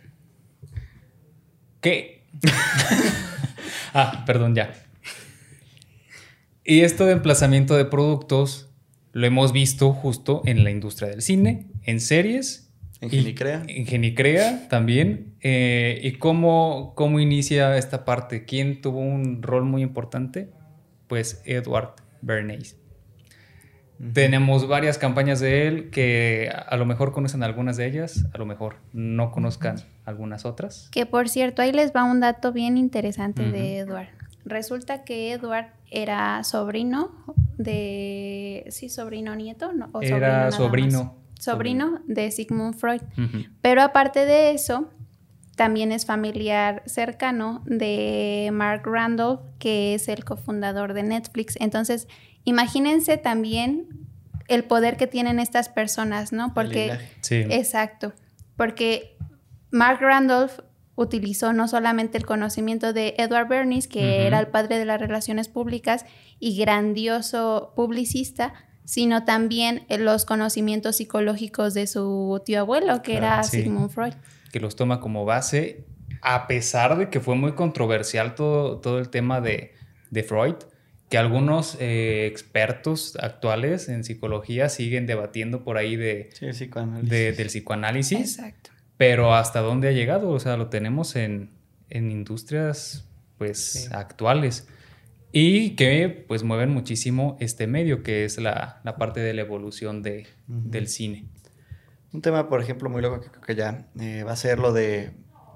¿Qué? 1.81 2.25
ah, 3.95 4.23
perdón, 4.27 4.55
ya. 4.55 4.73
Y 6.65 6.81
esto 6.83 7.07
de 7.07 7.13
emplazamiento 7.13 7.77
de 7.77 7.85
productos 7.85 8.71
lo 9.13 9.27
hemos 9.27 9.53
visto 9.53 9.93
justo 9.93 10.43
en 10.45 10.65
la 10.65 10.71
industria 10.71 11.09
del 11.09 11.23
cine, 11.23 11.67
en 11.83 12.01
series. 12.01 12.72
En 13.03 13.09
y- 13.09 13.19
Genicrea. 13.19 13.63
En 13.69 13.85
Genicrea 13.87 14.69
también. 14.69 15.35
Eh, 15.43 16.01
¿Y 16.03 16.13
cómo, 16.13 16.93
cómo 16.95 17.21
inicia 17.21 17.77
esta 17.77 18.05
parte? 18.07 18.45
¿Quién 18.47 18.81
tuvo 18.81 19.01
un 19.01 19.43
rol 19.43 19.65
muy 19.65 19.83
importante? 19.83 20.49
Pues 21.09 21.43
Edward 21.45 21.97
Bernays. 22.23 22.77
Tenemos 24.15 24.67
varias 24.67 24.99
campañas 24.99 25.39
de 25.39 25.69
él 25.69 25.91
que 25.91 26.51
a- 26.53 26.77
lo 26.77 26.85
mejor 26.87 27.13
conocen 27.13 27.43
algunas 27.45 27.77
de 27.77 27.87
ellas, 27.87 28.25
a 28.33 28.39
lo 28.39 28.47
mejor 28.47 28.77
no 28.93 29.31
conozcan 29.31 29.77
algunas 30.05 30.45
otras. 30.45 30.89
Que 30.91 31.07
por 31.07 31.29
cierto, 31.29 31.63
ahí 31.63 31.71
les 31.73 31.93
va 31.95 32.03
un 32.05 32.19
dato 32.21 32.53
bien 32.53 32.77
interesante 32.77 33.43
de 33.43 33.79
Edward. 33.79 34.09
Resulta 34.45 35.05
que 35.05 35.33
Edward 35.33 35.67
era 35.89 36.43
sobrino 36.43 37.13
de. 37.59 38.65
Sí, 38.71 38.89
sobrino 38.89 39.37
nieto. 39.37 39.73
¿no? 39.73 39.89
¿O 39.93 40.03
Era 40.03 40.19
nada 40.19 40.45
más? 40.47 40.55
sobrino. 40.57 41.22
Sobrino 41.43 41.99
de 42.07 42.31
Sigmund 42.31 42.77
Freud. 42.77 43.03
Pero 43.61 43.83
aparte 43.83 44.27
de 44.27 44.53
eso, 44.53 44.89
también 45.57 45.91
es 45.91 46.07
familiar 46.07 46.85
cercano 46.87 47.63
de 47.67 48.51
Mark 48.53 48.83
Randolph, 48.85 49.41
que 49.59 49.95
es 49.95 50.07
el 50.07 50.25
cofundador 50.25 50.95
de 50.95 51.03
Netflix. 51.03 51.57
Entonces, 51.59 52.07
imagínense 52.45 53.17
también 53.17 53.89
el 54.47 54.63
poder 54.63 54.97
que 54.97 55.09
tienen 55.09 55.41
estas 55.41 55.69
personas, 55.69 56.33
¿no? 56.33 56.55
Porque. 56.55 56.97
Sí. 57.23 57.45
Exacto, 57.51 58.13
porque 58.57 59.17
Mark 59.73 59.99
Randolph 60.01 60.61
utilizó 60.95 61.53
no 61.53 61.67
solamente 61.67 62.19
el 62.19 62.25
conocimiento 62.25 62.93
de 62.93 63.17
Edward 63.19 63.49
Bernays, 63.49 63.89
que 63.89 64.29
era 64.29 64.39
el 64.39 64.47
padre 64.47 64.79
de 64.79 64.85
las 64.85 65.01
relaciones 65.01 65.49
públicas 65.49 66.07
y 66.39 66.57
grandioso 66.57 67.73
publicista, 67.75 68.55
sino 68.85 69.25
también 69.25 69.85
eh, 69.89 69.99
los 69.99 70.25
conocimientos 70.25 70.97
psicológicos 70.97 71.75
de 71.75 71.87
su 71.87 72.41
tío 72.45 72.61
abuelo, 72.61 73.03
que 73.03 73.13
Claro, 73.19 73.27
era 73.35 73.43
sí. 73.45 73.63
Sigmund 73.63 73.91
Freud. 73.91 74.15
que 74.53 74.61
los 74.61 74.77
toma 74.77 75.01
como 75.01 75.25
base, 75.25 75.85
a 76.21 76.47
pesar 76.47 76.99
de 76.99 77.09
que 77.11 77.21
fue 77.21 77.35
muy 77.37 77.53
controversial 77.53 78.35
todo, 78.35 78.79
todo 78.79 78.99
el 78.99 79.09
tema 79.09 79.41
de, 79.41 79.73
de 80.11 80.23
Freud, 80.23 80.55
que 81.09 81.19
algunos 81.19 81.77
eh, 81.81 82.27
expertos 82.27 83.17
actuales 83.21 83.89
en 83.89 84.03
psicología 84.05 84.69
siguen 84.69 85.07
debatiendo 85.07 85.63
por 85.63 85.77
ahí 85.77 85.97
de, 85.97 86.31
Sí, 86.33 86.47
el 86.47 86.53
psicoanálisis. 86.53 87.11
de- 87.11 87.33
del 87.33 87.47
psicoanálisis, 87.49 88.19
Exacto. 88.39 88.71
pero 88.97 89.35
hasta 89.35 89.61
dónde 89.61 89.89
ha 89.89 89.93
llegado, 89.93 90.31
o 90.31 90.41
sea, 90.41 90.57
lo 90.57 90.69
tenemos 90.69 91.17
en, 91.17 91.51
en 91.91 92.11
industrias 92.11 93.07
pues 93.39 93.59
Sí. 93.59 93.89
actuales. 93.93 94.69
Y 95.33 95.71
que 95.77 96.25
pues 96.29 96.43
mueven 96.43 96.71
muchísimo 96.71 97.37
este 97.41 97.67
medio, 97.67 98.03
que 98.03 98.25
es 98.25 98.39
la, 98.39 98.81
la 98.85 98.97
parte 98.97 99.21
de 99.21 99.33
la 99.33 99.41
evolución 99.41 100.03
de, 100.03 100.27
del 100.47 100.89
cine. 100.89 101.27
Un 102.13 102.21
tema, 102.21 102.49
por 102.49 102.61
ejemplo, 102.61 102.91
muy 102.91 103.01
loco 103.01 103.21
que 103.21 103.31
creo 103.31 103.43
que 103.43 103.55
ya 103.55 103.89
eh, 103.99 104.23
va 104.23 104.33
a 104.33 104.37
ser 104.37 104.59
lo 104.59 104.75
de, 104.75 105.13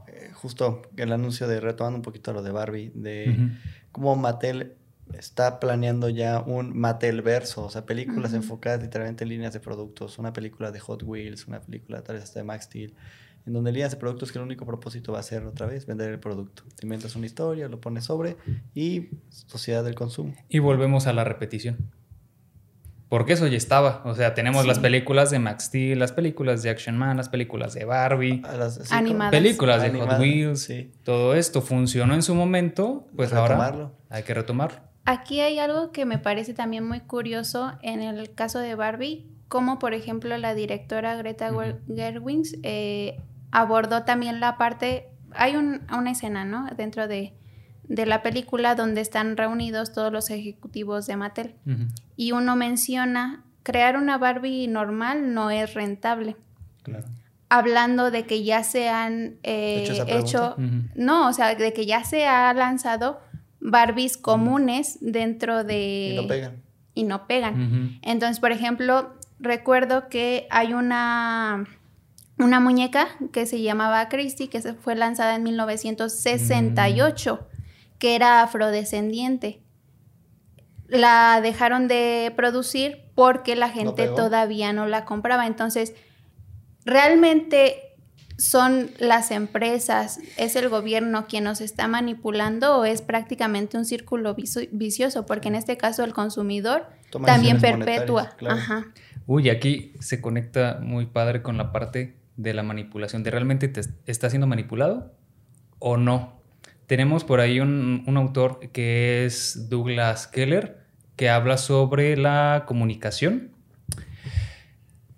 eh, 0.09 0.31
justo 0.33 0.83
el 0.97 1.13
anuncio 1.13 1.47
de, 1.47 1.61
retomando 1.61 1.99
un 1.99 2.03
poquito 2.03 2.33
lo 2.33 2.43
de 2.43 2.51
Barbie, 2.51 2.91
de 2.95 3.51
cómo 3.93 4.17
Mattel 4.17 4.77
está 5.13 5.61
planeando 5.61 6.09
ya 6.09 6.41
un 6.41 6.77
Mattel 6.77 7.21
verso, 7.21 7.67
o 7.67 7.71
sea, 7.71 7.85
películas 7.85 8.33
enfocadas 8.33 8.83
literalmente 8.83 9.25
en 9.25 9.31
líneas 9.31 9.53
de 9.53 9.61
productos, 9.61 10.19
una 10.19 10.33
película 10.33 10.73
de 10.73 10.81
Hot 10.81 11.03
Wheels, 11.03 11.47
una 11.47 11.61
película 11.61 12.03
tal 12.03 12.17
vez 12.17 12.25
hasta 12.25 12.41
de 12.41 12.45
Max 12.45 12.65
Steel, 12.65 12.95
en 13.47 13.53
donde 13.53 13.73
líneas 13.73 13.93
de 13.93 13.97
productos 13.97 14.33
que 14.33 14.39
el 14.39 14.45
único 14.45 14.67
propósito 14.67 15.13
va 15.13 15.21
a 15.21 15.23
ser 15.23 15.45
otra 15.47 15.67
vez 15.67 15.87
vender 15.87 16.11
el 16.11 16.19
producto. 16.19 16.65
Te 16.75 16.85
inventas 16.85 17.15
una 17.17 17.27
historia, 17.27 17.69
lo 17.69 17.81
pones 17.81 18.05
sobre 18.05 18.37
y 18.75 19.09
sociedad 19.31 19.85
del 19.85 19.95
consumo. 19.95 20.35
Y 20.49 20.59
volvemos 20.59 21.07
a 21.07 21.13
la 21.13 21.23
repetición. 21.25 21.77
Porque 23.09 23.35
eso 23.35 23.47
ya 23.47 23.57
estaba. 23.57 24.03
O 24.05 24.15
sea, 24.17 24.35
tenemos 24.35 24.63
Sí. 24.63 24.69
las 24.69 24.81
películas 24.81 25.31
de 25.31 25.39
Max 25.39 25.67
Steel, 25.67 25.99
las 26.01 26.11
películas 26.11 26.65
de 26.65 26.71
Action 26.71 26.99
Man, 26.99 27.17
las 27.17 27.29
películas 27.29 27.73
de 27.75 27.85
Barbie, 27.85 28.41
las- 28.43 28.75
sí, 28.83 28.83
Animadas. 28.91 29.31
películas 29.31 29.81
de 29.81 29.91
Hot 29.91 29.97
Animadas, 29.97 30.21
Wheels. 30.21 30.61
sí. 30.61 30.91
Todo 31.05 31.35
esto 31.35 31.63
funcionó 31.63 32.15
en 32.15 32.23
su 32.25 32.35
momento, 32.35 33.07
pues 33.15 33.33
ahora 33.33 33.93
hay 34.11 34.23
que 34.25 34.35
retomarlo. 34.35 34.81
Aquí 35.05 35.39
hay 35.41 35.61
algo 35.61 35.93
que 35.93 36.05
me 36.05 36.19
parece 36.19 36.53
también 36.53 36.85
muy 36.85 36.99
curioso 36.99 37.75
en 37.83 38.01
el 38.03 38.35
caso 38.35 38.59
de 38.59 38.75
Barbie, 38.75 39.25
como 39.47 39.79
por 39.79 39.95
ejemplo 39.95 40.37
la 40.37 40.57
directora 40.57 41.15
Greta 41.15 41.53
Gerwig 41.87 42.59
eh, 42.65 43.21
abordó 43.61 44.03
también 44.05 44.39
la 44.41 44.57
parte, 44.59 45.09
hay 45.33 45.57
un- 45.57 45.83
una 45.93 46.11
escena, 46.11 46.45
¿no? 46.45 46.67
Dentro 46.77 47.09
de, 47.09 47.33
de 47.85 48.05
la 48.07 48.23
película 48.23 48.75
donde 48.75 49.01
están 49.01 49.37
reunidos 49.37 49.93
todos 49.93 50.13
los 50.13 50.31
ejecutivos 50.31 51.07
de 51.07 51.17
Mattel 51.17 51.55
y 52.17 52.33
uno 52.33 52.55
menciona, 52.57 53.45
crear 53.63 53.97
una 53.97 54.19
Barbie 54.19 54.69
normal 54.69 55.33
no 55.35 55.51
es 55.51 55.75
rentable. 55.75 56.37
Claro. 56.83 57.07
Hablando 57.49 58.11
de 58.11 58.25
que 58.27 58.43
ya 58.45 58.63
se 58.65 58.89
han 58.89 59.37
eh, 59.45 59.87
¿Hecho 60.09 60.57
no, 60.97 61.29
o 61.29 61.33
sea, 61.33 61.55
de 61.55 61.73
que 61.73 61.87
ya 61.87 62.03
se 62.05 62.27
ha 62.27 62.53
lanzado 62.55 63.21
Barbies 63.61 64.17
comunes 64.17 64.99
dentro 65.01 65.65
de... 65.65 66.11
Y 66.13 66.17
no 66.17 66.27
pegan. 66.29 66.63
y 66.95 67.03
no 67.05 67.27
pegan. 67.27 67.99
Entonces, 68.03 68.41
por 68.41 68.51
ejemplo, 68.53 69.15
recuerdo 69.39 70.09
que 70.09 70.47
hay 70.51 70.73
una, 70.75 71.65
una 72.39 72.61
muñeca 72.61 73.09
que 73.33 73.47
se 73.47 73.63
llamaba 73.63 74.09
Christie, 74.09 74.49
que 74.49 74.61
se 74.61 74.75
fue 74.75 74.95
lanzada 74.95 75.35
en 75.37 75.43
1968, 75.45 77.47
que 77.99 78.15
era 78.15 78.43
afrodescendiente. 78.43 79.63
La 80.89 81.41
dejaron 81.43 81.89
de 81.89 82.33
producir 82.37 83.05
porque 83.15 83.57
la 83.57 83.71
gente 83.71 84.07
todavía 84.09 84.73
no 84.73 84.87
la 84.87 85.05
compraba. 85.05 85.47
Entonces, 85.47 85.95
realmente 86.85 87.83
son 88.39 88.91
las 88.99 89.31
empresas, 89.31 90.19
es 90.37 90.57
el 90.57 90.69
gobierno 90.69 91.27
quien 91.27 91.45
nos 91.45 91.63
está 91.63 91.89
manipulando 91.89 92.77
o 92.79 92.85
es 92.85 93.01
prácticamente 93.01 93.79
un 93.79 93.87
círculo 93.87 94.35
vicio- 94.35 94.69
vicioso, 94.73 95.25
porque 95.25 95.49
en 95.49 95.55
este 95.55 95.79
caso 95.79 96.05
el 96.05 96.13
consumidor 96.13 96.87
Toma 97.11 97.27
también 97.27 97.59
perpetúa. 97.63 98.25
monetarias, 98.25 98.35
claro. 98.35 98.57
Ajá. 98.57 98.87
Uy, 99.27 99.49
aquí 99.49 99.95
se 100.01 100.21
conecta 100.21 100.79
muy 100.83 101.07
padre 101.07 101.41
con 101.43 101.57
la 101.57 101.73
parte 101.73 102.15
de 102.37 102.55
la 102.55 102.63
manipulación, 102.63 103.23
de 103.23 103.31
realmente 103.31 103.69
te 103.69 103.81
está 104.07 104.29
siendo 104.31 104.47
manipulado 104.47 105.13
o 105.79 105.97
no. 105.97 106.41
Tenemos 106.87 107.25
por 107.25 107.41
ahí 107.41 107.61
un, 107.61 108.05
un 108.07 108.17
autor 108.17 108.61
que 108.73 109.25
es 109.25 109.69
Douglas 109.69 110.27
Keller, 110.27 110.79
que 111.17 111.31
habla 111.31 111.57
sobre 111.57 112.17
la 112.17 112.65
comunicación 112.67 113.51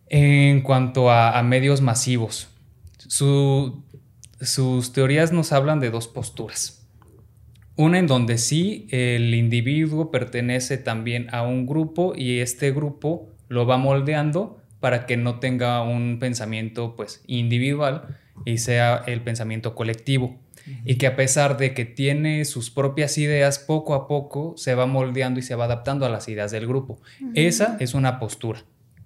en 0.09 0.63
cuanto 0.63 1.11
a, 1.11 1.39
a 1.39 1.43
medios 1.43 1.81
masivos. 1.81 2.49
Su- 2.99 3.85
sus 4.41 4.93
teorías 4.93 5.33
nos 5.33 5.53
hablan 5.53 5.81
de 5.81 5.91
dos 5.91 6.07
posturas. 6.07 6.87
Una 7.77 7.99
en 7.99 8.07
donde 8.07 8.39
sí 8.39 8.87
el 8.91 9.35
individuo 9.35 10.11
pertenece 10.11 10.79
también 10.79 11.29
a 11.33 11.43
un 11.43 11.67
grupo 11.67 12.15
y 12.17 12.39
este 12.39 12.73
grupo 12.73 13.29
lo 13.49 13.67
va 13.67 13.77
moldeando 13.79 14.61
para 14.81 15.07
que 15.07 15.17
no 15.17 15.39
tenga 15.39 15.83
un 15.83 16.19
pensamiento 16.19 16.95
pues 16.97 17.23
individual 17.27 18.19
y 18.45 18.59
sea 18.59 19.03
el 19.07 19.21
pensamiento 19.23 19.75
colectivo. 19.75 20.39
Y 20.85 20.97
que 20.97 21.07
a 21.07 21.17
pesar 21.17 21.57
de 21.57 21.73
que 21.73 21.87
tiene 21.87 22.45
sus 22.45 22.71
propias 22.71 23.17
ideas, 23.17 23.59
poco 23.59 23.95
a 23.95 24.07
poco 24.07 24.53
se 24.59 24.75
va 24.75 24.85
moldeando 24.85 25.41
y 25.41 25.43
se 25.43 25.55
va 25.55 25.65
adaptando 25.65 26.05
a 26.05 26.11
las 26.11 26.29
ideas 26.29 26.51
del 26.51 26.67
grupo. 26.67 27.01
Esa 27.35 27.79
es 27.81 27.95
una 27.95 28.19
postura 28.19 28.65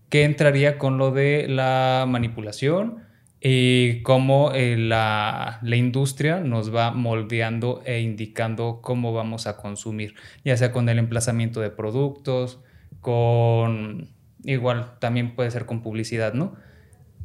que 0.09 0.25
entraría 0.25 0.77
con 0.77 0.99
lo 0.99 1.13
de 1.13 1.47
la 1.49 2.05
manipulación 2.09 3.05
y 3.41 4.03
cómo 4.03 4.53
eh, 4.53 4.77
la, 4.77 5.59
la 5.63 5.77
industria 5.77 6.41
nos 6.41 6.75
va 6.75 6.91
moldeando 6.91 7.81
e 7.85 8.01
indicando 8.01 8.81
cómo 8.83 9.13
vamos 9.13 9.47
a 9.47 9.57
consumir, 9.57 10.15
ya 10.45 10.57
sea 10.57 10.71
con 10.71 10.89
el 10.89 10.99
emplazamiento 10.99 11.61
de 11.61 11.71
productos, 11.71 12.61
con 13.01 14.11
igual 14.45 14.99
también 14.99 15.35
puede 15.35 15.51
ser 15.51 15.67
con 15.67 15.83
publicidad, 15.83 16.35
¿no? 16.35 16.55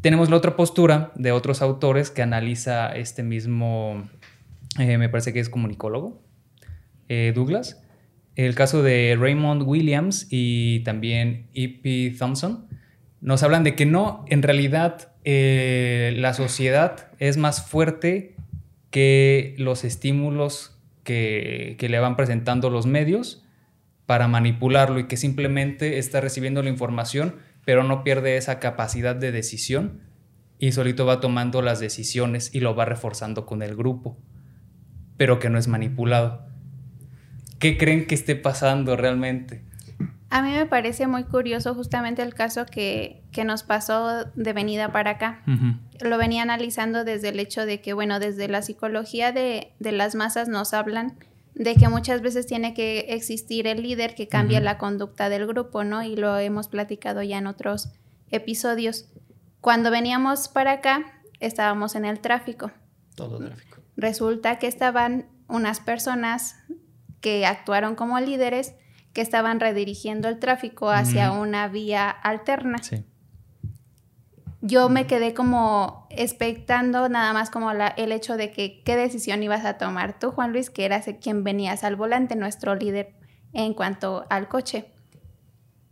Tenemos 0.01 0.29
la 0.29 0.35
otra 0.35 0.55
postura 0.55 1.11
de 1.15 1.31
otros 1.31 1.61
autores 1.61 2.11
que 2.11 2.21
analiza 2.21 2.95
este 2.95 3.23
mismo, 3.23 4.07
eh, 4.79 4.97
me 4.97 5.09
parece 5.09 5.33
que 5.33 5.39
es 5.39 5.49
comunicólogo, 5.49 6.21
eh, 7.09 7.31
Douglas, 7.33 7.83
el 8.35 8.53
caso 8.53 8.83
de 8.83 9.17
Raymond 9.19 9.63
Williams 9.63 10.27
y 10.29 10.81
también 10.81 11.47
E.P. 11.55 12.15
Thompson, 12.19 12.67
nos 13.19 13.41
hablan 13.41 13.63
de 13.63 13.75
que 13.75 13.87
no, 13.87 14.23
en 14.27 14.43
realidad 14.43 15.13
eh, 15.23 16.13
la 16.17 16.35
sociedad 16.35 17.07
es 17.17 17.37
más 17.37 17.67
fuerte 17.67 18.35
que 18.91 19.55
los 19.57 19.83
estímulos 19.83 20.77
que, 21.03 21.75
que 21.79 21.89
le 21.89 21.99
van 21.99 22.15
presentando 22.15 22.69
los 22.69 22.85
medios 22.85 23.46
para 24.07 24.27
manipularlo 24.27 24.99
y 24.99 25.05
que 25.05 25.17
simplemente 25.17 25.99
está 25.99 26.21
recibiendo 26.21 26.63
la 26.63 26.69
información, 26.69 27.35
pero 27.65 27.83
no 27.83 28.03
pierde 28.03 28.37
esa 28.37 28.59
capacidad 28.59 29.15
de 29.15 29.31
decisión 29.31 30.01
y 30.57 30.71
solito 30.71 31.05
va 31.05 31.19
tomando 31.19 31.61
las 31.61 31.79
decisiones 31.79 32.49
y 32.55 32.61
lo 32.61 32.73
va 32.73 32.85
reforzando 32.85 33.45
con 33.45 33.61
el 33.61 33.75
grupo, 33.75 34.17
pero 35.17 35.39
que 35.39 35.49
no 35.49 35.59
es 35.59 35.67
manipulado. 35.67 36.47
¿Qué 37.59 37.77
creen 37.77 38.07
que 38.07 38.15
esté 38.15 38.35
pasando 38.35 38.95
realmente? 38.95 39.61
A 40.29 40.41
mí 40.41 40.51
me 40.51 40.65
parece 40.65 41.07
muy 41.07 41.25
curioso 41.25 41.75
justamente 41.75 42.21
el 42.21 42.33
caso 42.33 42.65
que, 42.65 43.23
que 43.31 43.43
nos 43.43 43.63
pasó 43.63 44.25
de 44.35 44.53
venida 44.53 44.91
para 44.93 45.11
acá. 45.11 45.43
Lo 46.01 46.17
venía 46.17 46.43
analizando 46.43 47.03
desde 47.03 47.29
el 47.29 47.39
hecho 47.39 47.65
de 47.65 47.81
que, 47.81 47.93
bueno, 47.93 48.19
desde 48.19 48.47
la 48.47 48.61
psicología 48.61 49.31
de, 49.33 49.73
de 49.79 49.91
las 49.91 50.15
masas 50.15 50.47
nos 50.47 50.73
hablan 50.73 51.17
de 51.57 51.75
que 51.75 51.89
muchas 51.89 52.21
veces 52.21 52.45
tiene 52.45 52.73
que 52.73 52.99
existir 53.09 53.65
el 53.67 53.81
líder 53.81 54.13
que 54.13 54.27
cambia 54.27 54.59
la 54.59 54.77
conducta 54.77 55.27
del 55.27 55.47
grupo, 55.47 55.83
¿no? 55.83 56.03
Y 56.03 56.15
lo 56.15 56.37
hemos 56.37 56.67
platicado 56.67 57.23
ya 57.23 57.39
en 57.39 57.47
otros 57.47 57.89
episodios. 58.29 59.09
Cuando 59.59 59.89
veníamos 59.89 60.49
para 60.49 60.73
acá, 60.73 61.21
estábamos 61.39 61.95
en 61.95 62.05
el 62.05 62.19
tráfico. 62.19 62.71
Todo 63.15 63.39
tráfico. 63.39 63.81
Resulta 63.95 64.59
que 64.59 64.67
estaban 64.67 65.29
unas 65.47 65.79
personas 65.79 66.57
que 67.21 67.47
actuaron 67.47 67.95
como 67.95 68.19
líderes 68.19 68.75
que 69.13 69.21
estaban 69.21 69.59
redirigiendo 69.59 70.29
el 70.29 70.37
tráfico 70.37 70.91
hacia 70.91 71.31
una 71.31 71.67
vía 71.69 72.07
alterna. 72.09 72.77
Sí. 72.83 73.03
Yo 74.67 74.89
me 74.89 75.07
quedé 75.07 75.33
como 75.33 76.07
expectando 76.09 77.07
nada 77.09 77.31
más 77.31 77.49
como 77.49 77.71
la- 77.73 77.87
el 77.87 78.11
hecho 78.11 78.35
de 78.35 78.51
que 78.51 78.81
qué 78.83 78.95
decisión 78.95 79.41
ibas 79.41 79.63
a 79.65 79.77
tomar 79.77 80.19
tú, 80.19 80.31
Juan 80.31 80.51
Luis, 80.51 80.69
que 80.69 80.83
eras 80.85 81.05
quien 81.21 81.43
venías 81.43 81.83
al 81.83 81.95
volante, 81.95 82.35
nuestro 82.35 82.75
líder 82.75 83.13
en 83.53 83.73
cuanto 83.73 84.25
al 84.29 84.47
coche. 84.49 84.91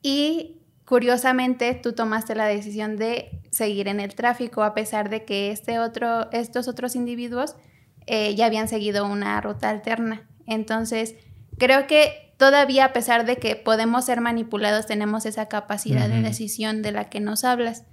Y 0.01 0.61
curiosamente 0.86 1.73
tú 1.73 1.93
tomaste 1.93 2.36
la 2.36 2.45
decisión 2.45 2.97
de 2.97 3.41
seguir 3.51 3.88
en 3.88 3.99
el 3.99 4.13
tráfico 4.13 4.63
a 4.63 4.73
pesar 4.73 5.09
de 5.09 5.26
que 5.26 5.51
este 5.51 5.80
otro, 5.80 6.30
estos 6.32 6.67
otros 6.67 6.95
individuos 6.95 7.55
eh, 8.07 8.36
ya 8.36 8.45
habían 8.45 8.67
seguido 8.67 9.05
una 9.05 9.39
ruta 9.41 9.69
alterna. 9.69 10.28
Entonces, 10.47 11.15
creo 11.57 11.88
que 11.88 12.34
todavía 12.38 12.86
a 12.86 12.93
pesar 12.93 13.26
de 13.26 13.38
que 13.38 13.55
podemos 13.55 14.05
ser 14.05 14.21
manipulados, 14.21 14.86
tenemos 14.86 15.26
esa 15.26 15.47
capacidad 15.47 16.07
de 16.09 16.21
decisión 16.21 16.82
de 16.82 16.91
la 16.91 17.09
que 17.09 17.19
nos 17.19 17.43
hablas. 17.43 17.86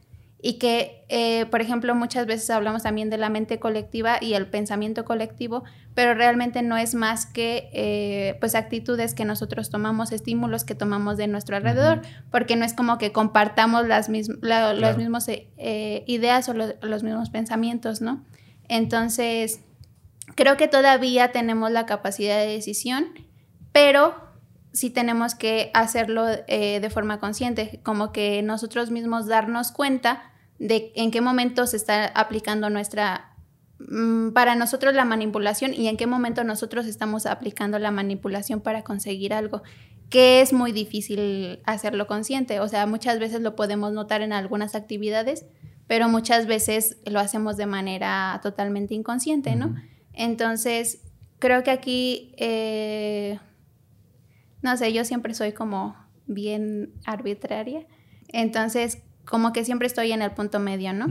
Y 0.44 0.54
que, 0.54 1.04
eh, 1.08 1.46
por 1.46 1.60
ejemplo, 1.60 1.94
muchas 1.94 2.26
veces 2.26 2.50
hablamos 2.50 2.82
también 2.82 3.10
de 3.10 3.16
la 3.16 3.28
mente 3.28 3.60
colectiva 3.60 4.18
y 4.20 4.34
el 4.34 4.48
pensamiento 4.48 5.04
colectivo, 5.04 5.62
pero 5.94 6.14
realmente 6.14 6.62
no 6.62 6.76
es 6.76 6.96
más 6.96 7.26
que 7.26 7.70
eh, 7.72 8.36
pues 8.40 8.56
actitudes 8.56 9.14
que 9.14 9.24
nosotros 9.24 9.70
tomamos, 9.70 10.10
estímulos 10.10 10.64
que 10.64 10.74
tomamos 10.74 11.16
de 11.16 11.28
nuestro 11.28 11.56
alrededor, 11.56 12.02
porque 12.32 12.56
no 12.56 12.64
es 12.64 12.74
como 12.74 12.98
que 12.98 13.12
compartamos 13.12 13.86
las 13.86 14.10
mism- 14.10 14.38
la- 14.42 14.74
Claro. 14.76 14.98
mismas 14.98 15.28
eh, 15.28 16.02
ideas 16.08 16.48
o 16.48 16.54
lo- 16.54 16.74
los 16.82 17.04
mismos 17.04 17.30
pensamientos, 17.30 18.00
¿no? 18.00 18.24
Entonces, 18.68 19.60
creo 20.34 20.56
que 20.56 20.66
todavía 20.66 21.30
tenemos 21.30 21.70
la 21.70 21.86
capacidad 21.86 22.38
de 22.38 22.48
decisión, 22.48 23.06
pero 23.72 24.14
sí 24.72 24.90
tenemos 24.90 25.36
que 25.36 25.70
hacerlo 25.72 26.26
eh, 26.48 26.80
de 26.80 26.90
forma 26.90 27.20
consciente, 27.20 27.80
como 27.84 28.10
que 28.10 28.42
nosotros 28.42 28.90
mismos 28.90 29.26
darnos 29.28 29.70
cuenta 29.70 30.31
de 30.62 30.92
en 30.94 31.10
qué 31.10 31.20
momento 31.20 31.66
se 31.66 31.76
está 31.76 32.06
aplicando 32.06 32.70
nuestra, 32.70 33.34
mm, 33.80 34.30
para 34.30 34.54
nosotros 34.54 34.94
la 34.94 35.04
manipulación 35.04 35.74
y 35.74 35.88
en 35.88 35.96
qué 35.96 36.06
momento 36.06 36.44
nosotros 36.44 36.86
estamos 36.86 37.26
aplicando 37.26 37.80
la 37.80 37.90
manipulación 37.90 38.60
para 38.60 38.84
conseguir 38.84 39.34
algo, 39.34 39.62
que 40.08 40.40
es 40.40 40.52
muy 40.52 40.70
difícil 40.70 41.58
hacerlo 41.64 42.06
consciente. 42.06 42.60
O 42.60 42.68
sea, 42.68 42.86
muchas 42.86 43.18
veces 43.18 43.40
lo 43.40 43.56
podemos 43.56 43.92
notar 43.92 44.22
en 44.22 44.32
algunas 44.32 44.76
actividades, 44.76 45.46
pero 45.88 46.08
muchas 46.08 46.46
veces 46.46 46.98
lo 47.06 47.18
hacemos 47.18 47.56
de 47.56 47.66
manera 47.66 48.38
totalmente 48.40 48.94
inconsciente, 48.94 49.56
¿no? 49.56 49.74
Entonces, 50.12 51.00
creo 51.40 51.64
que 51.64 51.72
aquí, 51.72 52.34
eh, 52.36 53.40
no 54.62 54.76
sé, 54.76 54.92
yo 54.92 55.04
siempre 55.04 55.34
soy 55.34 55.50
como 55.50 55.96
bien 56.26 56.92
arbitraria, 57.04 57.84
entonces 58.28 59.02
como 59.24 59.52
que 59.52 59.64
siempre 59.64 59.86
estoy 59.86 60.12
en 60.12 60.22
el 60.22 60.32
punto 60.32 60.58
medio, 60.58 60.92
¿no? 60.92 61.06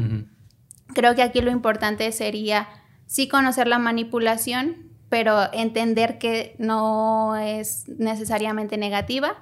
Creo 0.93 1.15
que 1.15 1.21
aquí 1.21 1.41
lo 1.41 1.51
importante 1.51 2.11
sería 2.11 2.67
sí 3.05 3.27
conocer 3.27 3.67
la 3.67 3.79
manipulación, 3.79 4.89
pero 5.09 5.51
entender 5.53 6.17
que 6.17 6.55
no 6.57 7.35
es 7.35 7.87
necesariamente 7.87 8.77
negativa, 8.77 9.35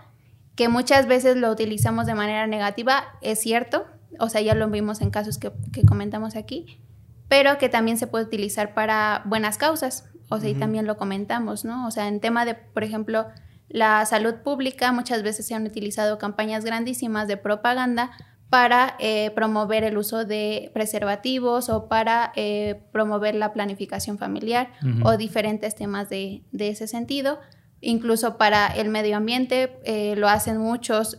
que 0.56 0.68
muchas 0.68 1.08
veces 1.08 1.38
lo 1.38 1.52
utilizamos 1.52 2.08
de 2.08 2.16
manera 2.16 2.48
negativa, 2.48 3.04
es 3.22 3.40
cierto, 3.40 3.86
o 4.20 4.30
sea, 4.30 4.42
ya 4.42 4.56
lo 4.56 4.68
vimos 4.70 5.02
en 5.02 5.12
casos 5.12 5.38
que, 5.38 5.52
comentamos 5.88 6.36
aquí, 6.36 6.82
pero 7.28 7.58
que 7.58 7.70
también 7.70 7.98
se 7.98 8.08
puede 8.08 8.26
utilizar 8.26 8.74
para 8.74 9.22
buenas 9.26 9.58
causas, 9.58 10.10
o 10.30 10.40
sea, 10.40 10.50
y 10.50 10.56
también 10.56 10.86
lo 10.86 10.98
comentamos, 10.98 11.66
¿no? 11.66 11.88
O 11.88 11.92
sea, 11.92 12.08
en 12.08 12.20
tema 12.20 12.46
de, 12.46 12.56
por 12.56 12.84
ejemplo, 12.84 13.28
la 13.68 14.06
salud 14.06 14.36
pública, 14.44 14.92
muchas 14.92 15.22
veces 15.24 15.48
se 15.48 15.54
han 15.54 15.66
utilizado 15.66 16.18
campañas 16.18 16.66
grandísimas 16.66 17.28
de 17.28 17.38
propaganda 17.38 18.12
para 18.50 18.96
eh, 18.98 19.32
promover 19.36 19.84
el 19.84 19.98
uso 19.98 20.26
de 20.26 20.72
preservativos 20.74 21.70
o 21.70 21.88
para 21.88 22.34
eh, 22.36 22.82
promover 22.92 23.36
la 23.36 23.54
planificación 23.54 24.18
familiar 24.18 24.72
o 25.04 25.18
diferentes 25.18 25.76
temas 25.76 26.10
de, 26.10 26.44
de, 26.52 26.70
ese 26.70 26.88
sentido. 26.88 27.40
Incluso 27.80 28.38
para 28.38 28.68
el 28.68 28.90
medio 28.90 29.18
ambiente 29.18 29.80
eh, 29.86 30.16
lo 30.18 30.28
hacen 30.28 30.58
muchos, 30.58 31.18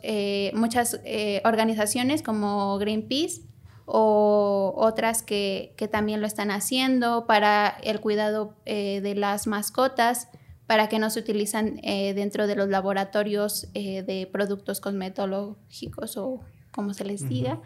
muchas 0.55 1.01
organizaciones 1.45 2.22
como 2.22 2.76
Greenpeace 2.78 3.43
o 3.87 4.74
otras 4.76 5.22
que, 5.22 5.72
que, 5.76 5.89
también 5.89 6.20
lo 6.20 6.26
están 6.26 6.51
haciendo 6.51 7.26
para 7.26 7.76
el 7.83 8.01
cuidado 8.01 8.57
de 8.66 9.14
las 9.16 9.47
mascotas 9.47 10.28
para 10.66 10.89
que 10.89 10.99
no 10.99 11.11
se 11.11 11.20
utilizan 11.20 11.76
dentro 11.83 12.47
de 12.47 12.57
los 12.57 12.68
laboratorios 12.68 13.68
de 13.72 14.28
productos 14.31 14.81
cosmetológicos 14.81 16.16
o 16.16 16.41
como 16.71 16.95
se 16.95 17.05
les 17.05 17.29
diga, 17.29 17.61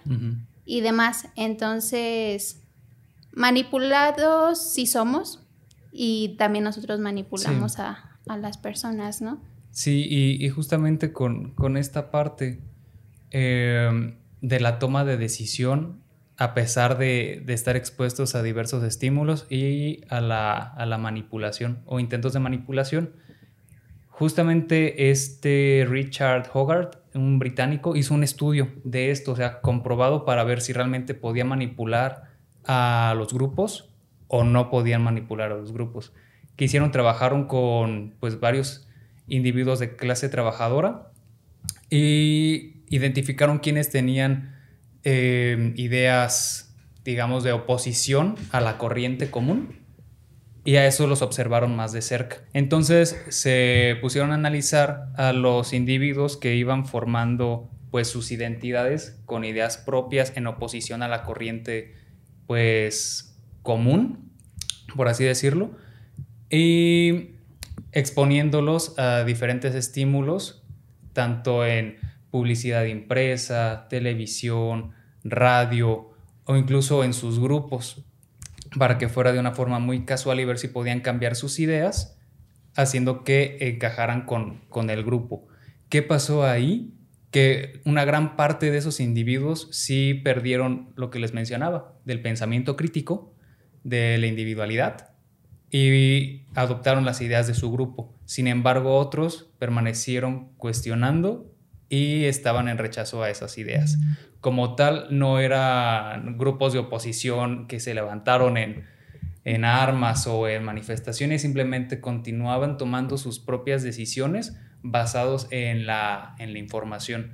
y 0.65 0.81
demás. 0.81 1.29
Entonces, 1.37 2.63
manipulados 3.33 4.73
sí 4.73 4.87
somos 4.87 5.41
y 5.93 6.37
también 6.39 6.65
nosotros 6.65 7.01
manipulamos 7.01 7.79
a, 7.79 8.11
las 8.27 8.57
personas, 8.57 9.21
¿no? 9.21 9.41
Sí, 9.71 10.07
y, 10.09 10.49
justamente 10.49 11.13
con, 11.13 11.77
esta 11.77 12.11
parte 12.11 12.61
em, 13.31 14.17
de 14.41 14.61
la 14.61 14.79
toma 14.79 15.05
de 15.05 15.17
decisión, 15.17 16.01
a 16.37 16.55
pesar 16.55 16.97
de, 16.97 17.45
estar 17.49 17.77
expuestos 17.77 18.35
a 18.35 18.43
diversos 18.43 18.83
estímulos 18.83 19.47
y 19.51 20.01
a 20.09 20.21
la, 20.21 20.57
a 20.57 20.87
la 20.87 20.99
manipulación 20.99 21.83
o 21.87 22.01
intentos 22.01 22.33
de 22.33 22.41
manipulación, 22.41 23.13
justamente 24.17 25.11
este 25.11 25.87
Richard 25.89 26.49
Hogarth 26.53 26.99
un 27.15 27.39
británico, 27.39 27.97
hizo 27.97 28.15
un 28.15 28.25
estudio 28.25 28.73
de 28.83 29.11
esto, 29.11 29.33
o 29.33 29.37
sea, 29.37 29.61
comprobado 29.61 30.25
para 30.25 30.45
ver 30.45 30.61
si 30.61 30.73
realmente 30.73 31.15
podía 31.15 31.45
manipular 31.45 32.31
a 32.65 33.15
los 33.17 33.33
grupos 33.33 33.91
o 34.29 34.43
no 34.45 34.71
podían 34.71 35.03
manipular 35.03 35.53
a 35.53 35.57
los 35.57 35.73
grupos. 35.73 36.13
Que 36.57 36.65
hicieron, 36.65 36.91
trabajaron 36.91 37.47
con 37.47 38.15
pues 38.21 38.41
varios 38.41 38.89
individuos 39.27 39.79
de 39.79 39.97
clase 39.97 40.29
trabajadora 40.29 41.11
y 41.91 42.83
identificaron 42.89 43.59
quienes 43.59 43.91
tenían 43.91 44.57
eh, 45.05 45.73
ideas, 45.77 46.75
digamos, 47.05 47.45
de 47.45 47.53
oposición 47.53 48.35
a 48.51 48.61
la 48.61 48.79
corriente 48.79 49.31
común 49.31 49.84
y 50.65 50.77
a 50.77 50.87
eso 50.87 51.07
los 51.07 51.21
observaron 51.21 51.77
más 51.77 51.93
de 51.93 52.01
cerca. 52.01 52.39
Entonces 52.55 53.21
se 53.29 53.99
pusieron 54.01 54.33
a 54.33 54.35
analizar 54.35 55.09
a 55.17 55.33
los 55.33 55.73
individuos 55.75 56.37
que 56.39 56.57
iban 56.57 56.87
formando 56.87 57.71
pues 57.91 58.09
sus 58.09 58.33
identidades 58.33 59.21
con 59.27 59.45
ideas 59.45 59.77
propias 59.77 60.33
en 60.37 60.47
oposición 60.47 61.03
a 61.03 61.09
la 61.09 61.23
corriente 61.23 61.95
pues 62.47 63.39
común, 63.63 64.33
por 64.97 65.09
así 65.09 65.25
decirlo, 65.25 65.73
y 66.51 67.37
exponiéndolos 67.93 68.99
a 68.99 69.25
diferentes 69.25 69.75
estímulos, 69.75 70.65
tanto 71.13 71.65
en 71.65 71.99
publicidad 72.31 72.85
impresa, 72.85 73.87
televisión, 73.89 74.93
radio 75.23 76.11
o 76.47 76.57
incluso 76.57 77.05
en 77.05 77.13
sus 77.13 77.39
grupos 77.39 78.05
para 78.79 78.99
que 78.99 79.09
fuera 79.09 79.33
de 79.33 79.39
una 79.39 79.53
forma 79.53 79.79
muy 79.79 80.05
casual 80.05 80.41
y 80.41 80.45
ver 80.45 80.59
si 80.59 80.69
podían 80.69 81.01
cambiar 81.01 81.37
sus 81.37 81.59
ideas, 81.59 82.19
haciendo 82.77 83.25
que 83.25 83.59
encajaran 83.61 84.27
con, 84.27 84.61
con 84.69 84.91
el 84.91 85.05
grupo. 85.05 85.47
¿Qué 85.89 86.03
pasó 86.03 86.45
ahí? 86.45 86.95
Que 87.31 87.81
una 87.85 88.05
gran 88.05 88.37
parte 88.37 88.71
de 88.71 88.79
esos 88.79 89.01
individuos 89.01 89.69
sí 89.73 90.15
perdieron 90.15 90.93
lo 90.97 91.11
que 91.11 91.19
les 91.19 91.35
mencionaba, 91.35 91.95
del 92.05 92.21
pensamiento 92.21 92.77
crítico, 92.77 93.35
de 93.83 94.19
la 94.19 94.27
individualidad, 94.27 95.11
y 95.71 96.47
adoptaron 96.55 97.05
las 97.05 97.21
ideas 97.21 97.47
de 97.47 97.55
su 97.55 97.73
grupo. 97.73 98.15
Sin 98.25 98.47
embargo, 98.47 98.97
otros 98.97 99.51
permanecieron 99.59 100.53
cuestionando 100.57 101.53
y 101.89 102.25
estaban 102.25 102.69
en 102.69 102.79
rechazo 102.79 103.23
a 103.23 103.31
esas 103.31 103.59
ideas 103.59 103.99
como 104.45 104.75
tal 104.75 105.07
no 105.09 105.41
eran 105.41 106.37
grupos 106.37 106.75
de 106.75 106.79
oposición 106.79 107.67
que 107.67 107.81
se 107.81 107.95
levantaron 107.95 108.59
en, 108.59 108.85
en 109.47 109.65
armas 109.65 110.27
o 110.27 110.47
en 110.49 110.63
manifestaciones, 110.63 111.41
simplemente 111.41 112.03
continuaban 112.03 112.77
tomando 112.77 113.17
sus 113.17 113.39
propias 113.39 113.83
decisiones 113.83 114.55
basados 114.83 115.49
en 115.51 115.87
la, 115.87 116.35
en 116.39 116.53
la 116.53 116.59
información. 116.59 117.33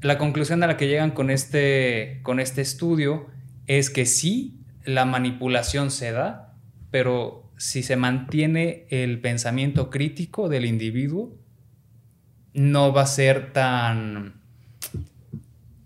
La 0.00 0.18
conclusión 0.18 0.60
a 0.64 0.66
la 0.66 0.76
que 0.76 0.88
llegan 0.88 1.12
con 1.12 1.30
este, 1.30 2.18
con 2.24 2.40
este 2.40 2.62
estudio 2.62 3.28
es 3.68 3.88
que 3.88 4.04
sí, 4.04 4.58
la 4.84 5.04
manipulación 5.04 5.92
se 5.92 6.10
da, 6.10 6.56
pero 6.90 7.48
si 7.58 7.84
se 7.84 7.94
mantiene 7.94 8.86
el 8.90 9.20
pensamiento 9.20 9.88
crítico 9.88 10.48
del 10.48 10.64
individuo, 10.64 11.32
no 12.54 12.92
va 12.92 13.02
a 13.02 13.06
ser 13.06 13.52
tan 13.52 14.39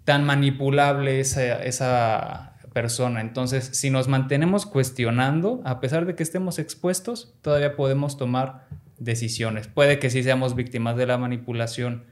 tan 0.05 0.25
manipulable 0.25 1.21
esa, 1.21 1.63
esa 1.63 2.57
persona. 2.73 3.21
Entonces, 3.21 3.71
si 3.73 3.91
nos 3.91 4.09
mantenemos 4.09 4.67
cuestionando, 4.67 5.63
a 5.65 5.81
pesar 5.81 6.07
de 6.07 6.15
que 6.15 6.23
estemos 6.23 6.59
expuestos, 6.59 7.35
todavía 7.41 7.77
podemos 7.77 8.17
tomar 8.17 8.69
decisiones. 8.99 9.69
Puede 9.69 9.99
que 9.99 10.11
sí 10.11 10.23
seamos 10.23 10.55
víctimas 10.55 10.97
de 10.97 11.07
la 11.07 11.19
manipulación 11.19 12.05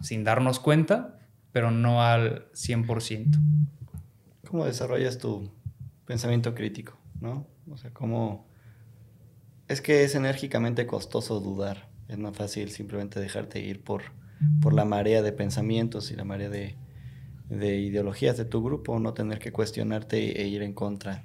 sin 0.00 0.24
darnos 0.24 0.58
cuenta, 0.58 1.18
pero 1.52 1.70
no 1.70 2.02
al 2.02 2.50
100%. 2.52 3.38
¿Cómo 4.48 4.64
desarrollas 4.64 5.18
tu 5.18 5.52
pensamiento 6.06 6.54
crítico? 6.54 6.98
¿no? 7.20 7.46
O 7.70 7.76
sea, 7.76 7.92
¿cómo... 7.92 8.48
Es 9.68 9.80
que 9.80 10.02
es 10.02 10.14
enérgicamente 10.14 10.86
costoso 10.86 11.38
dudar. 11.38 11.88
Es 12.08 12.18
más 12.18 12.36
fácil 12.36 12.70
simplemente 12.70 13.20
dejarte 13.20 13.60
ir 13.60 13.84
por, 13.84 14.02
por 14.60 14.72
la 14.72 14.84
marea 14.84 15.22
de 15.22 15.32
pensamientos 15.32 16.10
y 16.10 16.16
la 16.16 16.24
marea 16.24 16.48
de, 16.48 16.76
de 17.50 17.78
ideologías 17.78 18.36
de 18.36 18.44
tu 18.44 18.62
grupo, 18.62 18.98
no 19.00 19.12
tener 19.12 19.40
que 19.40 19.52
cuestionarte 19.52 20.40
e 20.40 20.46
ir 20.46 20.62
en 20.62 20.72
contra. 20.72 21.24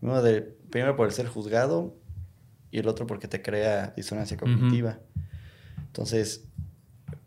Primero, 0.00 0.22
de, 0.22 0.42
primero 0.42 0.96
por 0.96 1.06
el 1.06 1.12
ser 1.12 1.28
juzgado 1.28 1.94
y 2.70 2.78
el 2.78 2.88
otro 2.88 3.06
porque 3.06 3.28
te 3.28 3.42
crea 3.42 3.92
disonancia 3.94 4.38
cognitiva. 4.38 4.98
Entonces, 5.86 6.44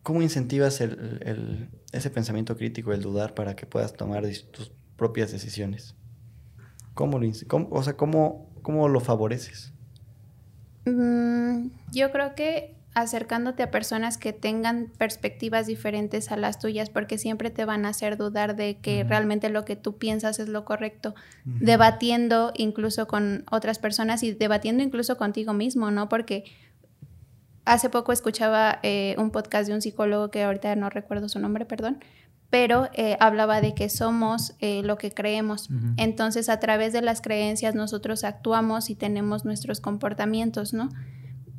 ¿cómo 0.01 0.21
incentivas 0.21 0.81
el, 0.81 1.69
ese 1.91 2.09
pensamiento 2.09 2.57
crítico, 2.57 2.91
el 2.91 3.01
dudar, 3.01 3.36
para 3.36 3.55
que 3.55 3.67
puedas 3.67 3.93
tomar 3.93 4.23
tus 4.51 4.71
propias 4.97 5.31
decisiones? 5.31 5.95
¿Cómo 6.95 7.19
lo, 7.19 7.29
o 7.69 7.84
sea, 7.84 7.95
¿cómo, 7.95 8.49
cómo 8.63 8.88
lo 8.89 8.99
favoreces? 8.99 9.73
Mm, 10.86 11.67
yo 11.91 12.11
creo 12.11 12.34
que 12.36 12.75
acercándote 12.95 13.63
a 13.63 13.71
personas 13.71 14.17
que 14.17 14.33
tengan 14.33 14.91
perspectivas 14.97 15.65
diferentes 15.65 16.31
a 16.31 16.37
las 16.37 16.59
tuyas, 16.59 16.89
porque 16.89 17.17
siempre 17.17 17.49
te 17.49 17.65
van 17.65 17.85
a 17.85 17.89
hacer 17.89 18.17
dudar 18.17 18.55
de 18.55 18.77
que 18.77 19.03
realmente 19.03 19.49
lo 19.49 19.65
que 19.65 19.75
tú 19.75 19.97
piensas 19.97 20.39
es 20.39 20.47
lo 20.47 20.63
correcto, 20.63 21.15
debatiendo 21.43 22.51
incluso 22.55 23.07
con 23.07 23.45
otras 23.51 23.79
personas 23.79 24.21
y 24.23 24.33
debatiendo 24.33 24.83
incluso 24.83 25.17
contigo 25.17 25.53
mismo, 25.53 25.89
¿no? 25.89 26.07
Porque 26.07 26.43
hace 27.65 27.89
poco 27.89 28.11
escuchaba 28.11 28.79
eh, 28.83 29.15
un 29.17 29.31
podcast 29.31 29.67
de 29.67 29.73
un 29.73 29.81
psicólogo 29.81 30.29
que 30.29 30.43
ahorita 30.43 30.75
no 30.75 30.89
recuerdo 30.89 31.29
su 31.29 31.39
nombre, 31.39 31.65
perdón, 31.65 31.99
pero 32.51 32.89
eh, 32.93 33.17
hablaba 33.19 33.61
de 33.61 33.73
que 33.73 33.89
somos 33.89 34.53
eh, 34.59 34.83
lo 34.83 34.99
que 34.99 35.11
creemos. 35.11 35.69
Entonces, 35.97 36.49
a 36.49 36.59
través 36.59 36.93
de 36.93 37.01
las 37.01 37.19
creencias 37.19 37.73
nosotros 37.73 38.23
actuamos 38.23 38.91
y 38.91 38.95
tenemos 38.95 39.43
nuestros 39.43 39.81
comportamientos, 39.81 40.71
¿no? 40.71 40.89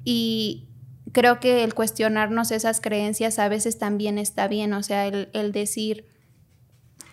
Y 0.05 0.68
creo 1.15 1.41
que 1.41 1.65
el 1.65 1.73
cuestionarnos 1.73 2.51
esas 2.51 2.83
creencias 2.83 3.39
a 3.39 3.49
veces 3.49 3.79
también 3.79 4.19
está 4.19 4.47
bien, 4.47 4.75
o 4.75 4.83
sea, 4.83 5.07
el, 5.07 5.31
el 5.33 5.53
decir, 5.53 6.05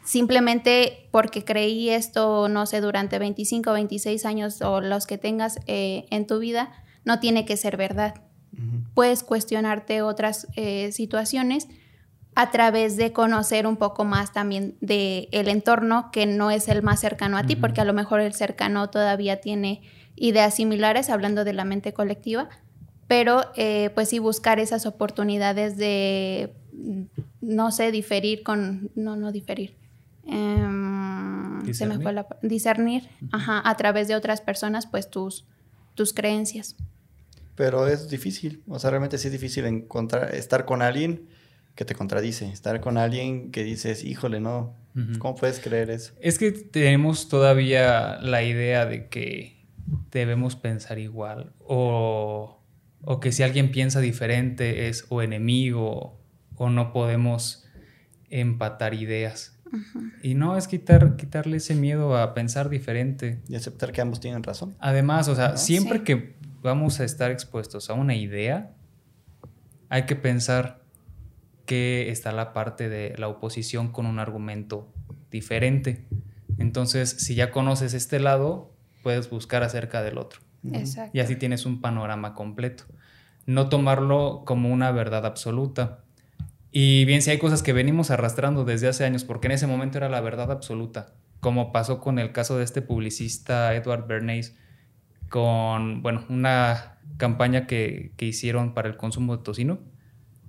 simplemente 0.04 1.08
porque 1.12 1.46
creí 1.46 1.90
esto, 1.90 2.50
no 2.50 2.66
sé, 2.66 2.82
durante 2.82 3.18
25, 3.18 3.72
26 3.72 4.26
años 4.26 4.62
o 4.62 4.82
los 4.82 5.08
que 5.08 5.18
tengas 5.18 5.60
en 5.68 6.28
tu 6.28 6.40
vida, 6.40 6.74
no 7.06 7.22
tiene 7.22 7.46
que 7.46 7.56
ser 7.56 7.78
verdad 7.78 8.16
puedes 8.94 9.24
cuestionarte 9.24 10.02
otras 10.02 10.48
eh, 10.56 10.92
situaciones 10.92 11.68
a 12.36 12.52
través 12.52 12.96
de 12.98 13.12
conocer 13.12 13.68
un 13.68 13.78
poco 13.78 14.06
más 14.06 14.32
también 14.32 14.78
del 14.80 15.28
el 15.32 15.48
entorno 15.50 16.12
que 16.12 16.26
no 16.26 16.50
es 16.50 16.68
el 16.70 16.82
más 16.82 17.00
cercano 17.00 17.38
a 17.38 17.44
ti, 17.44 17.56
porque 17.56 17.82
a 17.82 17.86
lo 17.86 17.94
mejor 17.94 18.22
el 18.22 18.34
cercano 18.34 18.90
todavía 18.90 19.42
tiene 19.42 19.82
ideas 20.16 20.56
similares, 20.56 21.10
hablando 21.10 21.44
de 21.44 21.54
la 21.54 21.66
mente 21.66 21.94
colectiva, 21.94 22.50
pero 23.12 23.42
eh, 23.58 23.90
pues 23.94 24.08
sí 24.08 24.20
buscar 24.20 24.58
esas 24.62 24.86
oportunidades 24.86 25.76
de, 25.76 26.54
no 27.42 27.70
sé, 27.74 27.92
diferir 27.92 28.42
con, 28.42 28.90
no, 28.96 29.18
no 29.18 29.34
diferir, 29.34 29.76
em, 30.26 31.74
se 31.74 31.88
me 31.88 32.00
fue 32.00 32.14
la, 32.14 32.26
discernir, 32.42 33.10
ajá, 33.34 33.70
a 33.70 33.76
través 33.76 34.08
de 34.08 34.16
otras 34.16 34.40
personas, 34.40 34.88
pues 34.88 35.10
tus, 35.10 35.46
tus 35.94 36.14
creencias. 36.14 36.78
Pero 37.56 37.86
es 37.86 38.10
difícil. 38.10 38.64
O 38.70 38.80
sea, 38.80 38.92
realmente 38.92 39.18
sí 39.18 39.28
es 39.28 39.34
difícil 39.34 39.66
encontrar, 39.66 40.34
estar 40.34 40.64
con 40.64 40.82
alguien 40.82 41.28
que 41.76 41.84
te 41.84 41.96
contradice, 41.96 42.50
estar 42.50 42.80
con 42.80 42.98
alguien 42.98 43.52
que 43.52 43.66
dices, 43.66 44.06
híjole, 44.06 44.40
no, 44.40 44.74
¿cómo 45.20 45.36
puedes 45.36 45.60
creer 45.60 45.90
eso? 45.90 46.14
Es 46.22 46.40
que 46.40 46.54
tenemos 46.54 47.28
todavía 47.28 48.20
la 48.22 48.42
idea 48.42 48.86
de 48.86 49.10
que 49.10 49.66
debemos 50.12 50.56
pensar 50.56 50.98
igual 50.98 51.52
o, 51.60 52.61
o 53.04 53.20
que 53.20 53.32
si 53.32 53.44
alguien 53.44 53.72
piensa 53.72 54.00
diferente 54.00 54.88
es 54.88 55.06
o 55.10 55.22
enemigo 55.22 56.20
o 56.56 56.70
no 56.70 56.94
podemos 56.94 57.66
empatar 58.30 58.94
ideas. 58.94 59.58
Y 60.22 60.36
no 60.36 60.58
es 60.58 60.68
quitar, 60.68 61.16
quitarle 61.16 61.58
ese 61.58 61.76
miedo 61.76 62.18
a 62.18 62.34
pensar 62.34 62.70
diferente. 62.70 63.42
Y 63.48 63.56
aceptar 63.56 63.92
que 63.92 64.02
ambos 64.02 64.20
tienen 64.20 64.44
razón. 64.44 64.76
Además, 64.80 65.28
o 65.28 65.36
sea, 65.36 65.58
siempre 65.58 66.04
que 66.04 66.36
vamos 66.62 67.00
a 67.00 67.06
estar 67.06 67.32
expuestos 67.32 67.90
a 67.90 67.94
una 67.94 68.16
idea, 68.16 68.74
hay 69.90 70.04
que 70.04 70.16
pensar 70.16 70.82
que 71.66 72.10
está 72.10 72.32
la 72.32 72.54
parte 72.54 72.90
de 72.90 73.16
la 73.18 73.28
oposición 73.28 73.92
con 73.92 74.06
un 74.06 74.20
argumento 74.20 74.92
diferente. 75.32 76.06
Entonces, 76.58 77.10
si 77.10 77.36
ya 77.36 77.52
conoces 77.52 77.94
este 77.94 78.20
lado, 78.20 78.74
puedes 79.04 79.30
buscar 79.30 79.64
acerca 79.64 80.02
del 80.04 80.18
otro. 80.18 80.42
Exacto. 80.64 81.18
Y 81.18 81.22
así 81.22 81.36
tienes 81.36 81.66
un 81.66 81.82
panorama 81.82 82.34
completo. 82.34 82.86
No 83.46 83.70
tomarlo 83.70 84.44
como 84.46 84.70
una 84.70 84.92
verdad 84.92 85.26
absoluta. 85.26 86.04
Y 86.72 87.06
bien, 87.06 87.22
si 87.22 87.32
hay 87.32 87.38
cosas 87.38 87.64
que 87.64 87.74
venimos 87.74 88.12
arrastrando 88.12 88.64
desde 88.64 88.88
hace 88.88 89.04
años, 89.04 89.24
porque 89.24 89.48
en 89.48 89.54
ese 89.54 89.68
momento 89.68 89.98
era 89.98 90.10
la 90.10 90.22
verdad 90.22 90.52
absoluta, 90.52 91.14
como 91.40 91.72
pasó 91.72 92.00
con 92.00 92.20
el 92.20 92.32
caso 92.32 92.58
de 92.58 92.64
este 92.64 92.82
publicista 92.82 93.74
Edward 93.76 94.08
Bernays, 94.08 94.56
con, 95.30 96.02
bueno, 96.02 96.26
una 96.30 96.98
campaña 97.18 97.68
que, 97.68 98.14
hicieron 98.20 98.74
para 98.74 98.90
el 98.90 98.98
consumo 98.98 99.38
de 99.38 99.44
tocino, 99.44 99.80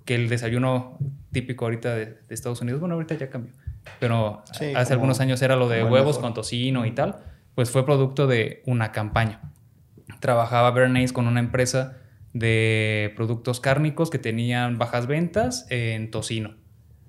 que 0.05 0.15
el 0.15 0.29
desayuno 0.29 0.97
típico 1.31 1.65
ahorita 1.65 1.95
de, 1.95 2.17
Estados 2.29 2.61
Unidos, 2.61 2.79
bueno, 2.79 2.95
ahorita 2.95 3.15
ya 3.15 3.29
cambió, 3.29 3.53
pero 3.99 4.43
hace 4.75 4.93
algunos 4.93 5.19
años 5.19 5.41
era 5.41 5.55
lo 5.55 5.67
de 5.67 5.83
huevos 5.83 6.19
con 6.19 6.33
tocino 6.33 6.85
y 6.85 6.91
tal, 6.91 7.17
pues 7.55 7.71
fue 7.71 7.85
producto 7.85 8.27
de 8.27 8.61
una 8.65 8.91
campaña. 8.91 9.41
Trabajaba 10.23 10.71
Bernays 10.71 11.11
con 11.11 11.27
una 11.27 11.41
empresa 11.41 11.97
de 12.31 13.11
productos 13.17 13.59
cárnicos 13.59 14.09
que 14.09 14.19
tenían 14.19 14.77
bajas 14.77 15.05
ventas 15.05 15.67
en 15.69 16.11
tocino. 16.11 16.55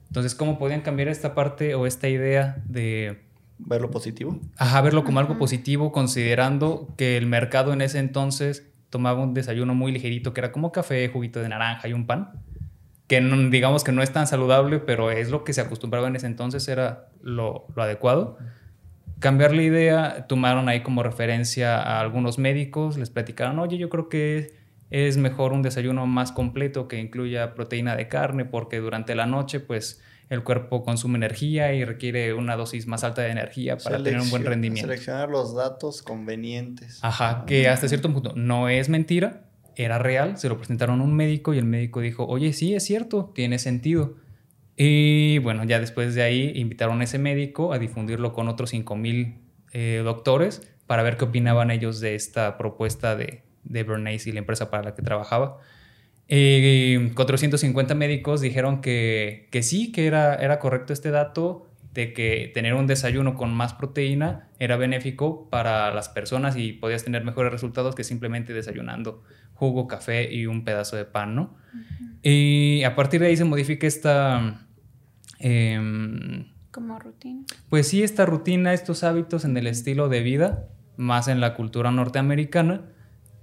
Entonces, 0.09 0.35
¿cómo 0.35 0.59
podían 0.59 0.81
cambiar 0.81 1.07
esta 1.07 1.33
parte 1.33 1.77
o 1.77 1.87
esta 1.87 2.09
idea 2.09 2.61
de 2.67 3.23
verlo 3.59 3.89
positivo. 3.93 4.41
Ajá, 4.57 4.81
verlo 4.81 5.05
como 5.05 5.21
algo 5.21 5.39
positivo, 5.39 5.93
considerando 5.93 6.93
que 6.97 7.17
el 7.17 7.27
mercado 7.27 7.73
en 7.73 7.83
ese 7.83 8.01
entonces 8.01 8.67
tomaba 8.91 9.23
un 9.23 9.33
desayuno 9.33 9.77
muy 9.77 9.93
ligerito, 9.93 10.33
que 10.33 10.41
era 10.41 10.51
como 10.51 10.73
café, 10.73 11.09
juguito 11.09 11.41
de 11.41 11.49
naranja 11.49 11.87
y 11.87 11.93
un 11.93 12.09
pan, 12.09 12.33
que 13.07 13.21
digamos 13.21 13.85
que 13.85 13.93
no 13.93 14.03
es 14.03 14.13
tan 14.13 14.27
saludable, 14.27 14.81
pero 14.81 15.13
es 15.13 15.31
lo 15.31 15.45
que 15.45 15.53
se 15.53 15.61
acostumbraba 15.61 16.09
en 16.09 16.17
ese 16.17 16.27
entonces, 16.27 16.67
era 16.67 17.09
lo, 17.23 17.67
lo 17.77 17.83
adecuado. 17.85 18.39
Cambiar 19.25 19.55
la 19.55 19.63
idea, 19.63 20.27
tomaron 20.29 20.69
ahí 20.69 20.83
como 20.83 21.03
referencia 21.03 21.81
a 21.81 21.99
algunos 22.01 22.37
médicos, 22.37 22.99
les 22.99 23.09
platicaron, 23.09 23.59
oye, 23.59 23.79
yo 23.79 23.89
creo 23.89 24.11
que 24.11 24.53
es 24.91 25.17
mejor 25.17 25.55
un 25.55 25.63
desayuno 25.63 26.07
más 26.07 26.31
completo 26.31 26.89
que 26.89 27.01
incluya 27.01 27.55
proteína 27.55 27.97
de 27.97 28.07
carne, 28.07 28.45
porque 28.45 28.81
durante 28.81 29.15
la 29.15 29.25
noche, 29.25 29.61
pues 29.61 30.03
el 30.29 30.45
cuerpo 30.45 30.83
consume 30.83 31.17
energía 31.17 31.73
y 31.73 31.87
requiere 31.87 32.35
una 32.35 32.55
dosis 32.55 32.87
más 32.87 33.03
alta 33.03 33.23
de 33.23 33.31
energía 33.31 33.79
para 33.79 34.03
tener 34.03 34.21
un 34.21 34.29
buen 34.29 34.45
rendimiento. 34.45 34.89
Seleccionar 34.89 35.31
los 35.31 35.55
datos 35.55 36.03
convenientes. 36.03 36.99
Ajá, 37.01 37.45
que 37.47 37.67
hasta 37.67 37.89
cierto 37.89 38.13
punto 38.13 38.35
no 38.37 38.69
es 38.69 38.91
mentira, 38.91 39.45
era 39.75 39.99
real, 39.99 40.37
se 40.37 40.51
lo 40.51 40.59
presentaron 40.59 41.01
a 41.01 41.03
un 41.03 41.15
médico 41.15 41.55
y 41.55 41.59
el 41.59 41.65
médico 41.65 42.01
dijo, 42.01 42.27
oye, 42.27 42.53
sí, 42.53 42.75
es 42.75 42.85
cierto, 42.85 43.33
tiene 43.35 43.59
sentido. 43.59 44.17
Y 44.77 45.39
bueno, 45.39 45.65
ya 45.65 45.79
después 45.79 46.15
de 46.15 46.23
ahí 46.23 46.53
invitaron 46.57 47.01
a 47.01 47.05
ese 47.05 47.19
médico 47.19 47.73
a 47.73 47.79
difundirlo 47.79 48.33
con 48.33 48.49
otros 48.49 48.73
5.000 48.73 49.39
eh, 49.73 50.03
doctores 50.05 50.75
para 50.87 51.03
ver 51.03 51.17
qué 51.17 51.25
opinaban 51.25 51.71
ellos 51.71 52.01
de 52.01 52.15
esta 52.15 52.59
propuesta 52.59 53.17
de, 53.17 53.43
de 53.63 53.83
Bernays 53.83 54.27
y 54.27 54.33
la 54.33 54.41
empresa 54.41 54.71
para 54.71 54.83
la 54.83 54.95
que 54.95 55.03
trabajaba. 55.03 55.59
Eh, 56.29 57.13
450 57.15 57.95
médicos 57.95 58.41
dijeron 58.41 58.81
que, 58.81 59.49
que 59.51 59.63
sí, 59.63 59.93
que 59.93 60.07
era, 60.07 60.35
era 60.37 60.59
correcto 60.59 60.93
este 60.93 61.11
dato 61.11 61.69
de 61.93 62.13
que 62.13 62.51
tener 62.53 62.75
un 62.75 62.89
desayuno 62.89 63.37
con 63.37 63.55
más 63.55 63.73
proteína 63.75 64.49
era 64.59 64.77
benéfico 64.77 65.49
para 65.49 65.95
las 65.95 66.09
personas 66.09 66.57
y 66.57 66.73
podías 66.73 67.05
tener 67.05 67.25
mejores 67.25 67.53
resultados 67.53 67.95
que 67.95 68.03
simplemente 68.03 68.53
desayunando 68.53 69.23
jugo, 69.55 69.87
café 69.87 70.33
y 70.33 70.47
un 70.47 70.65
pedazo 70.65 70.97
de 70.97 71.05
pan, 71.05 71.37
¿no? 71.37 71.57
Y 72.23 72.83
a 72.83 72.97
partir 72.97 73.21
de 73.21 73.29
ahí 73.29 73.37
se 73.37 73.45
modifica 73.45 73.87
esta... 73.87 74.64
Como 76.71 76.99
rutina. 76.99 77.45
Pues 77.69 77.89
sí, 77.89 78.03
esta 78.03 78.27
rutina, 78.27 78.73
estos 78.73 79.05
hábitos 79.05 79.45
en 79.45 79.57
el 79.57 79.67
estilo 79.67 80.09
de 80.09 80.23
vida, 80.23 80.69
más 80.97 81.29
en 81.29 81.41
la 81.41 81.55
cultura 81.55 81.91
norteamericana, 81.91 82.83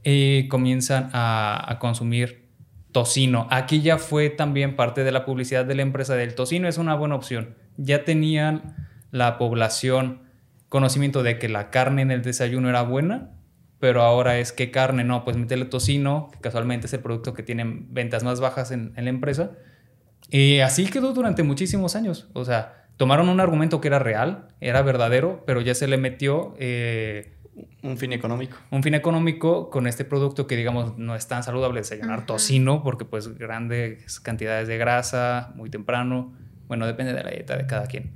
y 0.03 0.47
comienzan 0.47 1.09
a, 1.13 1.71
a 1.71 1.79
consumir 1.79 2.49
tocino. 2.91 3.47
Aquí 3.51 3.81
ya 3.81 3.97
fue 3.97 4.29
también 4.29 4.75
parte 4.75 5.03
de 5.03 5.11
la 5.11 5.25
publicidad 5.25 5.65
de 5.65 5.75
la 5.75 5.81
empresa 5.83 6.15
del 6.15 6.35
tocino, 6.35 6.67
es 6.67 6.77
una 6.77 6.95
buena 6.95 7.15
opción. 7.15 7.55
Ya 7.77 8.03
tenían 8.03 8.75
la 9.11 9.37
población 9.37 10.21
conocimiento 10.71 11.21
de 11.21 11.37
que 11.37 11.49
la 11.49 11.69
carne 11.69 12.01
en 12.01 12.11
el 12.11 12.21
desayuno 12.21 12.69
era 12.69 12.81
buena, 12.81 13.31
pero 13.81 14.03
ahora 14.03 14.37
es 14.37 14.53
que 14.53 14.71
carne, 14.71 15.03
no, 15.03 15.25
pues 15.25 15.35
meterle 15.35 15.65
tocino, 15.65 16.29
que 16.31 16.39
casualmente 16.39 16.87
es 16.87 16.93
el 16.93 17.01
producto 17.01 17.33
que 17.33 17.43
tiene 17.43 17.65
ventas 17.89 18.23
más 18.23 18.39
bajas 18.39 18.71
en, 18.71 18.93
la 18.95 19.09
empresa. 19.09 19.51
Y 20.31 20.59
así 20.59 20.85
quedó 20.85 21.13
durante 21.13 21.43
muchísimos 21.43 21.95
años. 21.95 22.29
O 22.33 22.45
sea, 22.45 22.85
tomaron 22.97 23.29
un 23.29 23.39
argumento 23.39 23.81
que 23.81 23.89
era 23.89 23.99
real, 23.99 24.47
era 24.61 24.81
verdadero, 24.81 25.43
pero 25.45 25.61
ya 25.61 25.75
se 25.75 25.87
le 25.87 25.97
metió... 25.97 26.55
Eh, 26.57 27.37
un 27.83 27.97
fin 27.97 28.13
económico. 28.13 28.57
Un 28.69 28.81
fin 28.81 28.93
económico 28.93 29.69
con 29.69 29.87
este 29.87 30.05
producto 30.05 30.47
que, 30.47 30.55
digamos, 30.55 30.97
no 30.97 31.15
es 31.15 31.27
tan 31.27 31.43
saludable 31.43 31.81
desayunar 31.81 32.25
tocino, 32.25 32.81
porque 32.81 33.05
pues 33.05 33.37
grandes 33.37 34.19
cantidades 34.19 34.67
de 34.67 34.77
grasa, 34.77 35.51
muy 35.55 35.69
temprano. 35.69 36.33
Bueno, 36.67 36.87
depende 36.87 37.13
de 37.13 37.23
la 37.23 37.31
dieta 37.31 37.57
de 37.57 37.65
cada 37.67 37.87
quien. 37.87 38.13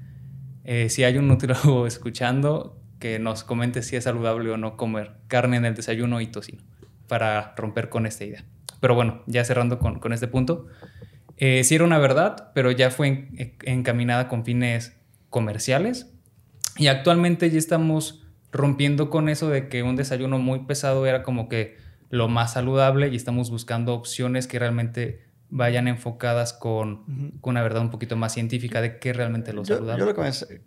Eh, 0.63 0.89
si 0.89 1.03
hay 1.03 1.17
un 1.17 1.27
nutriólogo 1.27 1.85
escuchando, 1.87 2.79
que 2.99 3.19
nos 3.19 3.43
comente 3.43 3.81
si 3.81 3.95
es 3.95 4.05
saludable 4.05 4.49
o 4.51 4.57
no 4.57 4.77
comer 4.77 5.13
carne 5.27 5.57
en 5.57 5.65
el 5.65 5.75
desayuno 5.75 6.21
y 6.21 6.27
tocino, 6.27 6.63
para 7.07 7.53
romper 7.57 7.89
con 7.89 8.05
esta 8.05 8.23
idea. 8.23 8.45
Pero 8.79 8.95
bueno, 8.95 9.23
ya 9.25 9.43
cerrando 9.43 9.79
con, 9.79 9.99
con 9.99 10.13
este 10.13 10.27
punto, 10.27 10.67
eh, 11.37 11.63
sí 11.63 11.75
era 11.75 11.83
una 11.83 11.99
verdad, 11.99 12.51
pero 12.53 12.71
ya 12.71 12.91
fue 12.91 13.29
encaminada 13.63 14.27
con 14.27 14.45
fines 14.45 14.95
comerciales. 15.29 16.11
Y 16.77 16.87
actualmente 16.87 17.49
ya 17.49 17.57
estamos 17.57 18.25
rompiendo 18.51 19.09
con 19.09 19.27
eso 19.27 19.49
de 19.49 19.67
que 19.67 19.83
un 19.83 19.95
desayuno 19.95 20.39
muy 20.39 20.59
pesado 20.59 21.05
era 21.05 21.23
como 21.23 21.49
que 21.49 21.77
lo 22.09 22.27
más 22.27 22.53
saludable 22.53 23.09
y 23.09 23.15
estamos 23.15 23.49
buscando 23.49 23.93
opciones 23.93 24.47
que 24.47 24.59
realmente 24.59 25.25
vayan 25.49 25.87
enfocadas 25.87 26.53
con, 26.53 27.33
una 27.41 27.61
verdad 27.61 27.81
un 27.81 27.91
poquito 27.91 28.15
más 28.15 28.33
científica 28.33 28.81
de 28.81 28.99
qué 28.99 29.13
realmente 29.13 29.53
lo 29.53 29.63
saludable. 29.63 29.99
Yo 29.99 30.05
lo 30.05 30.15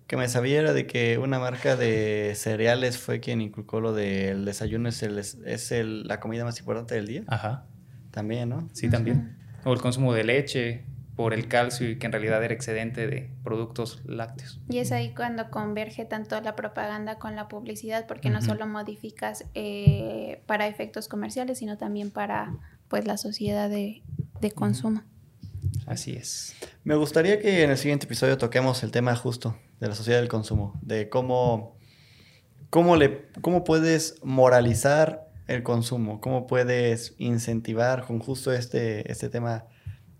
que 0.06 0.16
me, 0.16 0.28
sabía 0.28 0.60
era 0.60 0.72
de 0.72 0.86
que 0.86 1.18
una 1.18 1.38
marca 1.38 1.76
de 1.76 2.32
cereales 2.36 2.98
fue 2.98 3.20
quien 3.20 3.40
inculcó 3.40 3.80
lo 3.80 3.92
del 3.92 4.44
desayuno 4.44 4.88
es, 4.88 5.02
el, 5.02 5.18
es 5.18 5.72
el, 5.72 6.06
la 6.06 6.20
comida 6.20 6.44
más 6.44 6.58
importante 6.58 6.94
del 6.94 7.06
día. 7.06 7.24
Ajá. 7.26 7.66
También, 8.10 8.48
¿no? 8.48 8.68
Sí, 8.72 8.88
también. 8.88 9.37
O 9.64 9.72
el 9.72 9.80
consumo 9.80 10.12
de 10.14 10.24
leche 10.24 10.84
por 11.18 11.34
el 11.34 11.48
calcio 11.48 11.90
y 11.90 11.98
que 11.98 12.06
en 12.06 12.12
realidad 12.12 12.44
era 12.44 12.54
excedente 12.54 13.08
de 13.08 13.28
productos 13.42 14.00
lácteos. 14.06 14.60
Y 14.68 14.78
es 14.78 14.92
ahí 14.92 15.12
cuando 15.14 15.50
converge 15.50 16.04
tanto 16.04 16.40
la 16.40 16.54
propaganda 16.54 17.18
con 17.18 17.34
la 17.34 17.48
publicidad, 17.48 18.06
porque 18.06 18.30
no 18.30 18.40
solo 18.40 18.68
modificas 18.68 19.44
eh, 19.54 20.42
para 20.46 20.68
efectos 20.68 21.08
comerciales, 21.08 21.58
sino 21.58 21.76
también 21.76 22.12
para 22.12 22.54
pues 22.86 23.04
la 23.04 23.16
sociedad 23.16 23.68
de, 23.68 24.02
de 24.40 24.50
consumo. 24.52 25.02
Así 25.86 26.12
es. 26.12 26.54
Me 26.84 26.94
gustaría 26.94 27.40
que 27.40 27.64
en 27.64 27.70
el 27.70 27.78
siguiente 27.78 28.06
episodio 28.06 28.38
toquemos 28.38 28.82
el 28.82 28.92
tema 28.92 29.16
justo 29.16 29.56
de 29.80 29.88
la 29.88 29.94
sociedad 29.94 30.20
del 30.20 30.28
consumo, 30.28 30.78
de 30.82 31.08
cómo, 31.08 31.76
cómo, 32.70 32.94
le, 32.94 33.26
cómo 33.40 33.64
puedes 33.64 34.16
moralizar 34.22 35.27
el 35.48 35.62
consumo, 35.64 36.20
cómo 36.20 36.46
puedes 36.46 37.14
incentivar 37.18 38.04
con 38.06 38.20
justo 38.20 38.52
este, 38.52 39.10
este 39.10 39.28
tema 39.28 39.64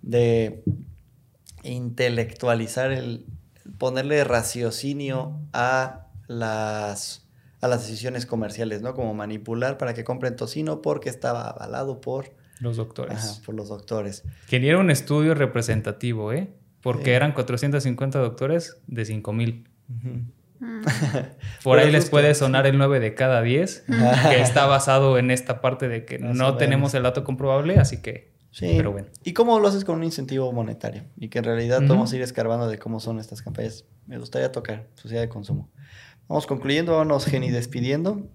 de 0.02 0.64
intelectualizar, 1.62 2.92
el 2.92 3.26
ponerle 3.78 4.24
raciocinio 4.24 5.38
a 5.52 6.06
las, 6.26 7.26
a 7.60 7.68
las 7.68 7.82
decisiones 7.86 8.26
comerciales, 8.26 8.82
¿no? 8.82 8.94
Como 8.94 9.14
manipular 9.14 9.78
para 9.78 9.94
que 9.94 10.04
compren 10.04 10.36
tocino 10.36 10.80
porque 10.82 11.08
estaba 11.10 11.48
avalado 11.50 12.00
por, 12.00 12.32
Los 12.60 12.76
doctores. 12.76 13.14
ajá, 13.18 13.42
por 13.44 13.54
los 13.54 13.68
doctores. 13.68 14.24
Que 14.48 14.60
ni 14.60 14.68
era 14.68 14.78
un 14.78 14.90
estudio 14.90 15.34
representativo, 15.34 16.32
¿eh? 16.32 16.48
Porque 16.80 17.06
Sí. 17.06 17.10
eran 17.10 17.32
450 17.32 18.18
doctores 18.20 18.76
de 18.86 19.04
5000. 19.04 19.68
Ujú. 19.88 20.22
Mm. 20.61 20.82
Por 20.82 21.76
Pero 21.76 21.86
ahí 21.86 21.92
les 21.92 22.04
justo, 22.04 22.11
puede 22.11 22.34
sonar 22.34 22.66
el 22.66 22.78
9 22.78 23.00
de 23.00 23.14
cada 23.14 23.42
10, 23.42 23.84
que 24.30 24.40
está 24.40 24.66
basado 24.66 25.18
en 25.18 25.30
esta 25.30 25.61
parte 25.61 25.88
de 25.88 26.04
que 26.04 26.18
no 26.18 26.56
tenemos 26.56 26.94
el 26.94 27.02
dato 27.02 27.24
comprobable, 27.24 27.78
así 27.78 28.02
que. 28.02 28.36
Sí. 28.50 28.74
Pero 28.76 28.92
bueno. 28.92 29.09
¿Y 29.24 29.34
cómo 29.34 29.61
lo 29.61 29.68
haces 29.68 29.84
con 29.84 29.96
un 29.96 30.04
incentivo 30.04 30.50
monetario? 30.52 31.04
Y 31.16 31.28
que 31.28 31.38
en 31.38 31.44
realidad 31.44 31.78
Ujú. 31.78 31.88
podemos 31.88 32.12
ir 32.14 32.22
escarbando 32.22 32.66
de 32.66 32.78
cómo 32.78 32.98
son 32.98 33.20
estas 33.20 33.42
campañas. 33.42 33.84
Me 34.06 34.18
gustaría 34.18 34.50
tocar 34.50 34.88
sociedad 34.94 35.20
de 35.22 35.28
consumo. 35.28 35.70
Vamos 36.28 36.46
concluyendo, 36.46 36.92
vámonos 36.92 37.26
Geni 37.26 37.50
despidiendo. 37.50 38.26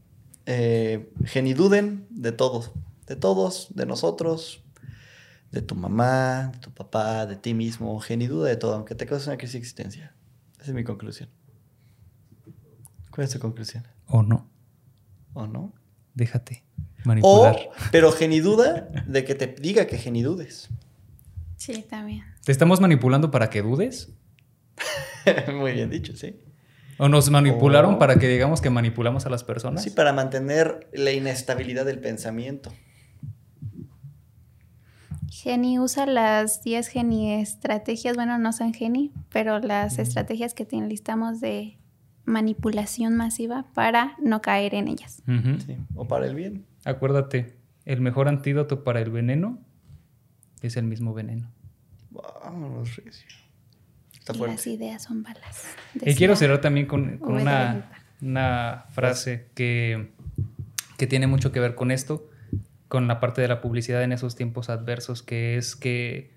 Eh, 0.45 1.11
Geni 1.25 1.53
duden 1.53 2.05
de 2.09 2.31
todos, 2.31 2.71
de 3.07 3.15
todos, 3.15 3.67
de 3.75 3.85
nosotros, 3.85 4.63
de 5.51 5.61
tu 5.61 5.75
mamá, 5.75 6.51
de 6.53 6.59
tu 6.59 6.71
papá, 6.71 7.25
de 7.25 7.35
ti 7.35 7.53
mismo. 7.53 7.99
Geni 7.99 8.27
duda 8.27 8.49
de 8.49 8.55
todo, 8.55 8.75
aunque 8.75 8.95
te 8.95 9.05
causes 9.05 9.27
una 9.27 9.37
crisis 9.37 9.53
de 9.53 9.59
existencia. 9.59 10.15
Esa 10.59 10.71
es 10.71 10.73
mi 10.73 10.83
conclusión. 10.83 11.29
¿Cuál 13.13 13.25
es 13.25 13.33
tu 13.33 13.39
conclusión? 13.39 13.87
O 14.07 14.23
no. 14.23 14.49
¿O 15.33 15.45
no? 15.45 15.71
Déjate 16.15 16.63
O, 16.71 17.07
manipular. 17.07 17.57
pero 17.91 18.11
Geni 18.11 18.39
duda 18.39 18.89
de 19.05 19.23
que 19.23 19.35
te 19.35 19.47
diga 19.47 19.85
que 19.85 19.99
Geni 19.99 20.23
dudes. 20.23 20.69
Sí, 21.57 21.85
también. 21.87 22.23
¿Te 22.43 22.51
estamos 22.51 22.81
manipulando 22.81 23.29
para 23.29 23.51
que 23.51 23.61
dudes? 23.61 24.11
Muy 25.55 25.73
bien 25.73 25.91
dicho, 25.91 26.15
sí. 26.15 26.39
¿O 26.97 27.07
nos 27.07 27.29
manipularon 27.29 27.99
para 27.99 28.17
que 28.17 28.27
digamos 28.27 28.61
que 28.61 28.71
manipulamos 28.71 29.27
a 29.27 29.29
las 29.29 29.43
personas? 29.43 29.83
Sí, 29.83 29.91
para 29.91 30.11
mantener 30.11 30.89
la 30.91 31.11
inestabilidad 31.11 31.85
del 31.85 31.99
pensamiento. 31.99 32.71
Geni 35.29 35.77
usa 35.79 36.07
las 36.07 36.63
10 36.63 36.87
Geni 36.87 37.33
estrategias, 37.33 38.15
bueno, 38.15 38.39
no 38.39 38.53
son 38.53 38.73
Geni, 38.73 39.11
pero 39.31 39.59
las 39.59 39.99
estrategias 39.99 40.53
que 40.55 40.65
te 40.65 40.77
enlistamos 40.77 41.39
de 41.41 41.77
manipulación 42.25 43.15
masiva 43.15 43.65
para 43.73 44.15
no 44.21 44.41
caer 44.41 44.75
en 44.75 44.87
ellas. 44.87 45.21
Sí, 45.65 45.77
o 45.95 46.07
para 46.07 46.25
el 46.27 46.35
bien. 46.35 46.65
Acuérdate, 46.85 47.57
el 47.85 48.01
mejor 48.01 48.27
antídoto 48.27 48.83
para 48.83 49.01
el 49.01 49.09
veneno 49.11 49.59
es 50.61 50.77
el 50.77 50.85
mismo 50.85 51.13
veneno. 51.13 51.51
Vámonos, 52.11 52.95
Recio. 52.95 53.27
Está 54.17 54.33
Y 54.33 54.37
fuerte. 54.37 54.55
las 54.55 54.67
ideas 54.67 55.03
son 55.03 55.23
balas. 55.23 55.65
Y 56.01 56.15
quiero 56.15 56.35
cerrar 56.35 56.61
también 56.61 56.85
con, 56.85 57.17
con 57.17 57.33
una, 57.35 57.91
una 58.21 58.85
frase 58.91 59.49
que, 59.53 60.13
que 60.97 61.07
tiene 61.07 61.27
mucho 61.27 61.51
que 61.51 61.59
ver 61.59 61.75
con 61.75 61.91
esto, 61.91 62.29
con 62.87 63.07
la 63.07 63.19
parte 63.19 63.41
de 63.41 63.47
la 63.49 63.59
publicidad 63.59 64.01
en 64.03 64.13
esos 64.13 64.35
tiempos 64.35 64.69
adversos, 64.69 65.23
que 65.23 65.57
es 65.57 65.75
que 65.75 66.31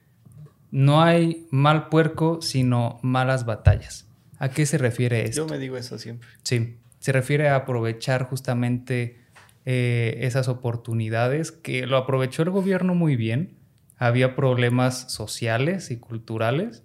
no 0.72 1.02
hay 1.02 1.46
mal 1.50 1.88
puerco, 1.88 2.42
sino 2.42 2.98
malas 3.02 3.46
batallas. 3.46 4.05
¿A 4.38 4.50
qué 4.50 4.66
se 4.66 4.78
refiere 4.78 5.24
esto? 5.24 5.36
Yo 5.36 5.46
me 5.46 5.58
digo 5.58 5.76
eso 5.76 5.98
siempre. 5.98 6.28
Sí, 6.42 6.76
se 6.98 7.12
refiere 7.12 7.48
a 7.48 7.56
aprovechar 7.56 8.24
justamente 8.24 9.18
eh, 9.64 10.18
esas 10.22 10.48
oportunidades 10.48 11.52
que 11.52 11.86
lo 11.86 11.96
aprovechó 11.96 12.42
el 12.42 12.50
gobierno 12.50 12.94
muy 12.94 13.16
bien. 13.16 13.54
Había 13.98 14.36
problemas 14.36 15.10
sociales 15.12 15.90
y 15.90 15.96
culturales 15.96 16.82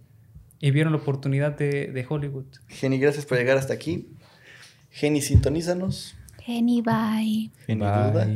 y 0.60 0.72
vieron 0.72 0.94
la 0.94 1.00
oportunidad 1.00 1.58
de, 1.58 1.92
de 1.92 2.06
Hollywood. 2.08 2.46
Geni, 2.68 3.00
gracias 3.00 3.26
por 3.26 3.38
llegar 3.38 3.58
hasta 3.58 3.74
aquí. 3.74 4.08
Geni, 4.92 5.22
sintonízanos. 5.22 6.16
Geni, 6.42 6.82
bye. 6.82 7.52
Geni, 7.66 7.82
Bye. 7.82 8.12
duda. 8.12 8.28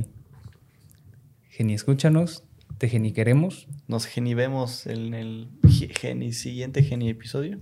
Geni, 1.50 1.74
escúchanos. 1.74 2.44
Te 2.78 2.90
Geni 2.90 3.14
queremos. 3.14 3.68
Nos 3.88 4.06
Geni 4.06 4.34
vemos 4.34 4.86
en 4.88 5.14
el 5.14 5.48
ge- 5.70 5.88
Geni 5.88 6.34
siguiente 6.34 6.84
Geni 6.84 7.10
episodio. 7.10 7.60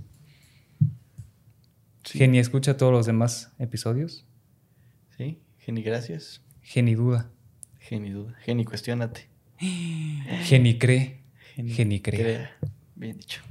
Sí. 2.14 2.20
Geni, 2.20 2.38
escucha 2.38 2.78
todos 2.78 2.92
los 2.92 3.08
demás 3.08 3.52
episodios. 3.58 4.24
Sí, 5.18 5.42
Geni, 5.58 5.82
gracias. 5.82 6.44
Geni, 6.62 6.94
duda. 6.94 7.32
Geni, 7.80 8.12
duda. 8.12 8.36
Geni, 8.46 8.66
cuestionate. 8.66 9.28
Geni, 10.44 10.78
cree. 10.78 11.24
Geni, 11.56 12.00
cree. 12.02 12.22
Crea. 12.22 12.52
Bien 12.94 13.18
dicho. 13.18 13.42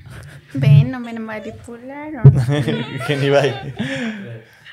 Ven, 0.54 0.92
no 0.92 1.00
me 1.00 1.12
manipularon. 1.18 2.22
Geni, 3.08 3.30
bye. 3.30 3.74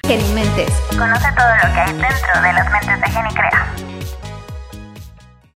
Geni 0.03 0.33
Mentes. 0.35 0.71
Conoce 0.95 1.27
todo 1.35 1.49
lo 1.55 1.73
que 1.73 1.79
hay 1.79 1.93
dentro 1.93 2.41
de 2.43 2.53
las 2.53 2.71
mentes 2.71 3.01
de 3.01 3.09
Geni 3.09 3.29
Crea. 3.33 3.75